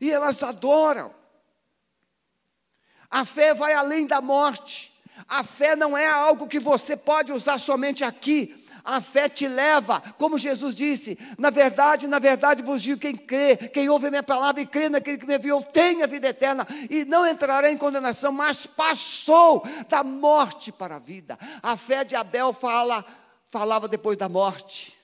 E 0.00 0.10
elas 0.10 0.42
adoram. 0.42 1.14
A 3.10 3.24
fé 3.24 3.54
vai 3.54 3.72
além 3.72 4.06
da 4.06 4.20
morte. 4.20 4.94
A 5.28 5.42
fé 5.42 5.74
não 5.74 5.96
é 5.96 6.06
algo 6.06 6.46
que 6.46 6.60
você 6.60 6.96
pode 6.96 7.32
usar 7.32 7.58
somente 7.58 8.04
aqui. 8.04 8.64
A 8.84 9.02
fé 9.02 9.28
te 9.28 9.46
leva, 9.46 10.00
como 10.16 10.38
Jesus 10.38 10.74
disse: 10.74 11.18
na 11.36 11.50
verdade, 11.50 12.06
na 12.06 12.18
verdade 12.18 12.62
vos 12.62 12.82
digo: 12.82 13.00
quem 13.00 13.14
crê, 13.14 13.56
quem 13.56 13.88
ouve 13.88 14.06
a 14.06 14.10
minha 14.10 14.22
palavra 14.22 14.62
e 14.62 14.66
crê 14.66 14.88
naquele 14.88 15.18
que 15.18 15.26
me 15.26 15.36
enviou, 15.36 15.62
tem 15.62 16.02
a 16.02 16.06
vida 16.06 16.28
eterna 16.28 16.66
e 16.88 17.04
não 17.04 17.26
entrará 17.26 17.70
em 17.70 17.76
condenação, 17.76 18.32
mas 18.32 18.66
passou 18.66 19.62
da 19.88 20.02
morte 20.02 20.72
para 20.72 20.96
a 20.96 20.98
vida. 20.98 21.38
A 21.62 21.76
fé 21.76 22.02
de 22.02 22.16
Abel 22.16 22.52
fala, 22.54 23.04
falava 23.48 23.88
depois 23.88 24.16
da 24.16 24.28
morte. 24.28 24.97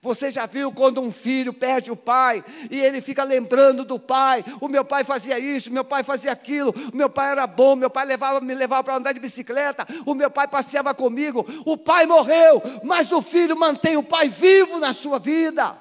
Você 0.00 0.30
já 0.30 0.46
viu 0.46 0.72
quando 0.72 1.00
um 1.00 1.10
filho 1.10 1.52
perde 1.52 1.90
o 1.90 1.96
pai 1.96 2.44
e 2.70 2.80
ele 2.80 3.00
fica 3.00 3.22
lembrando 3.24 3.84
do 3.84 3.98
pai? 3.98 4.44
O 4.60 4.68
meu 4.68 4.84
pai 4.84 5.04
fazia 5.04 5.38
isso, 5.38 5.72
meu 5.72 5.84
pai 5.84 6.02
fazia 6.02 6.32
aquilo, 6.32 6.74
o 6.92 6.96
meu 6.96 7.08
pai 7.08 7.30
era 7.30 7.46
bom, 7.46 7.76
meu 7.76 7.90
pai 7.90 8.04
levava, 8.04 8.40
me 8.40 8.54
levava 8.54 8.84
para 8.84 8.96
andar 8.96 9.12
de 9.12 9.20
bicicleta, 9.20 9.86
o 10.04 10.14
meu 10.14 10.30
pai 10.30 10.48
passeava 10.48 10.94
comigo. 10.94 11.46
O 11.64 11.76
pai 11.76 12.06
morreu, 12.06 12.62
mas 12.82 13.12
o 13.12 13.22
filho 13.22 13.56
mantém 13.56 13.96
o 13.96 14.02
pai 14.02 14.28
vivo 14.28 14.78
na 14.78 14.92
sua 14.92 15.18
vida. 15.18 15.80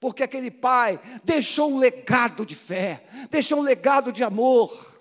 Porque 0.00 0.22
aquele 0.22 0.50
pai 0.50 1.00
deixou 1.24 1.72
um 1.72 1.78
legado 1.78 2.44
de 2.44 2.54
fé, 2.54 3.04
deixou 3.30 3.60
um 3.60 3.62
legado 3.62 4.12
de 4.12 4.22
amor. 4.22 4.93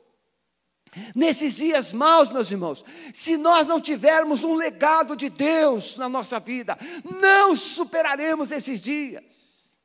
Nesses 1.15 1.53
dias 1.53 1.91
maus, 1.91 2.29
meus 2.29 2.51
irmãos, 2.51 2.83
se 3.13 3.37
nós 3.37 3.67
não 3.67 3.79
tivermos 3.79 4.43
um 4.43 4.55
legado 4.55 5.15
de 5.15 5.29
Deus 5.29 5.97
na 5.97 6.07
nossa 6.07 6.39
vida, 6.39 6.77
não 7.21 7.55
superaremos 7.55 8.51
esses 8.51 8.81
dias. 8.81 9.75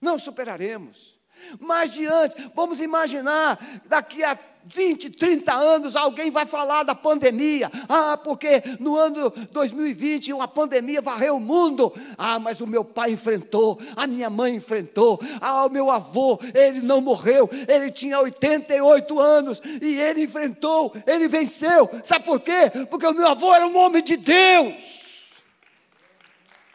Não 0.00 0.18
superaremos. 0.18 1.20
Mais 1.58 1.92
diante, 1.92 2.36
vamos 2.54 2.80
imaginar, 2.80 3.58
daqui 3.86 4.22
a 4.22 4.38
20, 4.64 5.10
30 5.10 5.52
anos, 5.54 5.96
alguém 5.96 6.30
vai 6.30 6.46
falar 6.46 6.82
da 6.82 6.94
pandemia. 6.94 7.70
Ah, 7.88 8.16
porque 8.16 8.62
no 8.78 8.96
ano 8.96 9.30
2020 9.50 10.32
uma 10.32 10.46
pandemia 10.46 11.00
varreu 11.00 11.36
o 11.36 11.40
mundo. 11.40 11.92
Ah, 12.16 12.38
mas 12.38 12.60
o 12.60 12.66
meu 12.66 12.84
pai 12.84 13.12
enfrentou, 13.12 13.80
a 13.96 14.06
minha 14.06 14.28
mãe 14.28 14.54
enfrentou, 14.54 15.20
ah, 15.40 15.64
o 15.64 15.70
meu 15.70 15.90
avô, 15.90 16.38
ele 16.54 16.80
não 16.80 17.00
morreu, 17.00 17.48
ele 17.68 17.90
tinha 17.90 18.20
88 18.20 19.18
anos 19.18 19.62
e 19.80 19.98
ele 19.98 20.24
enfrentou, 20.24 20.92
ele 21.06 21.28
venceu. 21.28 21.88
Sabe 22.04 22.24
por 22.24 22.40
quê? 22.40 22.70
Porque 22.88 23.06
o 23.06 23.14
meu 23.14 23.28
avô 23.28 23.54
era 23.54 23.66
um 23.66 23.76
homem 23.76 24.02
de 24.02 24.16
Deus. 24.16 25.34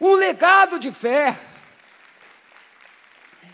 Um 0.00 0.14
legado 0.14 0.78
de 0.78 0.92
fé. 0.92 1.38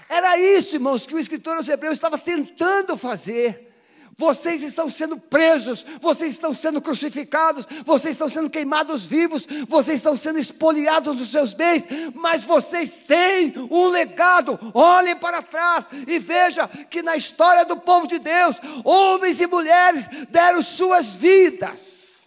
Era 0.09 0.37
isso, 0.39 0.77
irmãos, 0.77 1.07
que 1.07 1.15
o 1.15 1.19
escritor 1.19 1.57
aos 1.57 1.69
Hebreus 1.69 1.95
estava 1.95 2.19
tentando 2.19 2.97
fazer. 2.97 3.72
Vocês 4.17 4.63
estão 4.63 4.91
sendo 4.91 5.19
presos, 5.19 5.85
vocês 6.01 6.33
estão 6.33 6.53
sendo 6.53 6.81
crucificados, 6.81 7.67
vocês 7.85 8.15
estão 8.15 8.29
sendo 8.29 8.51
queimados 8.51 9.07
vivos, 9.07 9.47
vocês 9.69 9.99
estão 9.99 10.15
sendo 10.15 10.39
espoliados 10.39 11.17
dos 11.17 11.31
seus 11.31 11.55
bens, 11.55 11.87
mas 12.15 12.45
vocês 12.45 12.97
têm 12.97 13.55
um 13.71 13.87
legado. 13.87 14.59
Olhem 14.75 15.17
para 15.17 15.43
trás 15.43 15.89
e 16.07 16.19
veja 16.19 16.69
que 16.69 17.03
na 17.03 17.17
história 17.17 17.65
do 17.65 17.77
povo 17.77 18.07
de 18.07 18.19
Deus, 18.19 18.57
homens 18.85 19.41
e 19.41 19.47
mulheres 19.47 20.07
deram 20.31 20.63
suas 20.63 21.15
vidas, 21.15 22.21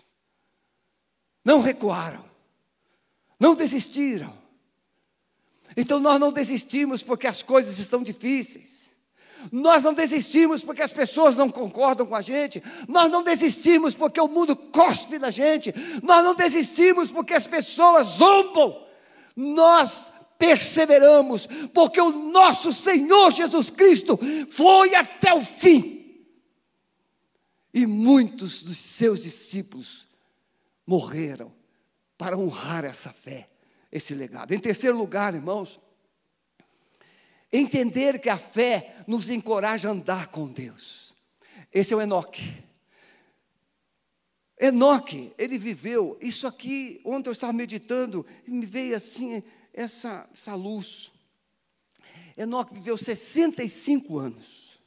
não 1.43 1.61
recuaram, 1.61 2.25
não 3.39 3.53
desistiram 3.53 4.45
então 5.75 5.99
nós 5.99 6.19
não 6.19 6.31
desistimos 6.31 7.03
porque 7.03 7.27
as 7.27 7.43
coisas 7.43 7.79
estão 7.79 8.01
difíceis. 8.01 8.84
Nós 9.52 9.84
não 9.84 9.93
desistimos 9.93 10.64
porque 10.64 10.82
as 10.82 10.93
pessoas 10.93 11.36
não 11.36 11.50
concordam 11.50 12.06
com 12.06 12.16
a 12.16 12.22
gente. 12.22 12.64
Nós 12.88 13.10
não 13.10 13.24
desistimos 13.24 13.96
porque 13.96 14.20
o 14.20 14.28
mundo 14.28 14.56
cospe 14.56 15.20
na 15.20 15.30
gente. 15.30 15.74
Nós 16.04 16.24
não 16.24 16.36
desistimos 16.36 17.12
porque 17.12 17.34
as 17.34 17.48
pessoas 17.48 18.08
zombam. 18.08 18.86
Nós 19.36 20.12
perseveramos 20.38 21.48
porque 21.74 22.00
o 22.00 22.12
nosso 22.12 22.72
Senhor 22.74 23.32
Jesus 23.32 23.70
Cristo 23.70 24.20
foi 24.50 24.96
até 24.96 25.34
o 25.34 25.43
fim. 25.43 26.26
E 27.74 27.86
muitos 27.86 28.64
dos 28.64 28.78
seus 28.78 29.24
discípulos 29.24 30.08
morreram 30.88 31.52
para 32.18 32.38
honrar 32.38 32.86
essa 32.86 33.10
fé 33.10 33.50
esse 33.96 34.14
legado. 34.14 34.54
Em 34.54 34.60
terceiro 34.60 34.98
lugar, 34.98 35.34
irmãos, 35.34 35.80
entender 37.52 38.20
que 38.20 38.30
a 38.30 38.38
fé 38.38 38.96
nos 39.08 39.30
encoraja 39.30 39.89
a 39.89 39.91
andar 39.91 40.28
com 40.28 40.48
Deus. 40.48 41.16
Esse 41.72 41.93
é 41.93 41.98
o 41.98 42.02
Enoque. 42.02 42.64
Enoque, 44.58 45.34
ele 45.38 45.58
viveu, 45.58 46.18
isso 46.22 46.48
aqui, 46.48 47.02
ontem 47.04 47.30
eu 47.30 47.34
estava 47.34 47.52
meditando, 47.52 48.26
e 48.48 48.52
me 48.52 48.66
veio 48.66 48.96
assim, 48.96 49.43
essa, 49.74 50.28
essa 50.32 50.56
luz. 50.56 51.12
Enoque 52.38 52.74
viveu 52.74 52.98
65 52.98 54.18
anos 54.18 54.80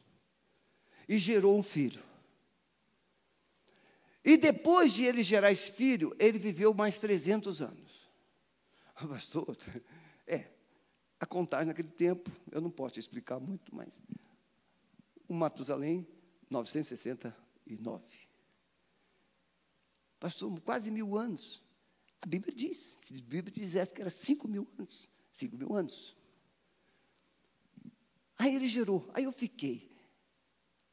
e 1.09 1.19
gerou 1.19 1.57
um 1.57 1.63
filho. 1.63 2.03
E 4.25 4.37
depois 4.37 4.93
de 4.93 5.05
ele 5.05 5.23
gerar 5.23 5.51
esse 5.51 5.73
filho, 5.73 6.15
ele 6.19 6.39
viveu 6.39 6.75
mais 6.75 6.99
300 6.99 7.63
anos. 7.63 8.11
Ah, 8.95 9.07
pastor, 9.07 9.57
a 11.21 11.27
contagem 11.27 11.67
naquele 11.67 11.89
tempo, 11.89 12.31
eu 12.51 12.61
não 12.61 12.71
posso 12.71 12.99
explicar 12.99 13.41
muito, 13.41 13.75
mas 13.75 14.01
o 15.29 15.35
Matusalém, 15.35 16.07
969. 16.49 18.05
Pastor, 20.19 20.61
quase 20.61 20.91
mil 20.91 21.17
anos. 21.17 21.63
A 22.21 22.27
Bíblia 22.27 22.53
diz, 22.55 22.77
se 22.77 23.15
a 23.15 23.17
Bíblia 23.17 23.53
dissesse 23.53 23.95
que 23.95 24.01
era 24.01 24.11
cinco 24.11 24.49
mil 24.49 24.67
anos, 24.79 25.09
cinco 25.33 25.57
mil 25.57 25.75
anos. 25.75 26.17
Aí 28.39 28.55
ele 28.55 28.69
gerou, 28.69 29.09
aí 29.15 29.25
eu 29.25 29.33
fiquei 29.33 29.89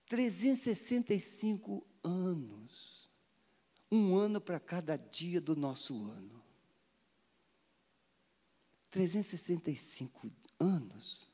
365 0.08 1.86
anos, 2.04 3.10
um 3.92 4.16
ano 4.16 4.40
para 4.40 4.60
cada 4.60 4.96
dia 4.98 5.42
do 5.42 5.56
nosso 5.56 5.96
ano. 6.06 6.45
365 8.96 10.32
anos. 10.58 11.28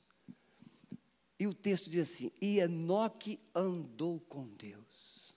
E 1.39 1.45
o 1.45 1.53
texto 1.53 1.91
diz 1.91 2.09
assim: 2.09 2.31
E 2.41 2.57
Enoque 2.59 3.39
andou 3.53 4.19
com 4.21 4.47
Deus, 4.47 5.35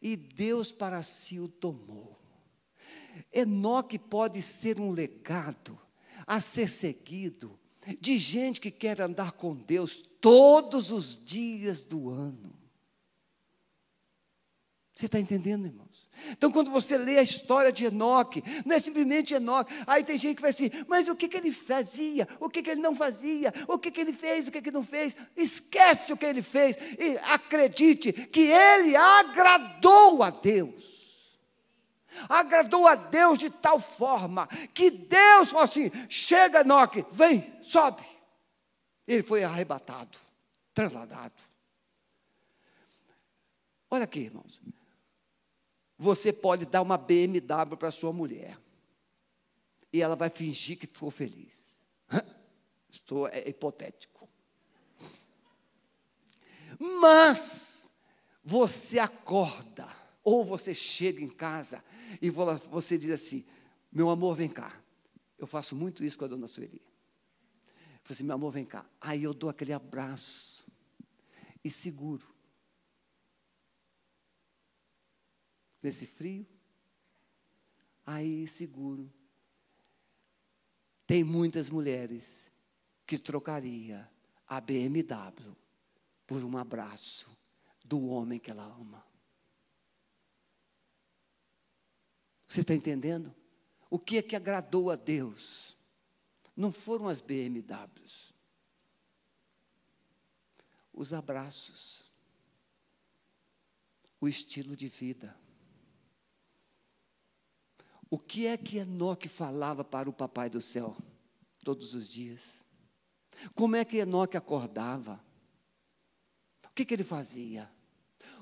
e 0.00 0.16
Deus 0.16 0.72
para 0.72 1.02
si 1.02 1.38
o 1.38 1.48
tomou. 1.48 2.18
Enoque 3.30 3.98
pode 3.98 4.40
ser 4.40 4.80
um 4.80 4.90
legado 4.90 5.78
a 6.26 6.40
ser 6.40 6.66
seguido 6.66 7.60
de 8.00 8.16
gente 8.16 8.58
que 8.58 8.70
quer 8.70 8.98
andar 9.02 9.32
com 9.32 9.54
Deus 9.54 10.00
todos 10.18 10.90
os 10.90 11.14
dias 11.14 11.82
do 11.82 12.08
ano. 12.08 12.58
Você 14.94 15.04
está 15.04 15.20
entendendo, 15.20 15.66
irmãos? 15.66 15.91
Então, 16.30 16.50
quando 16.50 16.70
você 16.70 16.96
lê 16.96 17.18
a 17.18 17.22
história 17.22 17.72
de 17.72 17.86
Enoque, 17.86 18.42
não 18.64 18.76
é 18.76 18.78
simplesmente 18.78 19.34
Enoque, 19.34 19.72
aí 19.86 20.04
tem 20.04 20.16
gente 20.16 20.36
que 20.36 20.42
vai 20.42 20.50
assim, 20.50 20.70
mas 20.86 21.08
o 21.08 21.16
que, 21.16 21.28
que 21.28 21.36
ele 21.36 21.52
fazia? 21.52 22.28
O 22.38 22.48
que, 22.48 22.62
que 22.62 22.70
ele 22.70 22.80
não 22.80 22.94
fazia? 22.94 23.52
O 23.66 23.78
que, 23.78 23.90
que 23.90 24.00
ele 24.00 24.12
fez? 24.12 24.48
O 24.48 24.52
que, 24.52 24.62
que 24.62 24.70
não 24.70 24.84
fez? 24.84 25.16
Esquece 25.36 26.12
o 26.12 26.16
que 26.16 26.26
ele 26.26 26.42
fez 26.42 26.76
e 26.98 27.18
acredite 27.32 28.12
que 28.12 28.40
ele 28.40 28.94
agradou 28.96 30.22
a 30.22 30.30
Deus. 30.30 31.02
Agradou 32.28 32.86
a 32.86 32.94
Deus 32.94 33.38
de 33.38 33.50
tal 33.50 33.80
forma 33.80 34.46
que 34.74 34.90
Deus 34.90 35.50
falou 35.50 35.64
assim: 35.64 35.90
chega, 36.08 36.60
Enoque, 36.60 37.04
vem, 37.10 37.52
sobe. 37.62 38.02
Ele 39.06 39.22
foi 39.22 39.42
arrebatado. 39.42 40.18
trasladado. 40.74 41.34
Olha 43.90 44.04
aqui, 44.04 44.20
irmãos. 44.20 44.60
Você 46.02 46.32
pode 46.32 46.66
dar 46.66 46.82
uma 46.82 46.98
BMW 46.98 47.76
para 47.78 47.92
sua 47.92 48.12
mulher. 48.12 48.58
E 49.92 50.02
ela 50.02 50.16
vai 50.16 50.28
fingir 50.28 50.76
que 50.76 50.84
ficou 50.84 51.12
feliz. 51.12 51.84
Estou 52.90 53.28
é 53.28 53.48
hipotético. 53.48 54.28
Mas 56.76 57.88
você 58.42 58.98
acorda, 58.98 59.88
ou 60.24 60.44
você 60.44 60.74
chega 60.74 61.22
em 61.22 61.28
casa 61.28 61.84
e 62.20 62.28
você 62.30 62.98
diz 62.98 63.10
assim: 63.10 63.44
Meu 63.92 64.10
amor, 64.10 64.34
vem 64.34 64.48
cá. 64.48 64.76
Eu 65.38 65.46
faço 65.46 65.76
muito 65.76 66.04
isso 66.04 66.18
com 66.18 66.24
a 66.24 66.28
dona 66.28 66.48
Sueli. 66.48 66.82
Falei 68.02 68.16
assim: 68.16 68.24
Meu 68.24 68.34
amor, 68.34 68.50
vem 68.50 68.64
cá. 68.64 68.84
Aí 69.00 69.22
eu 69.22 69.32
dou 69.32 69.48
aquele 69.48 69.72
abraço 69.72 70.66
e 71.62 71.70
seguro. 71.70 72.31
Nesse 75.82 76.06
frio, 76.06 76.46
aí 78.06 78.46
seguro. 78.46 79.12
Tem 81.06 81.24
muitas 81.24 81.68
mulheres 81.68 82.52
que 83.06 83.18
trocaria 83.18 84.08
a 84.46 84.60
BMW 84.60 85.56
por 86.26 86.44
um 86.44 86.56
abraço 86.56 87.28
do 87.84 88.06
homem 88.06 88.38
que 88.38 88.50
ela 88.50 88.64
ama. 88.64 89.04
Você 92.48 92.60
está 92.60 92.74
entendendo? 92.74 93.34
O 93.90 93.98
que 93.98 94.18
é 94.18 94.22
que 94.22 94.36
agradou 94.36 94.90
a 94.90 94.96
Deus? 94.96 95.76
Não 96.56 96.70
foram 96.70 97.08
as 97.08 97.20
BMWs, 97.20 98.34
os 100.92 101.12
abraços, 101.12 102.10
o 104.20 104.28
estilo 104.28 104.76
de 104.76 104.86
vida. 104.86 105.41
O 108.12 108.18
que 108.18 108.46
é 108.46 108.58
que 108.58 108.76
Enoque 108.76 109.26
falava 109.26 109.82
para 109.82 110.06
o 110.06 110.12
papai 110.12 110.50
do 110.50 110.60
céu 110.60 110.94
todos 111.64 111.94
os 111.94 112.06
dias? 112.06 112.62
Como 113.54 113.74
é 113.74 113.86
que 113.86 113.96
Enoque 113.96 114.36
acordava? 114.36 115.18
O 116.62 116.68
que, 116.74 116.84
que 116.84 116.92
ele 116.92 117.04
fazia? 117.04 117.72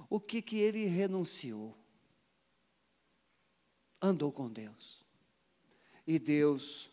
O 0.08 0.18
que, 0.18 0.42
que 0.42 0.56
ele 0.56 0.86
renunciou? 0.86 1.78
Andou 4.02 4.32
com 4.32 4.50
Deus. 4.50 5.06
E 6.04 6.18
Deus 6.18 6.90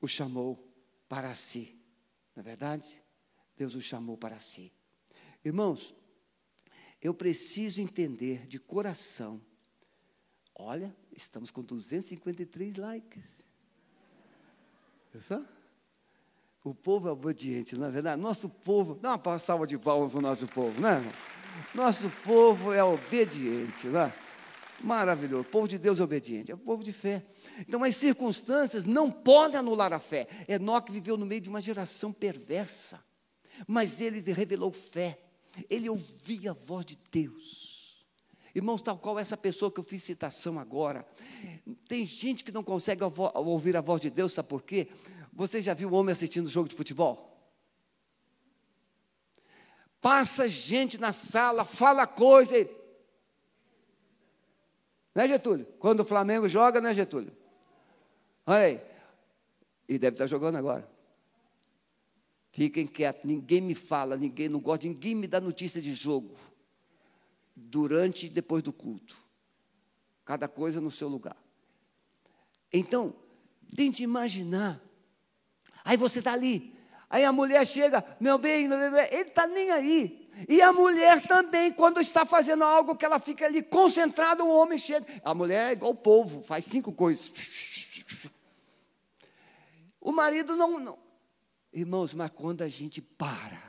o 0.00 0.08
chamou 0.08 0.66
para 1.06 1.34
si. 1.34 1.78
Não 2.34 2.40
é 2.40 2.44
verdade? 2.44 3.02
Deus 3.58 3.74
o 3.74 3.80
chamou 3.82 4.16
para 4.16 4.38
si. 4.38 4.72
Irmãos, 5.44 5.94
eu 6.98 7.12
preciso 7.12 7.82
entender 7.82 8.46
de 8.46 8.58
coração. 8.58 9.38
Olha, 10.54 10.94
Estamos 11.16 11.50
com 11.50 11.62
253 11.62 12.76
likes. 12.76 13.44
Pensou? 15.12 15.44
O 16.64 16.74
povo 16.74 17.08
é 17.08 17.12
obediente, 17.12 17.76
não 17.76 17.86
é 17.86 17.90
verdade? 17.90 18.20
Nosso 18.20 18.48
povo, 18.48 18.94
dá 18.94 19.16
uma 19.16 19.38
salva 19.38 19.66
de 19.66 19.78
palmas 19.78 20.10
para 20.10 20.18
o 20.18 20.22
nosso 20.22 20.48
povo, 20.48 20.80
né? 20.80 21.00
Nosso 21.74 22.10
povo 22.24 22.72
é 22.72 22.82
obediente, 22.82 23.86
não 23.86 24.00
é? 24.00 24.14
Maravilhoso. 24.80 25.42
O 25.42 25.44
povo 25.44 25.68
de 25.68 25.78
Deus 25.78 26.00
é 26.00 26.02
obediente, 26.02 26.50
é 26.50 26.54
o 26.54 26.58
povo 26.58 26.82
de 26.82 26.90
fé. 26.90 27.24
Então, 27.60 27.84
as 27.84 27.94
circunstâncias 27.94 28.86
não 28.86 29.10
podem 29.10 29.58
anular 29.58 29.92
a 29.92 30.00
fé. 30.00 30.26
Enoque 30.48 30.90
viveu 30.90 31.16
no 31.16 31.26
meio 31.26 31.40
de 31.40 31.48
uma 31.48 31.60
geração 31.60 32.12
perversa, 32.12 32.98
mas 33.68 34.00
ele 34.00 34.20
revelou 34.32 34.72
fé. 34.72 35.20
Ele 35.70 35.88
ouvia 35.88 36.50
a 36.50 36.54
voz 36.54 36.84
de 36.84 36.98
Deus. 37.12 37.73
Irmãos, 38.54 38.80
tal 38.80 38.96
qual 38.96 39.18
essa 39.18 39.36
pessoa 39.36 39.70
que 39.70 39.80
eu 39.80 39.84
fiz 39.84 40.02
citação 40.02 40.60
agora. 40.60 41.04
Tem 41.88 42.04
gente 42.04 42.44
que 42.44 42.52
não 42.52 42.62
consegue 42.62 43.02
ouvir 43.02 43.76
a 43.76 43.80
voz 43.80 44.00
de 44.00 44.10
Deus, 44.10 44.32
sabe 44.32 44.48
por 44.48 44.62
quê? 44.62 44.88
Você 45.32 45.60
já 45.60 45.74
viu 45.74 45.88
um 45.88 45.94
homem 45.94 46.12
assistindo 46.12 46.48
jogo 46.48 46.68
de 46.68 46.74
futebol? 46.76 47.32
Passa 50.00 50.46
gente 50.46 50.98
na 50.98 51.12
sala, 51.12 51.64
fala 51.64 52.06
coisa. 52.06 52.56
E... 52.56 52.70
Né, 55.14 55.26
Getúlio? 55.26 55.66
Quando 55.80 56.00
o 56.00 56.04
Flamengo 56.04 56.46
joga, 56.46 56.80
né, 56.80 56.94
Getúlio? 56.94 57.36
Olha 58.46 58.66
aí. 58.66 58.80
E 59.88 59.98
deve 59.98 60.14
estar 60.14 60.28
jogando 60.28 60.56
agora. 60.56 60.88
Fiquem 62.52 62.86
quietos, 62.86 63.24
ninguém 63.24 63.60
me 63.60 63.74
fala, 63.74 64.16
ninguém 64.16 64.48
não 64.48 64.60
gosta, 64.60 64.86
ninguém 64.86 65.12
me 65.12 65.26
dá 65.26 65.40
notícia 65.40 65.82
de 65.82 65.92
jogo 65.92 66.36
durante 67.54 68.26
e 68.26 68.28
depois 68.28 68.62
do 68.62 68.72
culto. 68.72 69.16
Cada 70.24 70.48
coisa 70.48 70.80
no 70.80 70.90
seu 70.90 71.08
lugar. 71.08 71.36
Então, 72.72 73.14
tente 73.76 74.02
imaginar. 74.02 74.80
Aí 75.84 75.96
você 75.96 76.18
está 76.18 76.32
ali. 76.32 76.74
Aí 77.08 77.24
a 77.24 77.32
mulher 77.32 77.64
chega, 77.66 78.04
meu 78.18 78.38
bem, 78.38 78.66
meu 78.66 78.78
bem 78.78 79.06
ele 79.10 79.28
está 79.28 79.46
nem 79.46 79.70
aí. 79.70 80.28
E 80.48 80.60
a 80.60 80.72
mulher 80.72 81.26
também, 81.26 81.72
quando 81.72 82.00
está 82.00 82.26
fazendo 82.26 82.64
algo 82.64 82.96
que 82.96 83.04
ela 83.04 83.20
fica 83.20 83.46
ali 83.46 83.62
concentrada, 83.62 84.42
o 84.42 84.48
homem 84.48 84.76
chega. 84.78 85.06
A 85.22 85.32
mulher 85.32 85.68
é 85.68 85.72
igual 85.72 85.92
o 85.92 85.96
povo, 85.96 86.42
faz 86.42 86.64
cinco 86.64 86.92
coisas. 86.92 87.32
O 90.00 90.10
marido 90.10 90.56
não, 90.56 90.80
não. 90.80 90.98
Irmãos, 91.72 92.12
mas 92.12 92.30
quando 92.30 92.62
a 92.62 92.68
gente 92.68 93.00
para 93.00 93.62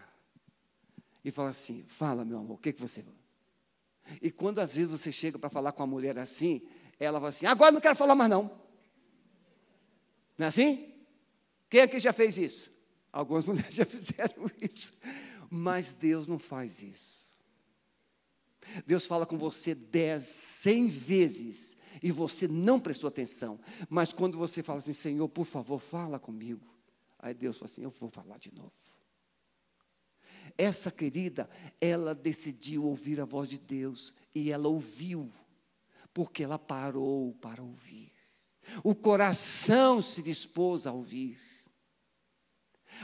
e 1.23 1.31
fala 1.31 1.49
assim, 1.49 1.85
fala 1.87 2.25
meu 2.25 2.39
amor, 2.39 2.55
o 2.55 2.57
que, 2.57 2.73
que 2.73 2.81
você 2.81 3.03
e 4.21 4.31
quando 4.31 4.59
às 4.59 4.75
vezes 4.75 4.91
você 4.91 5.11
chega 5.11 5.37
para 5.37 5.49
falar 5.49 5.71
com 5.71 5.83
a 5.83 5.87
mulher 5.87 6.17
assim, 6.19 6.61
ela 6.99 7.19
fala 7.19 7.29
assim: 7.29 7.45
agora 7.45 7.71
não 7.71 7.81
quero 7.81 7.95
falar 7.95 8.15
mais 8.15 8.29
não. 8.29 8.43
Não 10.37 10.45
é 10.45 10.49
assim? 10.49 10.93
Quem 11.69 11.81
aqui 11.81 11.99
já 11.99 12.13
fez 12.13 12.37
isso? 12.37 12.71
Algumas 13.11 13.43
mulheres 13.45 13.75
já 13.75 13.85
fizeram 13.85 14.49
isso. 14.61 14.93
Mas 15.49 15.93
Deus 15.93 16.27
não 16.27 16.39
faz 16.39 16.81
isso. 16.81 17.25
Deus 18.85 19.05
fala 19.05 19.25
com 19.25 19.37
você 19.37 19.75
dez, 19.75 20.23
cem 20.23 20.87
vezes 20.87 21.77
e 22.01 22.11
você 22.11 22.47
não 22.47 22.79
prestou 22.79 23.07
atenção. 23.07 23.59
Mas 23.89 24.11
quando 24.11 24.37
você 24.37 24.61
fala 24.63 24.79
assim, 24.79 24.93
Senhor, 24.93 25.27
por 25.29 25.45
favor, 25.45 25.79
fala 25.79 26.19
comigo. 26.19 26.65
Aí 27.19 27.33
Deus 27.33 27.57
fala 27.57 27.71
assim: 27.71 27.83
Eu 27.83 27.89
vou 27.89 28.09
falar 28.09 28.37
de 28.37 28.53
novo. 28.53 28.73
Essa 30.57 30.89
querida, 30.89 31.49
ela 31.81 32.15
decidiu 32.15 32.85
ouvir 32.85 33.19
a 33.19 33.25
voz 33.25 33.49
de 33.49 33.57
Deus 33.57 34.13
e 34.33 34.51
ela 34.51 34.67
ouviu, 34.67 35.29
porque 36.13 36.43
ela 36.43 36.57
parou 36.57 37.33
para 37.41 37.61
ouvir. 37.61 38.11
O 38.83 38.95
coração 38.95 40.01
se 40.01 40.21
dispôs 40.21 40.87
a 40.87 40.91
ouvir. 40.91 41.37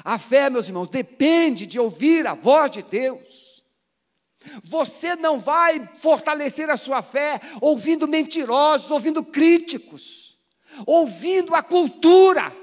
A 0.04 0.18
fé, 0.18 0.50
meus 0.50 0.68
irmãos, 0.68 0.88
depende 0.88 1.66
de 1.68 1.78
ouvir 1.78 2.26
a 2.26 2.34
voz 2.34 2.72
de 2.72 2.82
Deus. 2.82 3.64
Você 4.64 5.16
não 5.16 5.40
vai 5.40 5.88
fortalecer 5.98 6.70
a 6.70 6.78
sua 6.78 7.04
fé 7.04 7.42
ouvindo 7.60 8.08
mentirosos, 8.08 8.90
ouvindo 8.90 9.24
críticos, 9.24 10.40
ouvindo 10.86 11.54
a 11.54 11.62
cultura 11.62 12.61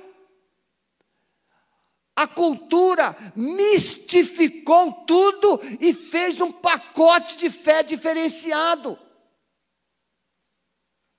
a 2.19 2.27
cultura 2.27 3.17
mistificou 3.37 4.91
tudo 5.07 5.61
e 5.79 5.95
fez 5.95 6.41
um 6.41 6.51
pacote 6.51 7.37
de 7.37 7.49
fé 7.49 7.85
diferenciado. 7.85 8.99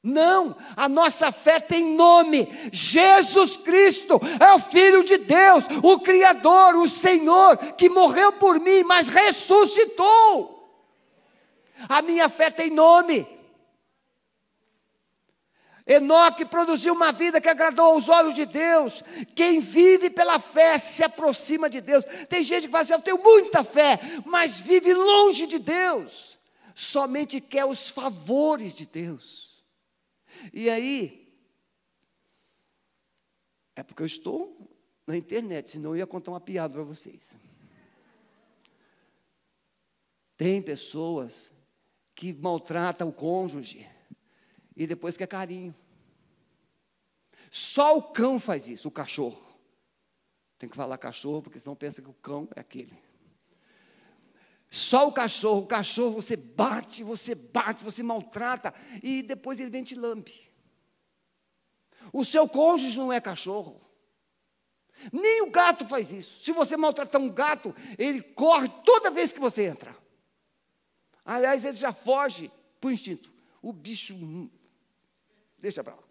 Não, 0.04 0.58
a 0.76 0.90
nossa 0.90 1.32
fé 1.32 1.62
tem 1.62 1.96
nome. 1.96 2.50
Jesus 2.74 3.56
Cristo 3.56 4.20
é 4.42 4.54
o 4.54 4.60
Filho 4.60 5.02
de 5.06 5.20
Deus, 5.20 5.64
o 5.82 6.02
Criador, 6.02 6.76
o 6.76 6.86
Senhor, 6.86 7.56
que 7.78 7.88
morreu 7.88 8.34
por 8.34 8.60
mim, 8.60 8.84
mas 8.84 9.08
ressuscitou. 9.08 10.70
A 11.88 12.02
minha 12.02 12.28
fé 12.28 12.52
tem 12.52 12.70
nome. 12.70 13.26
Enoque 15.90 16.46
produziu 16.46 16.94
uma 16.94 17.12
vida 17.12 17.42
que 17.42 17.50
agradou 17.50 17.88
aos 17.88 18.08
olhos 18.08 18.36
de 18.36 18.46
Deus. 18.46 19.04
Quem 19.34 19.60
vive 19.60 20.12
pela 20.12 20.38
fé 20.38 20.78
se 20.78 21.04
aproxima 21.04 21.68
de 21.68 21.82
Deus. 21.82 22.06
Tem 22.30 22.44
gente 22.44 22.68
que 22.68 22.72
fala 22.72 22.84
assim: 22.84 22.94
Eu 22.94 23.02
tenho 23.02 23.18
muita 23.18 23.64
fé, 23.64 24.00
mas 24.24 24.62
vive 24.62 24.94
longe 24.94 25.48
de 25.48 25.58
Deus. 25.58 26.38
Somente 26.76 27.42
quer 27.42 27.66
os 27.66 27.90
favores 27.90 28.76
de 28.76 28.86
Deus. 28.86 29.64
E 30.54 30.70
aí, 30.70 31.28
é 33.76 33.82
porque 33.82 34.04
eu 34.04 34.08
estou 34.08 34.56
na 35.08 35.18
internet, 35.18 35.72
senão 35.72 35.92
eu 35.92 35.98
ia 35.98 36.08
contar 36.08 36.30
uma 36.30 36.40
piada 36.40 36.76
para 36.76 36.84
vocês. 36.84 37.36
Tem 40.38 40.62
pessoas 40.62 41.52
que 42.14 42.32
maltratam 42.32 43.10
o 43.10 43.14
cônjuge 43.14 43.90
e 44.80 44.88
depois 44.88 45.18
quer 45.18 45.28
carinho. 45.28 45.76
Só 47.52 47.98
o 47.98 48.02
cão 48.02 48.40
faz 48.40 48.70
isso, 48.70 48.88
o 48.88 48.92
cachorro. 48.92 49.40
Tem 50.58 50.70
que 50.70 50.76
falar 50.76 50.98
cachorro, 50.98 51.42
porque 51.42 51.60
senão 51.60 51.76
pensa 51.76 52.02
que 52.02 52.10
o 52.10 52.14
cão 52.14 52.48
é 52.56 52.62
aquele. 52.62 52.98
Só 54.72 55.08
o 55.08 55.12
cachorro, 55.12 55.64
o 55.64 55.68
cachorro 55.68 56.14
você 56.14 56.38
bate, 56.38 57.04
você 57.04 57.36
bate, 57.36 57.84
você 57.84 58.02
maltrata 58.02 58.74
e 59.04 59.22
depois 59.22 59.60
ele 59.60 59.70
vem 59.70 59.84
te 59.84 59.96
lambe. 59.96 60.50
O 62.14 62.24
seu 62.24 62.48
cônjuge 62.48 62.98
não 62.98 63.12
é 63.12 63.20
cachorro. 63.20 63.82
Nem 65.12 65.42
o 65.42 65.52
gato 65.52 65.86
faz 65.86 66.14
isso. 66.14 66.44
Se 66.44 66.54
você 66.54 66.78
maltratar 66.78 67.20
um 67.20 67.30
gato, 67.30 67.76
ele 67.98 68.22
corre 68.22 68.70
toda 68.86 69.12
vez 69.12 69.34
que 69.34 69.40
você 69.40 69.66
entra. 69.66 69.96
Aliás, 71.26 71.66
ele 71.66 71.76
já 71.76 71.92
foge 71.92 72.50
por 72.80 72.94
instinto. 72.94 73.32
O 73.62 73.74
bicho. 73.74 74.16
Deixa 75.62 75.84
para 75.84 75.96
lá. 75.96 76.04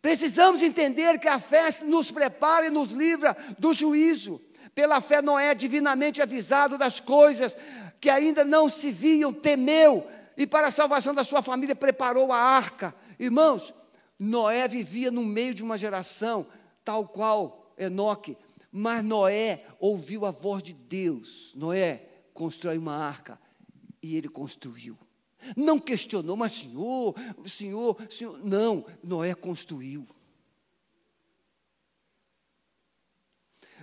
Precisamos 0.00 0.62
entender 0.62 1.18
que 1.18 1.28
a 1.28 1.40
fé 1.40 1.68
nos 1.84 2.10
prepara 2.10 2.66
e 2.66 2.70
nos 2.70 2.92
livra 2.92 3.36
do 3.58 3.72
juízo. 3.72 4.40
Pela 4.74 5.00
fé, 5.00 5.20
Noé, 5.20 5.54
divinamente 5.54 6.22
avisado 6.22 6.78
das 6.78 7.00
coisas 7.00 7.56
que 8.00 8.08
ainda 8.08 8.44
não 8.44 8.68
se 8.68 8.92
viam, 8.92 9.32
temeu 9.32 10.08
e, 10.36 10.46
para 10.46 10.68
a 10.68 10.70
salvação 10.70 11.12
da 11.12 11.24
sua 11.24 11.42
família, 11.42 11.74
preparou 11.74 12.30
a 12.30 12.38
arca. 12.38 12.94
Irmãos, 13.18 13.74
Noé 14.16 14.68
vivia 14.68 15.10
no 15.10 15.24
meio 15.24 15.52
de 15.52 15.64
uma 15.64 15.76
geração 15.76 16.46
tal 16.84 17.08
qual 17.08 17.74
Enoque, 17.76 18.36
mas 18.70 19.04
Noé 19.04 19.64
ouviu 19.80 20.24
a 20.24 20.30
voz 20.30 20.62
de 20.62 20.72
Deus. 20.72 21.52
Noé 21.56 22.08
constrói 22.32 22.78
uma 22.78 22.96
arca 22.96 23.38
e 24.00 24.16
ele 24.16 24.28
construiu. 24.28 24.96
Não 25.56 25.78
questionou, 25.78 26.36
mas 26.36 26.52
senhor, 26.52 27.14
senhor, 27.46 27.96
senhor. 28.10 28.38
Não, 28.44 28.84
Noé 29.02 29.34
construiu. 29.34 30.06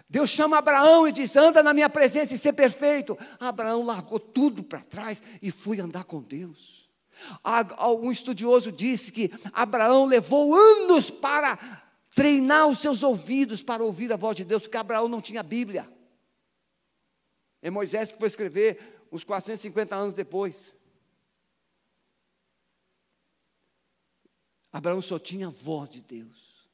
Deus 0.08 0.30
chama 0.30 0.58
Abraão 0.58 1.08
e 1.08 1.12
diz: 1.12 1.36
anda 1.36 1.64
na 1.64 1.74
minha 1.74 1.90
presença 1.90 2.34
e 2.34 2.38
ser 2.38 2.54
perfeito. 2.54 3.18
Abraão 3.40 3.84
largou 3.84 4.20
tudo 4.20 4.64
para 4.64 4.82
trás 4.82 5.24
e 5.42 5.50
foi 5.52 5.80
andar 5.80 6.04
com 6.04 6.22
Deus. 6.22 6.90
Um 8.02 8.12
estudioso 8.12 8.72
disse 8.72 9.12
que 9.12 9.32
Abraão 9.54 10.06
levou 10.06 10.54
anos 10.54 11.10
para 11.10 11.58
treinar 12.14 12.68
os 12.68 12.80
seus 12.80 13.04
ouvidos 13.04 13.64
para 13.64 13.84
ouvir 13.84 14.12
a 14.14 14.16
voz 14.16 14.38
de 14.38 14.46
Deus, 14.46 14.64
porque 14.64 14.78
Abraão 14.78 15.08
não 15.08 15.20
tinha 15.20 15.42
Bíblia. 15.42 15.90
É 17.62 17.70
Moisés 17.70 18.12
que 18.12 18.20
foi 18.20 18.28
escrever 18.28 19.08
uns 19.12 19.24
450 19.24 19.96
anos 19.96 20.14
depois. 20.14 20.76
Abraão 24.76 25.02
só 25.02 25.18
tinha 25.18 25.48
a 25.48 25.52
voz 25.52 25.90
de 25.90 26.02
Deus. 26.02 26.68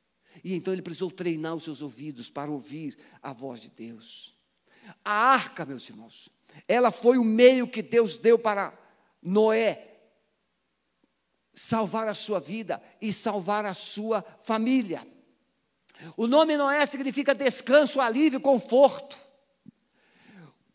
E 0.43 0.55
então 0.55 0.73
ele 0.73 0.81
precisou 0.81 1.11
treinar 1.11 1.53
os 1.53 1.63
seus 1.63 1.83
ouvidos 1.83 2.31
para 2.31 2.49
ouvir 2.49 2.97
a 3.21 3.31
voz 3.31 3.61
de 3.61 3.69
Deus. 3.69 4.33
A 5.05 5.11
arca, 5.11 5.63
meus 5.63 5.87
irmãos, 5.87 6.27
ela 6.67 6.89
foi 6.89 7.19
o 7.19 7.23
meio 7.23 7.67
que 7.67 7.83
Deus 7.83 8.17
deu 8.17 8.39
para 8.39 8.73
Noé 9.21 9.99
salvar 11.53 12.07
a 12.07 12.15
sua 12.15 12.39
vida 12.39 12.81
e 12.99 13.13
salvar 13.13 13.65
a 13.65 13.75
sua 13.75 14.23
família. 14.39 15.07
O 16.17 16.25
nome 16.25 16.57
Noé 16.57 16.83
significa 16.87 17.35
descanso, 17.35 18.01
alívio, 18.01 18.41
conforto. 18.41 19.15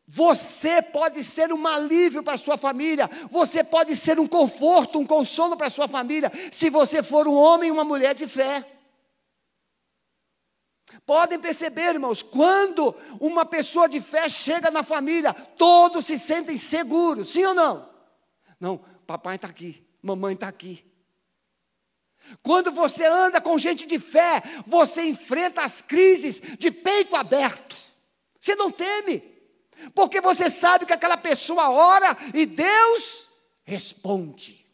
Você 0.07 0.81
pode 0.81 1.25
ser 1.25 1.53
um 1.53 1.67
alívio 1.67 2.23
para 2.23 2.35
a 2.35 2.39
sua 2.39 2.57
família, 2.57 3.11
você 3.29 3.65
pode 3.65 3.97
ser 3.97 4.21
um 4.21 4.27
conforto, 4.27 5.01
um 5.01 5.07
consolo 5.07 5.57
para 5.57 5.67
a 5.67 5.71
sua 5.71 5.89
família, 5.89 6.31
se 6.53 6.71
você 6.71 7.03
for 7.03 7.27
um 7.27 7.35
homem 7.35 7.69
e 7.69 7.73
uma 7.73 7.85
mulher 7.85 8.15
de 8.15 8.27
fé. 8.29 8.65
Podem 11.05 11.41
perceber, 11.41 11.95
irmãos, 11.95 12.23
quando 12.23 12.95
uma 13.21 13.45
pessoa 13.45 13.89
de 13.89 14.01
fé 14.01 14.29
chega 14.29 14.71
na 14.71 14.85
família, 14.85 15.35
todos 15.35 16.07
se 16.07 16.17
sentem 16.17 16.57
seguros, 16.57 17.31
sim 17.31 17.45
ou 17.45 17.55
não? 17.55 17.89
Não, 18.61 18.79
papai 19.07 19.35
está 19.35 19.49
aqui, 19.49 19.85
mamãe 20.01 20.35
está 20.35 20.47
aqui. 20.47 20.85
Quando 22.43 22.71
você 22.71 23.05
anda 23.07 23.41
com 23.41 23.59
gente 23.59 23.87
de 23.87 23.99
fé, 23.99 24.43
você 24.67 25.03
enfrenta 25.05 25.63
as 25.63 25.83
crises 25.83 26.41
de 26.59 26.71
peito 26.71 27.15
aberto. 27.17 27.77
Você 28.41 28.55
não 28.55 28.71
teme, 28.71 29.36
porque 29.95 30.21
você 30.21 30.49
sabe 30.49 30.87
que 30.87 30.93
aquela 30.93 31.17
pessoa 31.17 31.71
ora 31.71 32.17
e 32.35 32.47
Deus 32.47 33.29
responde. 33.65 34.67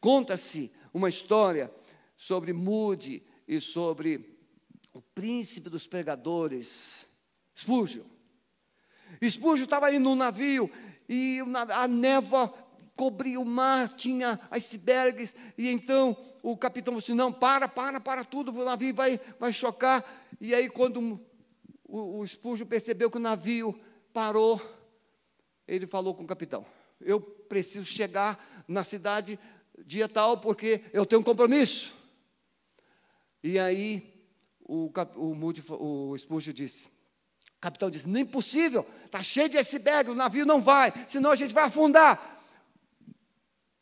Conta-se 0.00 0.72
uma 0.92 1.08
história 1.08 1.72
sobre 2.16 2.52
Moody 2.52 3.24
e 3.46 3.60
sobre 3.60 4.38
o 4.92 5.00
príncipe 5.00 5.70
dos 5.70 5.86
pregadores, 5.86 7.06
Spurgeon. 7.56 8.04
Spurgeon 9.28 9.64
estava 9.64 9.92
indo 9.92 10.04
num 10.04 10.14
navio 10.14 10.70
e 11.08 11.38
a 11.70 11.88
névoa 11.88 12.52
cobria 12.96 13.40
o 13.40 13.44
mar, 13.44 13.88
tinha 13.90 14.38
icebergs, 14.50 15.34
e 15.56 15.68
então 15.68 16.16
o 16.42 16.56
capitão 16.56 16.92
falou 16.92 17.02
assim: 17.02 17.14
não, 17.14 17.32
para, 17.32 17.68
para, 17.68 18.00
para 18.00 18.24
tudo, 18.24 18.52
o 18.52 18.64
navio 18.64 18.94
vai, 18.94 19.20
vai 19.38 19.52
chocar. 19.52 20.04
E 20.40 20.54
aí, 20.54 20.68
quando 20.68 21.20
o, 21.92 22.20
o 22.20 22.26
Spurgeon 22.26 22.66
percebeu 22.66 23.10
que 23.10 23.18
o 23.18 23.20
navio 23.20 23.78
parou, 24.14 24.60
ele 25.68 25.86
falou 25.86 26.14
com 26.14 26.24
o 26.24 26.26
capitão: 26.26 26.64
eu 26.98 27.20
preciso 27.20 27.84
chegar 27.84 28.64
na 28.66 28.82
cidade 28.82 29.38
dia 29.84 30.08
tal, 30.08 30.38
porque 30.38 30.82
eu 30.90 31.04
tenho 31.04 31.20
um 31.20 31.24
compromisso. 31.24 31.92
E 33.42 33.58
aí 33.58 34.26
o, 34.60 34.90
o, 35.16 35.34
Moody, 35.34 35.62
o 35.68 36.16
Spurgeon 36.16 36.54
disse, 36.54 36.86
o 36.86 37.60
capitão 37.60 37.90
disse, 37.90 38.08
nem 38.08 38.24
possível, 38.24 38.86
está 39.04 39.22
cheio 39.22 39.48
de 39.48 39.58
iceberg, 39.58 40.10
o 40.10 40.14
navio 40.14 40.46
não 40.46 40.62
vai, 40.62 40.92
senão 41.06 41.30
a 41.30 41.36
gente 41.36 41.52
vai 41.52 41.64
afundar. 41.64 42.40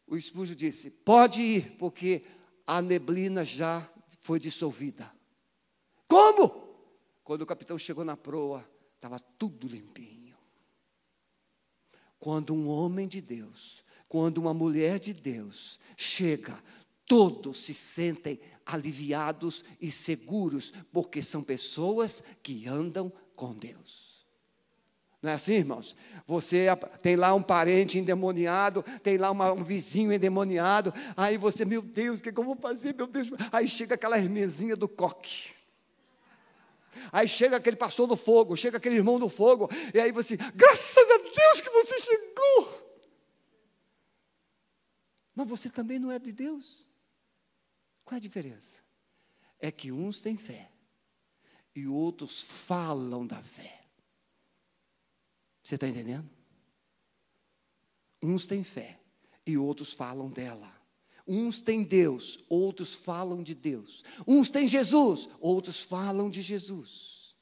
O 0.06 0.20
Spurgeon 0.20 0.56
disse, 0.56 0.90
pode 0.90 1.42
ir, 1.42 1.76
porque 1.76 2.24
a 2.66 2.82
neblina 2.82 3.44
já 3.44 3.88
foi 4.20 4.40
dissolvida. 4.40 5.12
Como? 6.08 6.69
Quando 7.24 7.42
o 7.42 7.46
capitão 7.46 7.78
chegou 7.78 8.04
na 8.04 8.16
proa, 8.16 8.68
estava 8.96 9.18
tudo 9.18 9.68
limpinho. 9.68 10.36
Quando 12.18 12.54
um 12.54 12.68
homem 12.68 13.08
de 13.08 13.20
Deus, 13.20 13.82
quando 14.08 14.38
uma 14.38 14.52
mulher 14.52 14.98
de 14.98 15.12
Deus 15.12 15.78
chega, 15.96 16.62
todos 17.06 17.60
se 17.60 17.72
sentem 17.72 18.40
aliviados 18.66 19.64
e 19.80 19.90
seguros, 19.90 20.72
porque 20.92 21.22
são 21.22 21.42
pessoas 21.42 22.22
que 22.42 22.68
andam 22.68 23.12
com 23.34 23.54
Deus. 23.54 24.26
Não 25.22 25.30
é 25.30 25.34
assim, 25.34 25.54
irmãos? 25.54 25.94
Você 26.26 26.66
tem 27.02 27.14
lá 27.14 27.34
um 27.34 27.42
parente 27.42 27.98
endemoniado, 27.98 28.82
tem 29.02 29.18
lá 29.18 29.30
uma, 29.30 29.52
um 29.52 29.62
vizinho 29.62 30.12
endemoniado, 30.12 30.94
aí 31.16 31.36
você, 31.36 31.64
meu 31.64 31.82
Deus, 31.82 32.20
o 32.20 32.22
que, 32.22 32.32
que 32.32 32.40
eu 32.40 32.44
vou 32.44 32.56
fazer, 32.56 32.94
meu 32.94 33.06
Deus? 33.06 33.30
Aí 33.52 33.66
chega 33.66 33.94
aquela 33.94 34.18
irmãzinha 34.18 34.74
do 34.74 34.88
coque. 34.88 35.59
Aí 37.12 37.26
chega 37.28 37.56
aquele 37.56 37.76
pastor 37.76 38.06
do 38.06 38.16
fogo, 38.16 38.56
chega 38.56 38.76
aquele 38.76 38.96
irmão 38.96 39.18
do 39.18 39.28
fogo, 39.28 39.68
e 39.94 40.00
aí 40.00 40.12
você, 40.12 40.36
graças 40.36 41.10
a 41.10 41.18
Deus 41.18 41.60
que 41.60 41.70
você 41.70 41.98
chegou. 41.98 42.90
Mas 45.34 45.48
você 45.48 45.70
também 45.70 45.98
não 45.98 46.10
é 46.10 46.18
de 46.18 46.32
Deus. 46.32 46.86
Qual 48.04 48.16
é 48.16 48.18
a 48.18 48.20
diferença? 48.20 48.82
É 49.58 49.70
que 49.70 49.92
uns 49.92 50.20
têm 50.20 50.36
fé 50.36 50.70
e 51.74 51.86
outros 51.86 52.42
falam 52.42 53.26
da 53.26 53.42
fé. 53.42 53.84
Você 55.62 55.76
está 55.76 55.86
entendendo? 55.86 56.28
Uns 58.22 58.46
têm 58.46 58.64
fé 58.64 58.98
e 59.46 59.56
outros 59.56 59.94
falam 59.94 60.28
dela. 60.28 60.79
Uns 61.32 61.60
têm 61.60 61.84
Deus, 61.84 62.40
outros 62.48 62.92
falam 62.92 63.40
de 63.40 63.54
Deus. 63.54 64.02
Uns 64.26 64.50
têm 64.50 64.66
Jesus, 64.66 65.28
outros 65.40 65.80
falam 65.80 66.28
de 66.28 66.42
Jesus. 66.42 67.36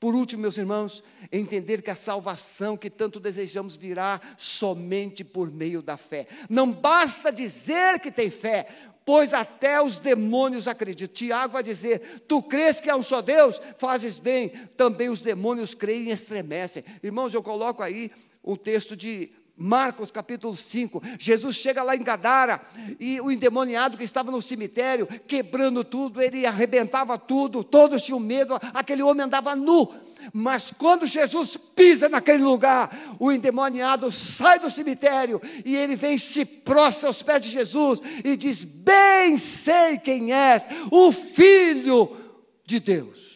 Por 0.00 0.16
último, 0.16 0.42
meus 0.42 0.58
irmãos, 0.58 1.04
entender 1.30 1.80
que 1.80 1.92
a 1.92 1.94
salvação 1.94 2.76
que 2.76 2.90
tanto 2.90 3.20
desejamos 3.20 3.76
virá 3.76 4.20
somente 4.36 5.22
por 5.22 5.48
meio 5.48 5.80
da 5.80 5.96
fé. 5.96 6.26
Não 6.50 6.72
basta 6.72 7.30
dizer 7.30 8.00
que 8.00 8.10
tem 8.10 8.30
fé, 8.30 8.66
pois 9.04 9.32
até 9.32 9.80
os 9.80 10.00
demônios 10.00 10.66
acreditam. 10.66 11.14
Tiago 11.14 11.52
vai 11.52 11.62
dizer: 11.62 12.24
Tu 12.26 12.42
crês 12.42 12.80
que 12.80 12.90
há 12.90 12.96
um 12.96 13.02
só 13.02 13.22
Deus? 13.22 13.60
Fazes 13.76 14.18
bem, 14.18 14.48
também 14.76 15.08
os 15.08 15.20
demônios 15.20 15.72
creem 15.72 16.08
e 16.08 16.10
estremecem. 16.10 16.84
Irmãos, 17.00 17.32
eu 17.32 17.44
coloco 17.44 17.80
aí 17.80 18.10
o 18.42 18.56
texto 18.56 18.96
de 18.96 19.30
Marcos 19.58 20.12
capítulo 20.12 20.54
5, 20.54 21.02
Jesus 21.18 21.56
chega 21.56 21.82
lá 21.82 21.96
em 21.96 22.02
Gadara 22.02 22.60
e 23.00 23.20
o 23.20 23.28
endemoniado 23.28 23.98
que 23.98 24.04
estava 24.04 24.30
no 24.30 24.40
cemitério, 24.40 25.08
quebrando 25.26 25.82
tudo, 25.82 26.22
ele 26.22 26.46
arrebentava 26.46 27.18
tudo, 27.18 27.64
todos 27.64 28.04
tinham 28.04 28.20
medo, 28.20 28.56
aquele 28.72 29.02
homem 29.02 29.26
andava 29.26 29.56
nu. 29.56 29.92
Mas 30.32 30.72
quando 30.76 31.06
Jesus 31.06 31.56
pisa 31.56 32.08
naquele 32.08 32.42
lugar, 32.42 33.16
o 33.18 33.32
endemoniado 33.32 34.12
sai 34.12 34.58
do 34.58 34.70
cemitério 34.70 35.40
e 35.64 35.74
ele 35.74 35.96
vem 35.96 36.16
se 36.16 36.44
prostra 36.44 37.08
aos 37.08 37.22
pés 37.22 37.42
de 37.42 37.48
Jesus 37.48 38.00
e 38.24 38.36
diz: 38.36 38.62
Bem 38.62 39.36
sei 39.36 39.98
quem 39.98 40.32
és, 40.32 40.66
o 40.90 41.10
Filho 41.10 42.16
de 42.64 42.78
Deus. 42.78 43.27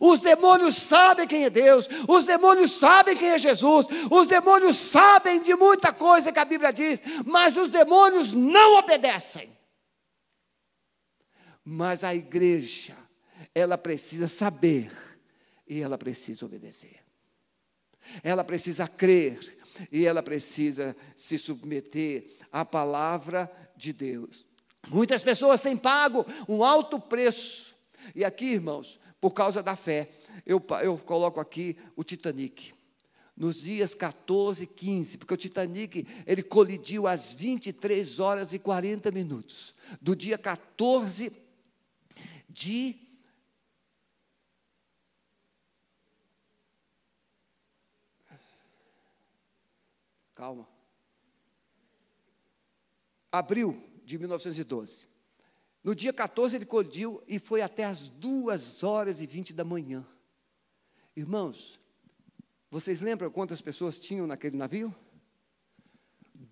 Os 0.00 0.20
demônios 0.20 0.76
sabem 0.76 1.26
quem 1.26 1.44
é 1.44 1.50
Deus, 1.50 1.88
os 2.08 2.24
demônios 2.24 2.72
sabem 2.72 3.16
quem 3.16 3.30
é 3.30 3.38
Jesus, 3.38 3.86
os 4.10 4.26
demônios 4.26 4.76
sabem 4.76 5.42
de 5.42 5.54
muita 5.54 5.92
coisa 5.92 6.32
que 6.32 6.38
a 6.38 6.44
Bíblia 6.44 6.72
diz, 6.72 7.02
mas 7.24 7.56
os 7.56 7.70
demônios 7.70 8.32
não 8.32 8.78
obedecem. 8.78 9.56
Mas 11.64 12.02
a 12.02 12.14
igreja, 12.14 12.96
ela 13.54 13.78
precisa 13.78 14.26
saber 14.26 14.90
e 15.66 15.80
ela 15.80 15.96
precisa 15.96 16.44
obedecer. 16.44 17.00
Ela 18.22 18.42
precisa 18.42 18.88
crer 18.88 19.58
e 19.90 20.04
ela 20.06 20.22
precisa 20.22 20.96
se 21.16 21.38
submeter 21.38 22.26
à 22.50 22.64
palavra 22.64 23.50
de 23.76 23.92
Deus. 23.92 24.46
Muitas 24.88 25.22
pessoas 25.22 25.60
têm 25.60 25.76
pago 25.76 26.26
um 26.48 26.64
alto 26.64 26.98
preço. 26.98 27.76
E 28.14 28.24
aqui, 28.24 28.46
irmãos, 28.46 28.98
por 29.22 29.32
causa 29.32 29.62
da 29.62 29.76
fé, 29.76 30.10
eu, 30.44 30.60
eu 30.82 30.98
coloco 30.98 31.38
aqui 31.38 31.76
o 31.94 32.02
Titanic. 32.02 32.74
Nos 33.36 33.62
dias 33.62 33.94
14 33.94 34.64
e 34.64 34.66
15, 34.66 35.16
porque 35.16 35.32
o 35.32 35.36
Titanic 35.36 36.04
ele 36.26 36.42
colidiu 36.42 37.06
às 37.06 37.32
23 37.32 38.18
horas 38.18 38.52
e 38.52 38.58
40 38.58 39.12
minutos, 39.12 39.76
do 40.00 40.16
dia 40.16 40.36
14 40.36 41.40
de 42.48 42.96
Calma. 50.34 50.68
Abril 53.30 53.80
de 54.04 54.18
1912. 54.18 55.11
No 55.82 55.94
dia 55.94 56.12
14 56.12 56.56
ele 56.56 56.64
colidiu 56.64 57.22
e 57.26 57.38
foi 57.38 57.62
até 57.62 57.84
as 57.84 58.08
2 58.08 58.82
horas 58.82 59.20
e 59.20 59.26
20 59.26 59.52
da 59.52 59.64
manhã. 59.64 60.06
Irmãos, 61.16 61.80
vocês 62.70 63.00
lembram 63.00 63.30
quantas 63.30 63.60
pessoas 63.60 63.98
tinham 63.98 64.26
naquele 64.26 64.56
navio? 64.56 64.94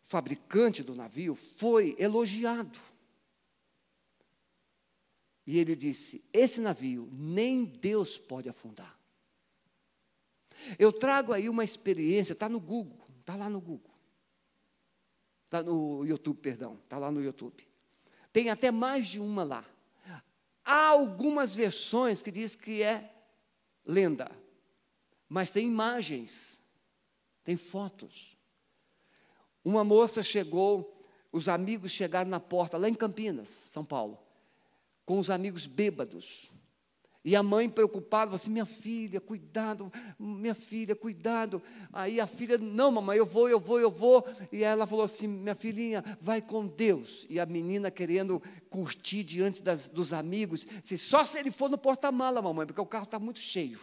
fabricante 0.00 0.82
do 0.82 0.94
navio, 0.94 1.34
foi 1.34 1.94
elogiado. 1.98 2.78
E 5.48 5.58
ele 5.58 5.74
disse: 5.74 6.22
Esse 6.30 6.60
navio 6.60 7.08
nem 7.10 7.64
Deus 7.64 8.18
pode 8.18 8.50
afundar. 8.50 8.94
Eu 10.78 10.92
trago 10.92 11.32
aí 11.32 11.48
uma 11.48 11.64
experiência, 11.64 12.34
está 12.34 12.50
no 12.50 12.60
Google, 12.60 13.00
está 13.20 13.34
lá 13.34 13.48
no 13.48 13.58
Google. 13.58 13.94
Está 15.46 15.62
no 15.62 16.04
YouTube, 16.04 16.36
perdão, 16.36 16.78
está 16.84 16.98
lá 16.98 17.10
no 17.10 17.24
YouTube. 17.24 17.66
Tem 18.30 18.50
até 18.50 18.70
mais 18.70 19.06
de 19.06 19.20
uma 19.20 19.42
lá. 19.42 19.64
Há 20.62 20.88
algumas 20.88 21.54
versões 21.54 22.20
que 22.20 22.30
diz 22.30 22.54
que 22.54 22.82
é 22.82 23.10
lenda, 23.86 24.30
mas 25.26 25.48
tem 25.48 25.66
imagens, 25.66 26.60
tem 27.42 27.56
fotos. 27.56 28.36
Uma 29.64 29.82
moça 29.82 30.22
chegou, 30.22 31.02
os 31.32 31.48
amigos 31.48 31.90
chegaram 31.90 32.28
na 32.28 32.38
porta, 32.38 32.76
lá 32.76 32.86
em 32.86 32.94
Campinas, 32.94 33.48
São 33.48 33.82
Paulo, 33.82 34.27
com 35.08 35.18
os 35.18 35.30
amigos 35.30 35.64
bêbados. 35.64 36.50
E 37.24 37.34
a 37.34 37.42
mãe 37.42 37.66
preocupada, 37.66 38.34
assim: 38.34 38.50
minha 38.50 38.66
filha, 38.66 39.18
cuidado, 39.22 39.90
minha 40.18 40.54
filha, 40.54 40.94
cuidado. 40.94 41.62
Aí 41.90 42.20
a 42.20 42.26
filha, 42.26 42.58
não, 42.58 42.92
mamãe, 42.92 43.16
eu 43.16 43.24
vou, 43.24 43.48
eu 43.48 43.58
vou, 43.58 43.80
eu 43.80 43.90
vou. 43.90 44.22
E 44.52 44.62
ela 44.62 44.86
falou 44.86 45.06
assim: 45.06 45.26
minha 45.26 45.54
filhinha, 45.54 46.04
vai 46.20 46.42
com 46.42 46.66
Deus. 46.66 47.26
E 47.30 47.40
a 47.40 47.46
menina 47.46 47.90
querendo 47.90 48.38
curtir 48.68 49.24
diante 49.24 49.62
das, 49.62 49.88
dos 49.88 50.12
amigos, 50.12 50.66
disse, 50.82 50.98
só 50.98 51.24
se 51.24 51.38
ele 51.38 51.50
for 51.50 51.70
no 51.70 51.78
porta-mala, 51.78 52.42
mamãe, 52.42 52.66
porque 52.66 52.80
o 52.80 52.84
carro 52.84 53.04
está 53.04 53.18
muito 53.18 53.40
cheio. 53.40 53.80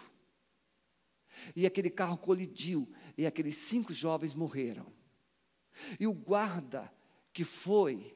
E 1.55 1.65
aquele 1.65 1.89
carro 1.89 2.19
colidiu, 2.19 2.87
e 3.17 3.25
aqueles 3.25 3.57
cinco 3.57 3.91
jovens 3.91 4.35
morreram. 4.35 4.85
E 5.99 6.05
o 6.05 6.13
guarda 6.13 6.93
que 7.33 7.43
foi 7.43 8.15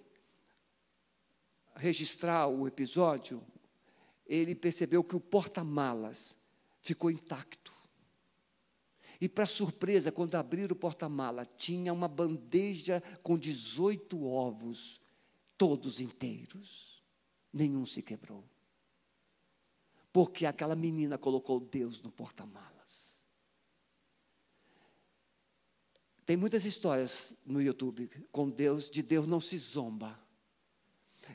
registrar 1.79 2.47
o 2.47 2.67
episódio, 2.67 3.41
ele 4.25 4.53
percebeu 4.53 5.03
que 5.03 5.15
o 5.15 5.19
porta-malas 5.19 6.35
ficou 6.81 7.09
intacto. 7.09 7.73
E, 9.19 9.27
para 9.27 9.47
surpresa, 9.47 10.11
quando 10.11 10.35
abriram 10.35 10.73
o 10.73 10.79
porta-mala, 10.79 11.45
tinha 11.45 11.91
uma 11.91 12.07
bandeja 12.07 13.01
com 13.21 13.37
18 13.37 14.23
ovos, 14.23 15.01
todos 15.57 15.99
inteiros. 15.99 17.03
Nenhum 17.51 17.85
se 17.85 18.01
quebrou. 18.01 18.43
Porque 20.13 20.45
aquela 20.45 20.75
menina 20.75 21.17
colocou 21.17 21.59
Deus 21.59 22.01
no 22.01 22.11
porta-malas. 22.11 23.19
Tem 26.25 26.37
muitas 26.37 26.63
histórias 26.63 27.33
no 27.45 27.61
YouTube 27.61 28.09
com 28.31 28.49
Deus, 28.49 28.89
de 28.89 29.01
Deus 29.01 29.27
não 29.27 29.41
se 29.41 29.57
zomba. 29.57 30.17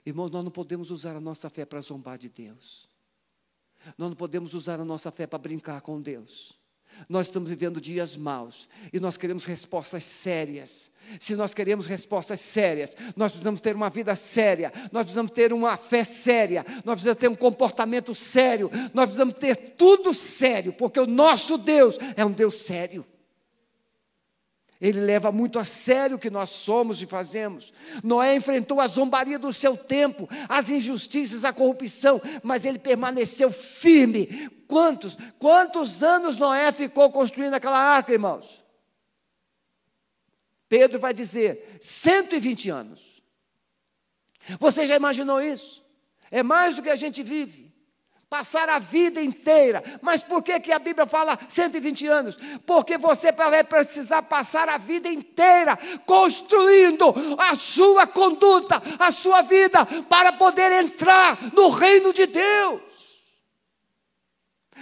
Irmãos, 0.07 0.31
nós 0.31 0.45
não 0.45 0.51
podemos 0.51 0.91
usar 0.91 1.17
a 1.17 1.21
nossa 1.21 1.49
fé 1.49 1.65
para 1.65 1.81
zombar 1.81 2.19
de 2.19 2.29
Deus. 2.29 2.89
Nós 3.97 4.09
não 4.09 4.17
podemos 4.17 4.55
usar 4.55 4.81
a 4.81 4.85
nossa 4.85 5.11
fé 5.11 5.27
para 5.27 5.39
brincar 5.39 5.81
com 5.81 6.01
Deus. 6.01 6.59
Nós 7.09 7.27
estamos 7.27 7.51
vivendo 7.51 7.81
dias 7.81 8.17
maus 8.17 8.69
e 8.93 9.01
nós 9.01 9.17
queremos 9.17 9.45
respostas 9.45 10.05
sérias. 10.05 10.91
Se 11.19 11.35
nós 11.35 11.53
queremos 11.53 11.87
respostas 11.87 12.41
sérias, 12.41 12.97
nós 13.17 13.33
precisamos 13.33 13.61
ter 13.61 13.75
uma 13.75 13.91
vida 13.91 14.15
séria, 14.15 14.73
nós 14.93 15.03
precisamos 15.03 15.33
ter 15.33 15.53
uma 15.53 15.77
fé 15.77 16.05
séria, 16.05 16.65
nós 16.85 16.95
precisamos 16.95 17.19
ter 17.19 17.29
um 17.29 17.35
comportamento 17.35 18.15
sério, 18.15 18.71
nós 18.93 19.07
precisamos 19.07 19.35
ter 19.35 19.57
tudo 19.77 20.15
sério, 20.15 20.73
porque 20.73 21.01
o 21.01 21.07
nosso 21.07 21.59
Deus 21.59 21.99
é 22.17 22.25
um 22.25 22.33
Deus 22.33 22.55
sério. 22.55 23.05
Ele 24.81 25.01
leva 25.01 25.31
muito 25.31 25.59
a 25.59 25.65
sério 25.65 26.17
o 26.17 26.19
que 26.19 26.29
nós 26.29 26.51
somos 26.51 27.01
e 27.01 27.07
fazemos. 27.07 27.73
Noé 28.03 28.35
enfrentou 28.35 28.81
a 28.81 28.87
zombaria 28.87 29.39
do 29.39 29.53
seu 29.53 29.77
tempo, 29.77 30.29
as 30.49 30.69
injustiças, 30.69 31.45
a 31.45 31.53
corrupção, 31.53 32.21
mas 32.43 32.65
ele 32.65 32.79
permaneceu 32.79 33.51
firme. 33.51 34.51
Quantos, 34.67 35.17
quantos 35.39 36.03
anos 36.03 36.39
Noé 36.39 36.73
ficou 36.73 37.11
construindo 37.11 37.55
aquela 37.55 37.79
arca, 37.79 38.13
irmãos? 38.13 38.65
Pedro 40.69 40.99
vai 40.99 41.15
dizer: 41.15 41.79
120 41.81 42.71
anos. 42.71 43.23
Você 44.59 44.85
já 44.87 44.97
imaginou 44.97 45.41
isso? 45.41 45.85
É 46.31 46.43
mais 46.43 46.77
do 46.77 46.83
que 46.83 46.91
a 46.91 46.97
gente 46.97 47.23
vive 47.23 47.64
passar 48.35 48.69
a 48.69 48.81
vida 48.81 49.23
inteira. 49.23 49.81
Mas 50.03 50.25
por 50.25 50.43
que, 50.43 50.59
que 50.59 50.73
a 50.73 50.79
Bíblia 50.81 51.07
fala 51.07 51.39
120 51.49 52.09
anos? 52.09 52.37
Porque 52.67 52.99
você 52.99 53.31
vai 53.31 53.63
precisar 53.63 54.23
passar 54.23 54.69
a 54.69 54.77
vida 54.77 55.09
inteira 55.09 55.79
construindo 56.05 57.15
a 57.39 57.55
sua 57.55 58.09
conduta, 58.09 58.83
a 58.99 59.13
sua 59.13 59.41
vida, 59.43 59.87
para 60.09 60.33
poder 60.33 60.73
entrar 60.73 61.39
no 61.55 61.69
reino 61.69 62.13
de 62.13 62.27
Deus. 62.27 62.83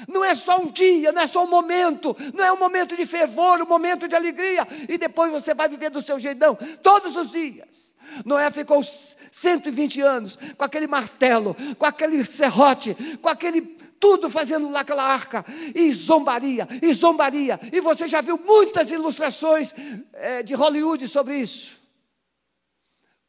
Não 0.08 0.24
é 0.24 0.34
só 0.34 0.58
um 0.58 0.70
dia, 0.70 1.12
não 1.12 1.20
é 1.20 1.26
só 1.26 1.44
um 1.44 1.50
momento, 1.50 2.16
não 2.32 2.42
é 2.42 2.50
um 2.50 2.58
momento 2.58 2.96
de 2.96 3.04
fervor, 3.04 3.60
um 3.60 3.66
momento 3.66 4.08
de 4.08 4.16
alegria, 4.16 4.66
e 4.88 4.96
depois 4.96 5.30
você 5.30 5.52
vai 5.52 5.68
viver 5.68 5.90
do 5.90 6.00
seu 6.00 6.18
jeitão 6.18 6.56
todos 6.82 7.16
os 7.16 7.32
dias. 7.32 7.91
Noé 8.24 8.50
ficou 8.50 8.82
120 8.82 10.00
anos 10.00 10.38
com 10.56 10.64
aquele 10.64 10.86
martelo, 10.86 11.56
com 11.78 11.86
aquele 11.86 12.24
serrote, 12.24 12.94
com 13.20 13.28
aquele 13.28 13.62
tudo 14.02 14.28
fazendo 14.28 14.68
lá 14.68 14.80
aquela 14.80 15.04
arca, 15.04 15.44
e 15.72 15.92
zombaria, 15.92 16.66
e 16.82 16.92
zombaria. 16.92 17.60
E 17.72 17.80
você 17.80 18.08
já 18.08 18.20
viu 18.20 18.36
muitas 18.36 18.90
ilustrações 18.90 19.72
é, 20.14 20.42
de 20.42 20.54
Hollywood 20.54 21.06
sobre 21.06 21.36
isso. 21.38 21.80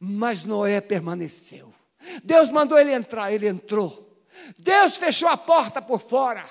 Mas 0.00 0.44
Noé 0.44 0.80
permaneceu. 0.80 1.72
Deus 2.24 2.50
mandou 2.50 2.76
ele 2.76 2.92
entrar, 2.92 3.32
ele 3.32 3.46
entrou. 3.46 4.20
Deus 4.58 4.96
fechou 4.96 5.28
a 5.28 5.36
porta 5.36 5.80
por 5.80 6.00
fora. 6.00 6.44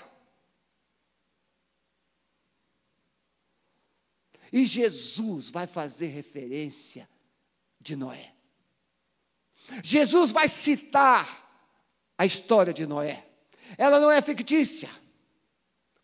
E 4.54 4.66
Jesus 4.66 5.50
vai 5.52 5.68
fazer 5.68 6.08
referência 6.08 7.10
de 7.84 7.96
Noé. 7.96 8.34
Jesus 9.84 10.32
vai 10.32 10.48
citar 10.48 11.28
a 12.18 12.26
história 12.26 12.74
de 12.74 12.88
Noé. 12.88 13.28
Ela 13.78 14.00
não 14.00 14.10
é 14.10 14.22
fictícia. 14.22 14.90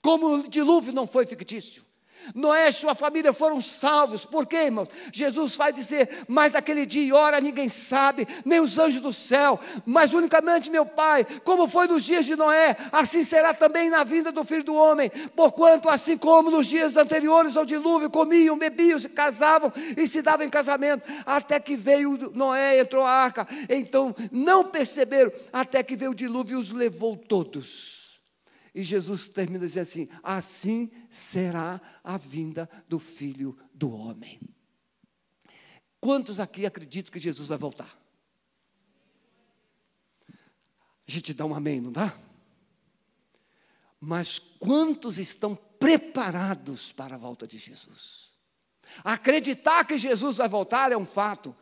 Como 0.02 0.36
o 0.36 0.48
dilúvio 0.48 0.94
não 0.94 1.08
foi 1.08 1.26
fictício. 1.26 1.86
Noé 2.34 2.70
e 2.70 2.72
sua 2.72 2.94
família 2.94 3.34
foram 3.34 3.60
salvos. 3.60 4.26
Por 4.26 4.46
quê, 4.46 4.66
irmãos? 4.66 4.90
Jesus 5.12 5.56
vai 5.56 5.72
dizer: 5.74 6.26
Mas 6.28 6.52
daquele 6.52 6.86
dia 6.86 7.04
e 7.04 7.14
hora 7.14 7.42
ninguém 7.42 7.70
sabe, 7.70 8.28
nem 8.46 8.60
os 8.60 8.78
anjos 8.78 9.02
do 9.02 9.14
céu, 9.14 9.60
mas 9.86 10.14
unicamente 10.14 10.70
meu 10.70 10.86
Pai, 10.86 11.26
como 11.44 11.68
foi 11.68 11.88
nos 11.88 12.04
dias 12.04 12.26
de 12.26 12.36
Noé, 12.36 12.76
assim 12.92 13.24
será 13.24 13.54
também 13.54 13.90
na 13.90 14.04
vinda 14.04 14.32
do 14.32 14.44
Filho 14.44 14.64
do 14.64 14.76
Homem. 14.76 15.12
Porquanto, 15.36 15.90
assim 15.90 16.18
como 16.18 16.52
nos 16.52 16.68
dias 16.68 16.98
anteriores 16.98 17.58
ao 17.58 17.66
dilúvio, 17.66 18.10
comiam, 18.10 18.58
bebiam, 18.58 19.00
se 19.00 19.10
casavam 19.10 19.72
e 19.96 20.08
se 20.08 20.22
davam 20.22 20.46
em 20.46 20.50
casamento, 20.50 21.04
até 21.26 21.60
que 21.60 21.76
veio 21.76 22.18
Noé, 22.34 22.80
entrou 22.80 23.04
a 23.04 23.12
arca. 23.12 23.48
Então 23.70 24.16
não 24.32 24.66
perceberam, 24.66 25.32
até 25.52 25.84
que 25.84 25.96
veio 25.96 26.12
o 26.12 26.16
dilúvio 26.16 26.58
e 26.58 26.60
os 26.60 26.72
levou 26.72 27.16
todos. 27.16 27.99
E 28.74 28.84
Jesus 28.84 29.30
termina 29.30 29.66
dizendo 29.66 29.84
assim: 29.84 30.10
assim 30.22 30.92
será 31.10 31.82
a 32.04 32.18
vinda 32.18 32.70
do 32.88 33.00
filho 33.00 33.58
do 33.74 33.92
homem. 33.92 34.40
Quantos 36.00 36.40
aqui 36.40 36.66
acreditam 36.66 37.12
que 37.12 37.20
Jesus 37.20 37.48
vai 37.48 37.58
voltar? 37.58 37.98
A 41.08 41.12
gente 41.12 41.34
dá 41.34 41.46
um 41.46 41.56
amém, 41.56 41.82
não 41.82 41.92
dá? 41.92 42.18
Mas 44.00 44.40
quantos 44.40 45.18
estão 45.18 45.56
preparados 45.56 46.92
para 46.92 47.16
a 47.16 47.18
volta 47.18 47.46
de 47.48 47.58
Jesus? 47.58 48.30
Acreditar 49.04 49.86
que 49.86 49.98
Jesus 49.98 50.38
vai 50.38 50.48
voltar 50.48 50.92
é 50.92 50.98
um 50.98 51.06
fato. 51.06 51.56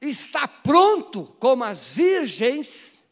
Está 0.00 0.46
pronto 0.46 1.24
como 1.40 1.64
as 1.64 1.94
virgens 1.94 3.03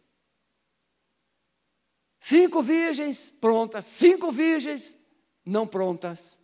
Cinco 2.24 2.62
virgens 2.62 3.32
prontas, 3.32 3.84
cinco 3.84 4.30
virgens 4.30 4.96
não 5.44 5.66
prontas. 5.66 6.38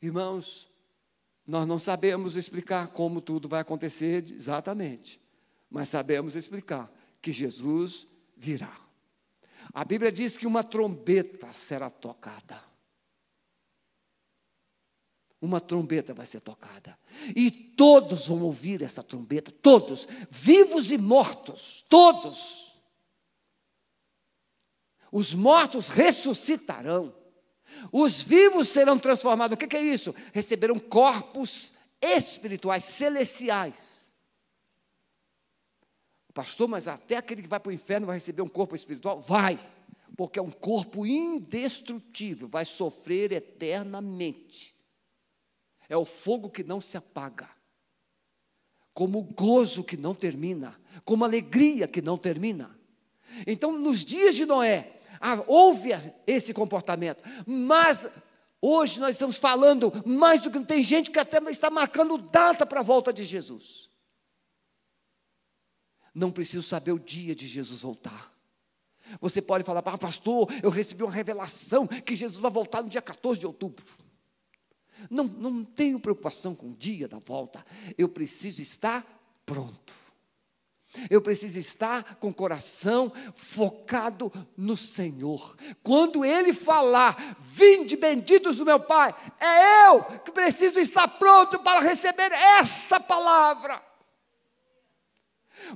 Irmãos, 0.00 0.66
nós 1.46 1.68
não 1.68 1.78
sabemos 1.78 2.36
explicar 2.36 2.88
como 2.88 3.20
tudo 3.20 3.50
vai 3.50 3.60
acontecer 3.60 4.24
exatamente, 4.32 5.20
mas 5.68 5.90
sabemos 5.90 6.36
explicar 6.36 6.90
que 7.20 7.32
Jesus 7.32 8.06
virá. 8.34 8.74
A 9.74 9.84
Bíblia 9.84 10.10
diz 10.10 10.38
que 10.38 10.46
uma 10.46 10.64
trombeta 10.64 11.52
será 11.52 11.90
tocada. 11.90 12.58
Uma 15.38 15.60
trombeta 15.60 16.14
vai 16.14 16.24
ser 16.24 16.40
tocada. 16.40 16.98
E 17.36 17.50
todos 17.50 18.26
vão 18.26 18.40
ouvir 18.40 18.80
essa 18.80 19.02
trombeta, 19.02 19.52
todos, 19.52 20.08
vivos 20.30 20.90
e 20.90 20.96
mortos, 20.96 21.84
todos 21.90 22.65
os 25.16 25.32
mortos 25.32 25.88
ressuscitarão, 25.88 27.14
os 27.90 28.20
vivos 28.20 28.68
serão 28.68 28.98
transformados. 28.98 29.54
O 29.54 29.56
que 29.56 29.74
é 29.74 29.80
isso? 29.80 30.14
Receberão 30.30 30.78
corpos 30.78 31.72
espirituais, 32.02 32.84
celestiais. 32.84 34.12
Pastor, 36.34 36.68
mas 36.68 36.86
até 36.86 37.16
aquele 37.16 37.40
que 37.40 37.48
vai 37.48 37.58
para 37.58 37.70
o 37.70 37.72
inferno 37.72 38.06
vai 38.06 38.16
receber 38.16 38.42
um 38.42 38.48
corpo 38.48 38.74
espiritual? 38.74 39.18
Vai, 39.18 39.58
porque 40.18 40.38
é 40.38 40.42
um 40.42 40.50
corpo 40.50 41.06
indestrutível, 41.06 42.46
vai 42.46 42.66
sofrer 42.66 43.32
eternamente. 43.32 44.76
É 45.88 45.96
o 45.96 46.04
fogo 46.04 46.50
que 46.50 46.62
não 46.62 46.78
se 46.78 46.98
apaga, 46.98 47.48
como 48.92 49.20
o 49.20 49.22
gozo 49.22 49.82
que 49.82 49.96
não 49.96 50.14
termina, 50.14 50.78
como 51.06 51.24
a 51.24 51.26
alegria 51.26 51.88
que 51.88 52.02
não 52.02 52.18
termina. 52.18 52.78
Então, 53.46 53.72
nos 53.72 54.04
dias 54.04 54.36
de 54.36 54.44
Noé, 54.44 54.95
houve 55.46 55.90
esse 56.26 56.52
comportamento, 56.52 57.22
mas 57.46 58.08
hoje 58.60 59.00
nós 59.00 59.14
estamos 59.14 59.36
falando 59.36 59.92
mais 60.04 60.42
do 60.42 60.50
que 60.50 60.60
tem 60.60 60.82
gente 60.82 61.10
que 61.10 61.18
até 61.18 61.38
está 61.50 61.70
marcando 61.70 62.18
data 62.18 62.66
para 62.66 62.80
a 62.80 62.82
volta 62.82 63.12
de 63.12 63.24
Jesus. 63.24 63.90
Não 66.14 66.32
preciso 66.32 66.66
saber 66.66 66.92
o 66.92 66.98
dia 66.98 67.34
de 67.34 67.46
Jesus 67.46 67.82
voltar. 67.82 68.34
Você 69.20 69.40
pode 69.40 69.64
falar, 69.64 69.82
ah, 69.84 69.98
pastor, 69.98 70.48
eu 70.62 70.70
recebi 70.70 71.02
uma 71.02 71.12
revelação 71.12 71.86
que 71.86 72.16
Jesus 72.16 72.40
vai 72.40 72.50
voltar 72.50 72.82
no 72.82 72.88
dia 72.88 73.02
14 73.02 73.38
de 73.38 73.46
outubro. 73.46 73.84
Não, 75.10 75.24
não 75.24 75.64
tenho 75.64 76.00
preocupação 76.00 76.54
com 76.54 76.70
o 76.70 76.74
dia 76.74 77.06
da 77.06 77.18
volta, 77.18 77.64
eu 77.96 78.08
preciso 78.08 78.62
estar 78.62 79.04
pronto. 79.44 79.94
Eu 81.10 81.20
preciso 81.20 81.58
estar 81.58 82.16
com 82.16 82.28
o 82.28 82.34
coração 82.34 83.12
focado 83.34 84.32
no 84.56 84.76
Senhor. 84.76 85.56
Quando 85.82 86.24
Ele 86.24 86.52
falar, 86.52 87.36
vinde 87.38 87.96
benditos 87.96 88.58
do 88.58 88.64
meu 88.64 88.80
Pai, 88.80 89.14
é 89.40 89.88
eu 89.88 90.02
que 90.24 90.30
preciso 90.30 90.78
estar 90.78 91.08
pronto 91.08 91.58
para 91.58 91.80
receber 91.80 92.32
essa 92.32 93.00
palavra. 93.00 93.82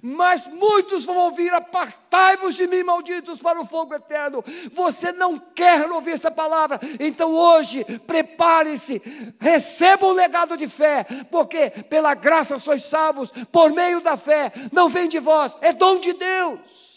Mas 0.03 0.47
muitos 0.47 1.05
vão 1.05 1.17
ouvir: 1.17 1.53
apartai-vos 1.53 2.55
de 2.55 2.67
mim, 2.67 2.83
malditos, 2.83 3.41
para 3.41 3.61
o 3.61 3.67
fogo 3.67 3.95
eterno. 3.95 4.45
Você 4.73 5.13
não 5.13 5.39
quer 5.39 5.91
ouvir 5.91 6.13
essa 6.13 6.31
palavra, 6.31 6.81
então 6.99 7.33
hoje, 7.33 7.85
prepare-se, 8.07 9.03
receba 9.39 10.07
um 10.07 10.13
legado 10.13 10.57
de 10.57 10.69
fé, 10.69 11.07
porque 11.31 11.71
pela 11.89 12.15
graça 12.15 12.59
sois 12.59 12.85
salvos, 12.85 13.33
por 13.51 13.73
meio 13.73 14.01
da 14.01 14.17
fé, 14.17 14.53
não 14.73 14.89
vem 14.89 15.09
de 15.09 15.19
vós, 15.19 15.57
é 15.61 15.73
dom 15.73 15.99
de 15.99 16.13
Deus. 16.13 16.90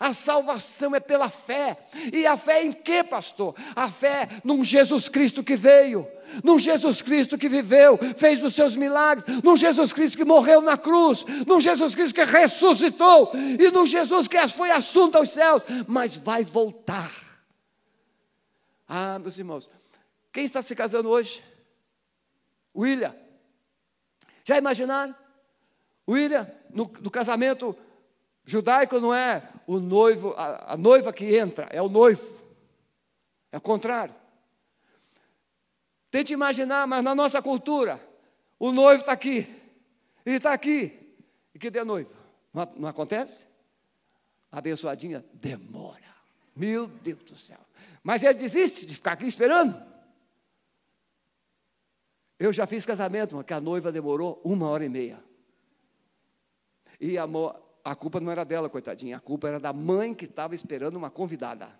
A 0.00 0.14
salvação 0.14 0.96
é 0.96 1.00
pela 1.00 1.28
fé. 1.28 1.76
E 2.10 2.26
a 2.26 2.34
fé 2.34 2.64
em 2.64 2.72
que, 2.72 3.04
pastor? 3.04 3.54
A 3.76 3.90
fé 3.90 4.26
num 4.42 4.64
Jesus 4.64 5.10
Cristo 5.10 5.44
que 5.44 5.54
veio, 5.54 6.08
num 6.42 6.58
Jesus 6.58 7.02
Cristo 7.02 7.36
que 7.36 7.50
viveu, 7.50 7.98
fez 8.16 8.42
os 8.42 8.54
seus 8.54 8.74
milagres, 8.74 9.26
num 9.44 9.54
Jesus 9.54 9.92
Cristo 9.92 10.16
que 10.16 10.24
morreu 10.24 10.62
na 10.62 10.78
cruz, 10.78 11.26
num 11.46 11.60
Jesus 11.60 11.94
Cristo 11.94 12.14
que 12.14 12.24
ressuscitou, 12.24 13.30
e 13.34 13.70
num 13.70 13.84
Jesus 13.84 14.26
que 14.26 14.38
foi 14.48 14.70
assunto 14.70 15.18
aos 15.18 15.28
céus, 15.28 15.62
mas 15.86 16.16
vai 16.16 16.44
voltar. 16.44 17.12
Ah, 18.88 19.18
meus 19.18 19.36
irmãos, 19.36 19.70
quem 20.32 20.44
está 20.44 20.62
se 20.62 20.74
casando 20.74 21.10
hoje? 21.10 21.44
William. 22.74 23.14
Já 24.44 24.56
imaginaram? 24.56 25.14
William, 26.08 26.50
no, 26.70 26.90
no 27.00 27.10
casamento 27.10 27.76
Judaico 28.44 28.98
não 28.98 29.14
é 29.14 29.42
o 29.70 29.78
noivo, 29.78 30.34
a, 30.36 30.72
a 30.72 30.76
noiva 30.76 31.12
que 31.12 31.36
entra, 31.36 31.68
é 31.70 31.80
o 31.80 31.88
noivo. 31.88 32.28
É 33.52 33.56
o 33.56 33.60
contrário. 33.60 34.12
Tente 36.10 36.32
imaginar, 36.32 36.88
mas 36.88 37.04
na 37.04 37.14
nossa 37.14 37.40
cultura, 37.40 38.00
o 38.58 38.72
noivo 38.72 39.02
está 39.02 39.12
aqui, 39.12 39.46
ele 40.26 40.38
está 40.38 40.52
aqui. 40.52 41.14
E 41.54 41.58
que 41.60 41.70
dê 41.70 41.84
noiva? 41.84 42.10
Não, 42.52 42.72
não 42.78 42.88
acontece? 42.88 43.46
A 44.50 44.58
abençoadinha 44.58 45.24
demora. 45.34 46.16
Meu 46.56 46.88
Deus 46.88 47.22
do 47.22 47.36
céu. 47.36 47.60
Mas 48.02 48.24
ele 48.24 48.34
desiste 48.34 48.84
de 48.84 48.96
ficar 48.96 49.12
aqui 49.12 49.26
esperando. 49.28 49.80
Eu 52.40 52.52
já 52.52 52.66
fiz 52.66 52.84
casamento, 52.84 53.44
que 53.44 53.54
a 53.54 53.60
noiva 53.60 53.92
demorou 53.92 54.40
uma 54.42 54.68
hora 54.68 54.84
e 54.84 54.88
meia. 54.88 55.22
E 56.98 57.16
a, 57.16 57.24
a 57.84 57.94
culpa 57.94 58.20
não 58.20 58.30
era 58.30 58.44
dela, 58.44 58.68
coitadinha, 58.68 59.16
a 59.16 59.20
culpa 59.20 59.48
era 59.48 59.60
da 59.60 59.72
mãe 59.72 60.14
que 60.14 60.24
estava 60.24 60.54
esperando 60.54 60.96
uma 60.96 61.10
convidada. 61.10 61.70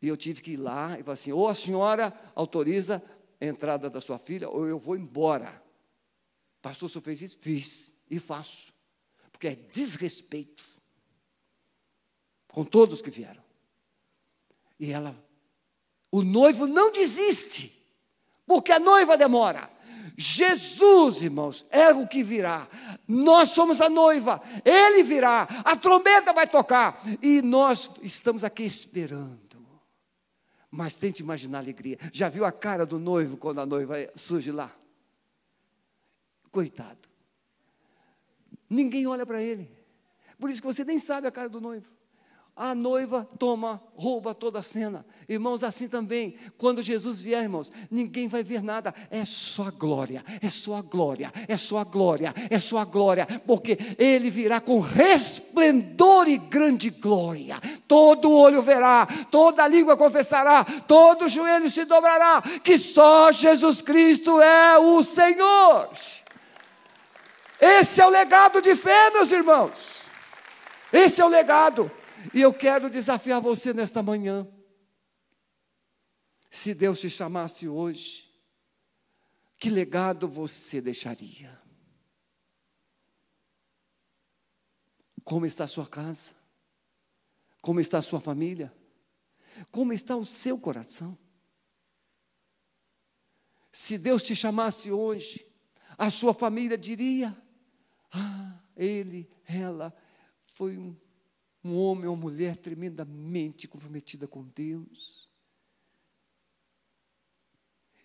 E 0.00 0.08
eu 0.08 0.16
tive 0.16 0.42
que 0.42 0.52
ir 0.52 0.56
lá 0.56 0.98
e 0.98 1.02
falar 1.02 1.14
assim: 1.14 1.32
ou 1.32 1.48
a 1.48 1.54
senhora 1.54 2.12
autoriza 2.34 3.02
a 3.40 3.44
entrada 3.44 3.88
da 3.88 4.00
sua 4.00 4.18
filha, 4.18 4.48
ou 4.48 4.66
eu 4.66 4.78
vou 4.78 4.96
embora. 4.96 5.62
Pastor, 6.60 6.86
o 6.86 6.90
senhor 6.90 7.02
fez 7.02 7.22
isso? 7.22 7.38
Fiz 7.38 7.92
e 8.10 8.18
faço, 8.18 8.72
porque 9.32 9.48
é 9.48 9.54
desrespeito 9.54 10.64
com 12.48 12.64
todos 12.64 13.02
que 13.02 13.10
vieram. 13.10 13.42
E 14.78 14.92
ela, 14.92 15.16
o 16.10 16.22
noivo 16.22 16.66
não 16.66 16.92
desiste, 16.92 17.76
porque 18.46 18.72
a 18.72 18.78
noiva 18.78 19.16
demora. 19.16 19.70
Jesus, 20.16 21.22
irmãos, 21.22 21.66
é 21.70 21.92
o 21.92 22.06
que 22.06 22.22
virá. 22.22 22.68
Nós 23.06 23.50
somos 23.50 23.80
a 23.80 23.88
noiva, 23.88 24.40
ele 24.64 25.02
virá, 25.02 25.42
a 25.64 25.76
trombeta 25.76 26.32
vai 26.32 26.46
tocar 26.46 27.02
e 27.20 27.42
nós 27.42 27.90
estamos 28.02 28.44
aqui 28.44 28.62
esperando. 28.62 29.42
Mas 30.70 30.96
tente 30.96 31.22
imaginar 31.22 31.58
a 31.58 31.60
alegria. 31.60 31.98
Já 32.12 32.28
viu 32.28 32.44
a 32.44 32.52
cara 32.52 32.84
do 32.84 32.98
noivo 32.98 33.36
quando 33.36 33.60
a 33.60 33.66
noiva 33.66 33.94
surge 34.16 34.50
lá? 34.50 34.74
Coitado. 36.50 37.08
Ninguém 38.68 39.06
olha 39.06 39.24
para 39.24 39.40
ele. 39.40 39.70
Por 40.38 40.50
isso 40.50 40.60
que 40.60 40.66
você 40.66 40.84
nem 40.84 40.98
sabe 40.98 41.26
a 41.28 41.30
cara 41.30 41.48
do 41.48 41.60
noivo. 41.60 41.93
A 42.56 42.72
noiva 42.72 43.28
toma, 43.36 43.82
rouba 43.96 44.32
toda 44.32 44.60
a 44.60 44.62
cena. 44.62 45.04
Irmãos, 45.28 45.64
assim 45.64 45.88
também, 45.88 46.36
quando 46.56 46.82
Jesus 46.82 47.20
vier, 47.20 47.42
irmãos, 47.42 47.72
ninguém 47.90 48.28
vai 48.28 48.44
ver 48.44 48.62
nada, 48.62 48.94
é 49.10 49.24
só 49.24 49.72
glória, 49.72 50.24
é 50.40 50.48
só 50.48 50.80
glória, 50.80 51.32
é 51.48 51.56
só 51.56 51.84
glória, 51.84 52.32
é 52.48 52.58
só 52.60 52.84
glória, 52.84 53.26
porque 53.44 53.76
Ele 53.98 54.30
virá 54.30 54.60
com 54.60 54.78
resplendor 54.78 56.28
e 56.28 56.38
grande 56.38 56.90
glória. 56.90 57.58
Todo 57.88 58.30
olho 58.30 58.62
verá, 58.62 59.08
toda 59.32 59.66
língua 59.66 59.96
confessará, 59.96 60.64
todo 60.86 61.28
joelho 61.28 61.68
se 61.68 61.84
dobrará, 61.84 62.40
que 62.62 62.78
só 62.78 63.32
Jesus 63.32 63.82
Cristo 63.82 64.40
é 64.40 64.78
o 64.78 65.02
Senhor. 65.02 65.90
Esse 67.60 68.00
é 68.00 68.06
o 68.06 68.10
legado 68.10 68.62
de 68.62 68.76
fé, 68.76 69.10
meus 69.10 69.32
irmãos. 69.32 70.02
Esse 70.92 71.20
é 71.20 71.24
o 71.24 71.28
legado. 71.28 71.90
E 72.32 72.40
eu 72.40 72.54
quero 72.54 72.88
desafiar 72.88 73.40
você 73.40 73.74
nesta 73.74 74.02
manhã. 74.02 74.48
Se 76.50 76.72
Deus 76.72 77.00
te 77.00 77.10
chamasse 77.10 77.68
hoje, 77.68 78.30
que 79.58 79.68
legado 79.68 80.28
você 80.28 80.80
deixaria? 80.80 81.60
Como 85.24 85.46
está 85.46 85.64
a 85.64 85.68
sua 85.68 85.86
casa? 85.86 86.32
Como 87.60 87.80
está 87.80 87.98
a 87.98 88.02
sua 88.02 88.20
família? 88.20 88.72
Como 89.70 89.92
está 89.92 90.16
o 90.16 90.24
seu 90.24 90.58
coração? 90.58 91.18
Se 93.72 93.98
Deus 93.98 94.22
te 94.22 94.36
chamasse 94.36 94.92
hoje, 94.92 95.44
a 95.98 96.10
sua 96.10 96.32
família 96.32 96.78
diria: 96.78 97.36
Ah, 98.12 98.60
ele, 98.76 99.28
ela, 99.46 99.92
foi 100.54 100.76
um 100.76 100.94
um 101.64 101.76
homem 101.76 102.06
ou 102.06 102.14
mulher 102.14 102.56
tremendamente 102.56 103.66
comprometida 103.66 104.28
com 104.28 104.44
Deus. 104.44 105.30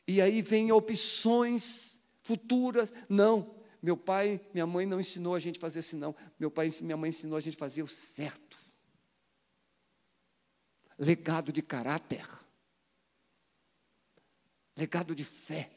E 0.07 0.21
aí 0.21 0.41
vem 0.41 0.71
opções 0.71 1.99
futuras. 2.23 2.91
Não, 3.09 3.53
meu 3.81 3.97
pai, 3.97 4.41
minha 4.53 4.65
mãe 4.65 4.85
não 4.85 4.99
ensinou 4.99 5.35
a 5.35 5.39
gente 5.39 5.57
a 5.57 5.61
fazer 5.61 5.79
assim, 5.79 5.97
não. 5.97 6.15
Meu 6.39 6.49
pai 6.49 6.69
e 6.69 6.83
minha 6.83 6.97
mãe 6.97 7.09
ensinou 7.09 7.37
a 7.37 7.41
gente 7.41 7.55
a 7.55 7.59
fazer 7.59 7.83
o 7.83 7.87
certo. 7.87 8.57
Legado 10.97 11.51
de 11.51 11.61
caráter. 11.61 12.27
Legado 14.75 15.13
de 15.13 15.23
fé. 15.23 15.71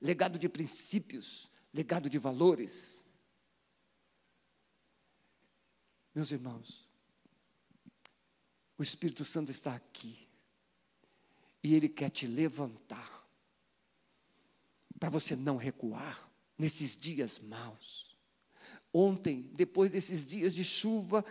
Legado 0.00 0.38
de 0.38 0.48
princípios. 0.48 1.50
Legado 1.74 2.08
de 2.08 2.16
valores. 2.16 3.04
Meus 6.14 6.32
irmãos, 6.32 6.87
o 8.78 8.82
Espírito 8.82 9.24
Santo 9.24 9.50
está 9.50 9.74
aqui. 9.74 10.16
E 11.62 11.74
Ele 11.74 11.88
quer 11.88 12.10
te 12.10 12.26
levantar. 12.26 13.26
Para 14.98 15.10
você 15.10 15.34
não 15.36 15.56
recuar 15.56 16.30
nesses 16.56 16.96
dias 16.96 17.38
maus. 17.38 18.16
Ontem, 18.92 19.50
depois 19.52 19.90
desses 19.90 20.24
dias 20.24 20.54
de 20.54 20.64
chuva, 20.64 21.24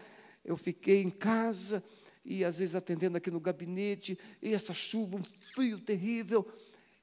eu 0.43 0.55
fiquei 0.55 1.01
em 1.01 1.09
casa 1.09 1.83
e 2.23 2.43
às 2.43 2.59
vezes 2.59 2.75
atendendo 2.75 3.17
aqui 3.17 3.31
no 3.31 3.39
gabinete, 3.39 4.19
e 4.41 4.53
essa 4.53 4.73
chuva, 4.73 5.15
um 5.15 5.23
frio 5.23 5.79
terrível. 5.79 6.45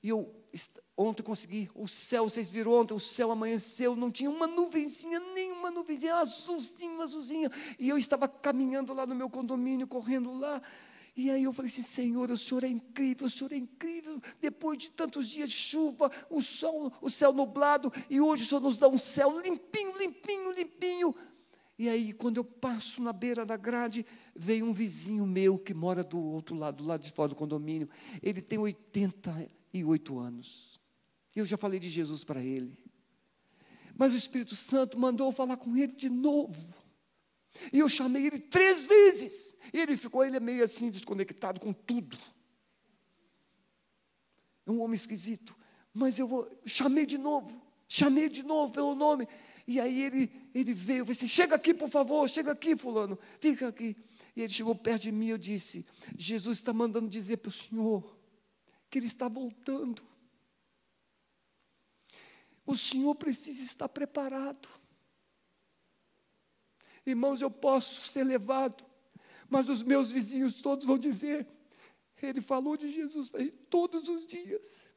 E 0.02 0.10
eu 0.10 0.30
ontem 0.96 1.22
consegui, 1.22 1.70
o 1.74 1.88
céu, 1.88 2.28
vocês 2.28 2.50
viram 2.50 2.72
ontem, 2.72 2.94
o 2.94 3.00
céu 3.00 3.30
amanheceu, 3.30 3.96
não 3.96 4.10
tinha 4.10 4.30
uma 4.30 4.46
nuvenzinha, 4.46 5.18
nenhuma 5.34 5.70
nuvenzinha, 5.70 6.16
azulzinho, 6.16 7.00
azulzinho. 7.00 7.50
E 7.78 7.88
eu 7.88 7.98
estava 7.98 8.28
caminhando 8.28 8.92
lá 8.92 9.06
no 9.06 9.14
meu 9.14 9.28
condomínio, 9.28 9.86
correndo 9.86 10.32
lá. 10.32 10.62
E 11.16 11.30
aí 11.30 11.44
eu 11.44 11.52
falei 11.52 11.70
assim, 11.70 11.82
Senhor, 11.82 12.30
o 12.30 12.36
Senhor 12.36 12.64
é 12.64 12.68
incrível, 12.68 13.26
o 13.26 13.30
Senhor 13.30 13.52
é 13.52 13.56
incrível. 13.56 14.20
Depois 14.40 14.78
de 14.78 14.90
tantos 14.90 15.28
dias 15.28 15.48
de 15.48 15.56
chuva, 15.56 16.10
o 16.28 16.42
sol, 16.42 16.92
o 17.00 17.08
céu 17.08 17.32
nublado, 17.32 17.92
e 18.10 18.20
hoje 18.20 18.44
o 18.44 18.46
Senhor 18.46 18.60
nos 18.60 18.76
dá 18.76 18.88
um 18.88 18.98
céu 18.98 19.40
limpinho, 19.40 19.96
limpinho, 19.96 20.52
limpinho. 20.52 21.14
E 21.76 21.88
aí, 21.88 22.12
quando 22.12 22.36
eu 22.36 22.44
passo 22.44 23.02
na 23.02 23.12
beira 23.12 23.44
da 23.44 23.56
grade, 23.56 24.06
veio 24.34 24.64
um 24.64 24.72
vizinho 24.72 25.26
meu 25.26 25.58
que 25.58 25.74
mora 25.74 26.04
do 26.04 26.18
outro 26.18 26.54
lado, 26.54 26.78
do 26.78 26.84
lado 26.84 27.02
de 27.02 27.10
fora 27.10 27.28
do 27.28 27.34
condomínio. 27.34 27.88
Ele 28.22 28.40
tem 28.40 28.58
88 28.58 30.18
anos. 30.18 30.73
Eu 31.34 31.44
já 31.44 31.56
falei 31.56 31.80
de 31.80 31.88
Jesus 31.88 32.24
para 32.24 32.42
ele. 32.42 32.76
Mas 33.96 34.12
o 34.12 34.16
Espírito 34.16 34.56
Santo 34.56 34.98
mandou 34.98 35.32
falar 35.32 35.56
com 35.56 35.76
ele 35.76 35.92
de 35.92 36.08
novo. 36.08 36.74
E 37.72 37.78
eu 37.78 37.88
chamei 37.88 38.26
ele 38.26 38.38
três 38.38 38.84
vezes. 38.84 39.54
E 39.72 39.78
ele 39.78 39.96
ficou, 39.96 40.24
ele 40.24 40.36
é 40.36 40.40
meio 40.40 40.64
assim, 40.64 40.90
desconectado 40.90 41.60
com 41.60 41.72
tudo. 41.72 42.18
É 44.66 44.70
um 44.70 44.80
homem 44.80 44.94
esquisito. 44.94 45.56
Mas 45.92 46.18
eu 46.18 46.26
vou, 46.26 46.50
chamei 46.66 47.06
de 47.06 47.18
novo, 47.18 47.62
chamei 47.86 48.28
de 48.28 48.42
novo 48.42 48.72
pelo 48.72 48.94
nome. 48.94 49.28
E 49.66 49.78
aí 49.78 50.02
ele, 50.02 50.50
ele 50.54 50.72
veio, 50.72 51.00
eu 51.00 51.04
falei 51.06 51.16
assim, 51.16 51.28
chega 51.28 51.54
aqui, 51.54 51.72
por 51.72 51.88
favor, 51.88 52.28
chega 52.28 52.52
aqui, 52.52 52.76
fulano, 52.76 53.18
fica 53.38 53.68
aqui. 53.68 53.96
E 54.36 54.42
ele 54.42 54.52
chegou 54.52 54.74
perto 54.74 55.02
de 55.02 55.12
mim, 55.12 55.28
eu 55.28 55.38
disse, 55.38 55.86
Jesus 56.18 56.58
está 56.58 56.72
mandando 56.72 57.08
dizer 57.08 57.36
para 57.38 57.48
o 57.48 57.52
Senhor 57.52 58.18
que 58.90 58.98
ele 58.98 59.06
está 59.06 59.28
voltando. 59.28 60.02
O 62.66 62.76
Senhor 62.76 63.14
precisa 63.14 63.62
estar 63.62 63.88
preparado. 63.88 64.68
Irmãos, 67.04 67.42
eu 67.42 67.50
posso 67.50 68.08
ser 68.08 68.24
levado, 68.24 68.84
mas 69.48 69.68
os 69.68 69.82
meus 69.82 70.10
vizinhos 70.10 70.62
todos 70.62 70.86
vão 70.86 70.96
dizer: 70.96 71.46
Ele 72.22 72.40
falou 72.40 72.76
de 72.76 72.90
Jesus 72.90 73.28
para 73.28 73.40
ele 73.40 73.52
todos 73.52 74.08
os 74.08 74.24
dias. 74.26 74.92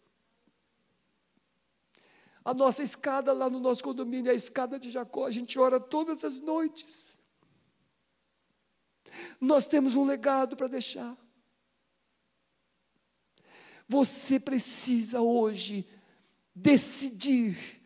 A 2.45 2.53
nossa 2.53 2.81
escada 2.81 3.33
lá 3.33 3.49
no 3.49 3.59
nosso 3.59 3.83
condomínio, 3.83 4.31
a 4.31 4.35
escada 4.35 4.79
de 4.79 4.89
Jacó, 4.89 5.25
a 5.25 5.31
gente 5.31 5.59
ora 5.59 5.81
todas 5.81 6.23
as 6.23 6.39
noites. 6.39 7.19
Nós 9.41 9.67
temos 9.67 9.95
um 9.95 10.05
legado 10.05 10.55
para 10.55 10.67
deixar. 10.67 11.17
Você 13.85 14.39
precisa 14.39 15.19
hoje 15.19 15.87
decidir 16.57 17.77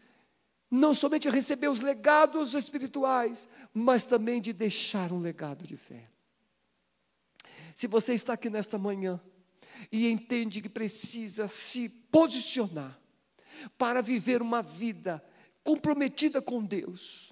não 0.69 0.93
somente 0.93 1.29
receber 1.29 1.67
os 1.67 1.81
legados 1.81 2.53
espirituais, 2.53 3.47
mas 3.73 4.05
também 4.05 4.41
de 4.41 4.53
deixar 4.53 5.11
um 5.11 5.19
legado 5.19 5.67
de 5.67 5.75
fé. 5.75 6.09
Se 7.75 7.87
você 7.87 8.13
está 8.13 8.33
aqui 8.33 8.49
nesta 8.49 8.77
manhã 8.77 9.19
e 9.91 10.09
entende 10.09 10.61
que 10.61 10.69
precisa 10.69 11.47
se 11.47 11.89
posicionar 11.89 12.97
para 13.77 14.01
viver 14.01 14.41
uma 14.41 14.61
vida 14.61 15.23
comprometida 15.63 16.41
com 16.41 16.63
Deus, 16.63 17.30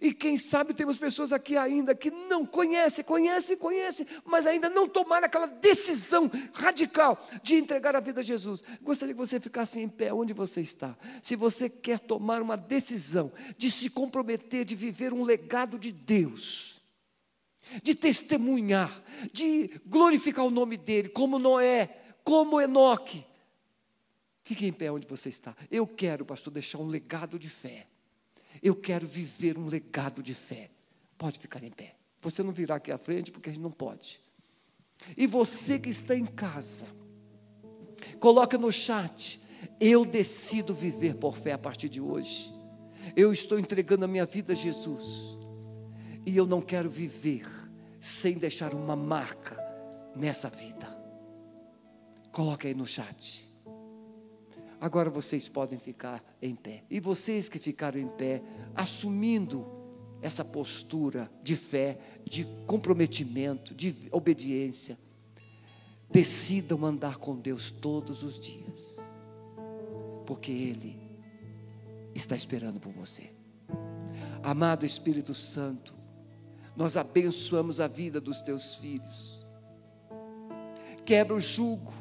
e 0.00 0.12
quem 0.12 0.36
sabe 0.36 0.74
temos 0.74 0.98
pessoas 0.98 1.32
aqui 1.32 1.56
ainda 1.56 1.94
que 1.94 2.10
não 2.10 2.44
conhecem, 2.44 3.04
conhecem, 3.04 3.56
conhecem, 3.56 4.06
mas 4.24 4.46
ainda 4.46 4.68
não 4.68 4.88
tomaram 4.88 5.26
aquela 5.26 5.46
decisão 5.46 6.30
radical 6.52 7.26
de 7.42 7.56
entregar 7.56 7.96
a 7.96 8.00
vida 8.00 8.20
a 8.20 8.24
Jesus. 8.24 8.62
Gostaria 8.82 9.14
que 9.14 9.20
você 9.20 9.40
ficasse 9.40 9.80
em 9.80 9.88
pé 9.88 10.12
onde 10.12 10.32
você 10.32 10.60
está. 10.60 10.96
Se 11.22 11.34
você 11.34 11.70
quer 11.70 11.98
tomar 11.98 12.42
uma 12.42 12.56
decisão 12.56 13.32
de 13.56 13.70
se 13.70 13.88
comprometer, 13.88 14.64
de 14.64 14.74
viver 14.74 15.12
um 15.12 15.22
legado 15.22 15.78
de 15.78 15.90
Deus, 15.90 16.80
de 17.82 17.94
testemunhar, 17.94 19.02
de 19.32 19.70
glorificar 19.86 20.44
o 20.44 20.50
nome 20.50 20.76
dEle, 20.76 21.08
como 21.08 21.38
Noé, 21.38 21.98
como 22.22 22.60
Enoque. 22.60 23.24
Fique 24.44 24.66
em 24.66 24.72
pé 24.72 24.90
onde 24.90 25.06
você 25.06 25.28
está. 25.28 25.54
Eu 25.70 25.86
quero, 25.86 26.24
pastor, 26.24 26.52
deixar 26.52 26.78
um 26.78 26.86
legado 26.86 27.38
de 27.38 27.48
fé. 27.48 27.86
Eu 28.62 28.74
quero 28.74 29.06
viver 29.06 29.58
um 29.58 29.66
legado 29.66 30.22
de 30.22 30.34
fé. 30.34 30.70
Pode 31.16 31.38
ficar 31.38 31.62
em 31.62 31.70
pé. 31.70 31.94
Você 32.20 32.42
não 32.42 32.52
virá 32.52 32.76
aqui 32.76 32.90
à 32.90 32.98
frente 32.98 33.30
porque 33.30 33.50
a 33.50 33.52
gente 33.52 33.62
não 33.62 33.70
pode. 33.70 34.20
E 35.16 35.26
você 35.26 35.78
que 35.78 35.88
está 35.88 36.14
em 36.14 36.26
casa, 36.26 36.86
coloca 38.18 38.58
no 38.58 38.72
chat. 38.72 39.40
Eu 39.80 40.04
decido 40.04 40.74
viver 40.74 41.14
por 41.14 41.36
fé 41.36 41.52
a 41.52 41.58
partir 41.58 41.88
de 41.88 42.00
hoje. 42.00 42.52
Eu 43.16 43.32
estou 43.32 43.58
entregando 43.58 44.04
a 44.04 44.08
minha 44.08 44.26
vida 44.26 44.52
a 44.52 44.56
Jesus. 44.56 45.36
E 46.26 46.36
eu 46.36 46.46
não 46.46 46.60
quero 46.60 46.90
viver 46.90 47.46
sem 48.00 48.38
deixar 48.38 48.74
uma 48.74 48.94
marca 48.94 49.56
nessa 50.14 50.48
vida. 50.48 50.86
Coloque 52.30 52.66
aí 52.66 52.74
no 52.74 52.86
chat. 52.86 53.47
Agora 54.80 55.10
vocês 55.10 55.48
podem 55.48 55.78
ficar 55.78 56.22
em 56.40 56.54
pé. 56.54 56.84
E 56.88 57.00
vocês 57.00 57.48
que 57.48 57.58
ficaram 57.58 58.00
em 58.00 58.08
pé, 58.08 58.42
assumindo 58.74 59.66
essa 60.22 60.44
postura 60.44 61.30
de 61.42 61.56
fé, 61.56 61.98
de 62.24 62.44
comprometimento, 62.66 63.74
de 63.74 63.94
obediência, 64.10 64.98
decidam 66.10 66.84
andar 66.84 67.18
com 67.18 67.36
Deus 67.36 67.70
todos 67.70 68.22
os 68.22 68.38
dias, 68.38 68.96
porque 70.26 70.50
Ele 70.50 70.98
está 72.14 72.34
esperando 72.36 72.80
por 72.80 72.92
você. 72.92 73.30
Amado 74.42 74.86
Espírito 74.86 75.34
Santo, 75.34 75.94
nós 76.76 76.96
abençoamos 76.96 77.80
a 77.80 77.86
vida 77.86 78.20
dos 78.20 78.40
teus 78.40 78.76
filhos. 78.76 79.46
Quebra 81.04 81.34
o 81.34 81.40
jugo, 81.40 81.92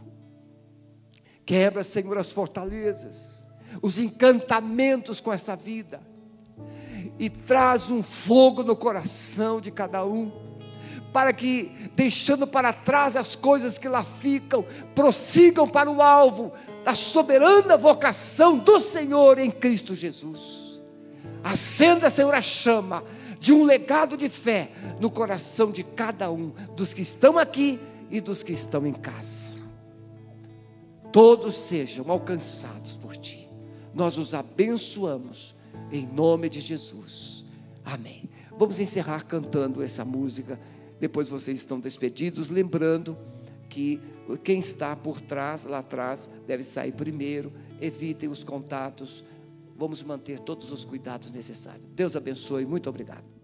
quebra, 1.47 1.81
Senhor, 1.81 2.17
as 2.17 2.33
fortalezas, 2.33 3.47
os 3.81 3.97
encantamentos 3.97 5.21
com 5.21 5.31
essa 5.31 5.55
vida, 5.55 6.01
e 7.17 7.29
traz 7.29 7.89
um 7.89 8.03
fogo 8.03 8.63
no 8.63 8.75
coração 8.75 9.61
de 9.61 9.71
cada 9.71 10.05
um, 10.05 10.29
para 11.13 11.31
que, 11.31 11.71
deixando 11.95 12.45
para 12.45 12.73
trás 12.73 13.15
as 13.15 13.35
coisas 13.35 13.77
que 13.77 13.87
lá 13.87 14.03
ficam, 14.03 14.65
prossigam 14.93 15.67
para 15.67 15.89
o 15.89 16.01
alvo 16.01 16.51
da 16.83 16.93
soberana 16.93 17.77
vocação 17.77 18.57
do 18.57 18.79
Senhor 18.79 19.39
em 19.39 19.49
Cristo 19.49 19.95
Jesus. 19.95 20.79
Acenda, 21.43 22.09
Senhor, 22.09 22.35
a 22.35 22.41
chama 22.41 23.03
de 23.39 23.53
um 23.53 23.63
legado 23.63 24.17
de 24.17 24.27
fé 24.27 24.71
no 24.99 25.09
coração 25.09 25.71
de 25.71 25.81
cada 25.81 26.29
um, 26.29 26.51
dos 26.75 26.93
que 26.93 27.01
estão 27.01 27.37
aqui 27.37 27.79
e 28.11 28.19
dos 28.19 28.43
que 28.43 28.51
estão 28.51 28.85
em 28.85 28.93
casa. 28.93 29.56
Todos 31.17 31.55
sejam 31.55 32.11
alcançados 32.11 32.95
por 32.95 33.17
Ti. 33.17 33.49
Nós 33.91 34.19
os 34.19 34.35
abençoamos 34.35 35.55
em 35.91 36.05
nome 36.05 36.47
de 36.47 36.59
Jesus. 36.59 37.43
Amém. 37.83 38.29
Vamos 38.55 38.79
encerrar 38.79 39.25
cantando 39.25 39.81
essa 39.81 40.05
música. 40.05 40.59
Depois 40.99 41.27
vocês 41.27 41.57
estão 41.57 41.79
despedidos, 41.79 42.51
lembrando 42.51 43.17
que 43.67 43.99
quem 44.43 44.59
está 44.59 44.95
por 44.95 45.19
trás, 45.19 45.63
lá 45.63 45.79
atrás, 45.79 46.29
deve 46.45 46.61
sair 46.61 46.91
primeiro. 46.91 47.51
Evitem 47.81 48.29
os 48.29 48.43
contatos. 48.43 49.23
Vamos 49.75 50.03
manter 50.03 50.39
todos 50.41 50.71
os 50.71 50.85
cuidados 50.85 51.31
necessários. 51.31 51.89
Deus 51.95 52.15
abençoe. 52.15 52.63
Muito 52.63 52.87
obrigado. 52.91 53.36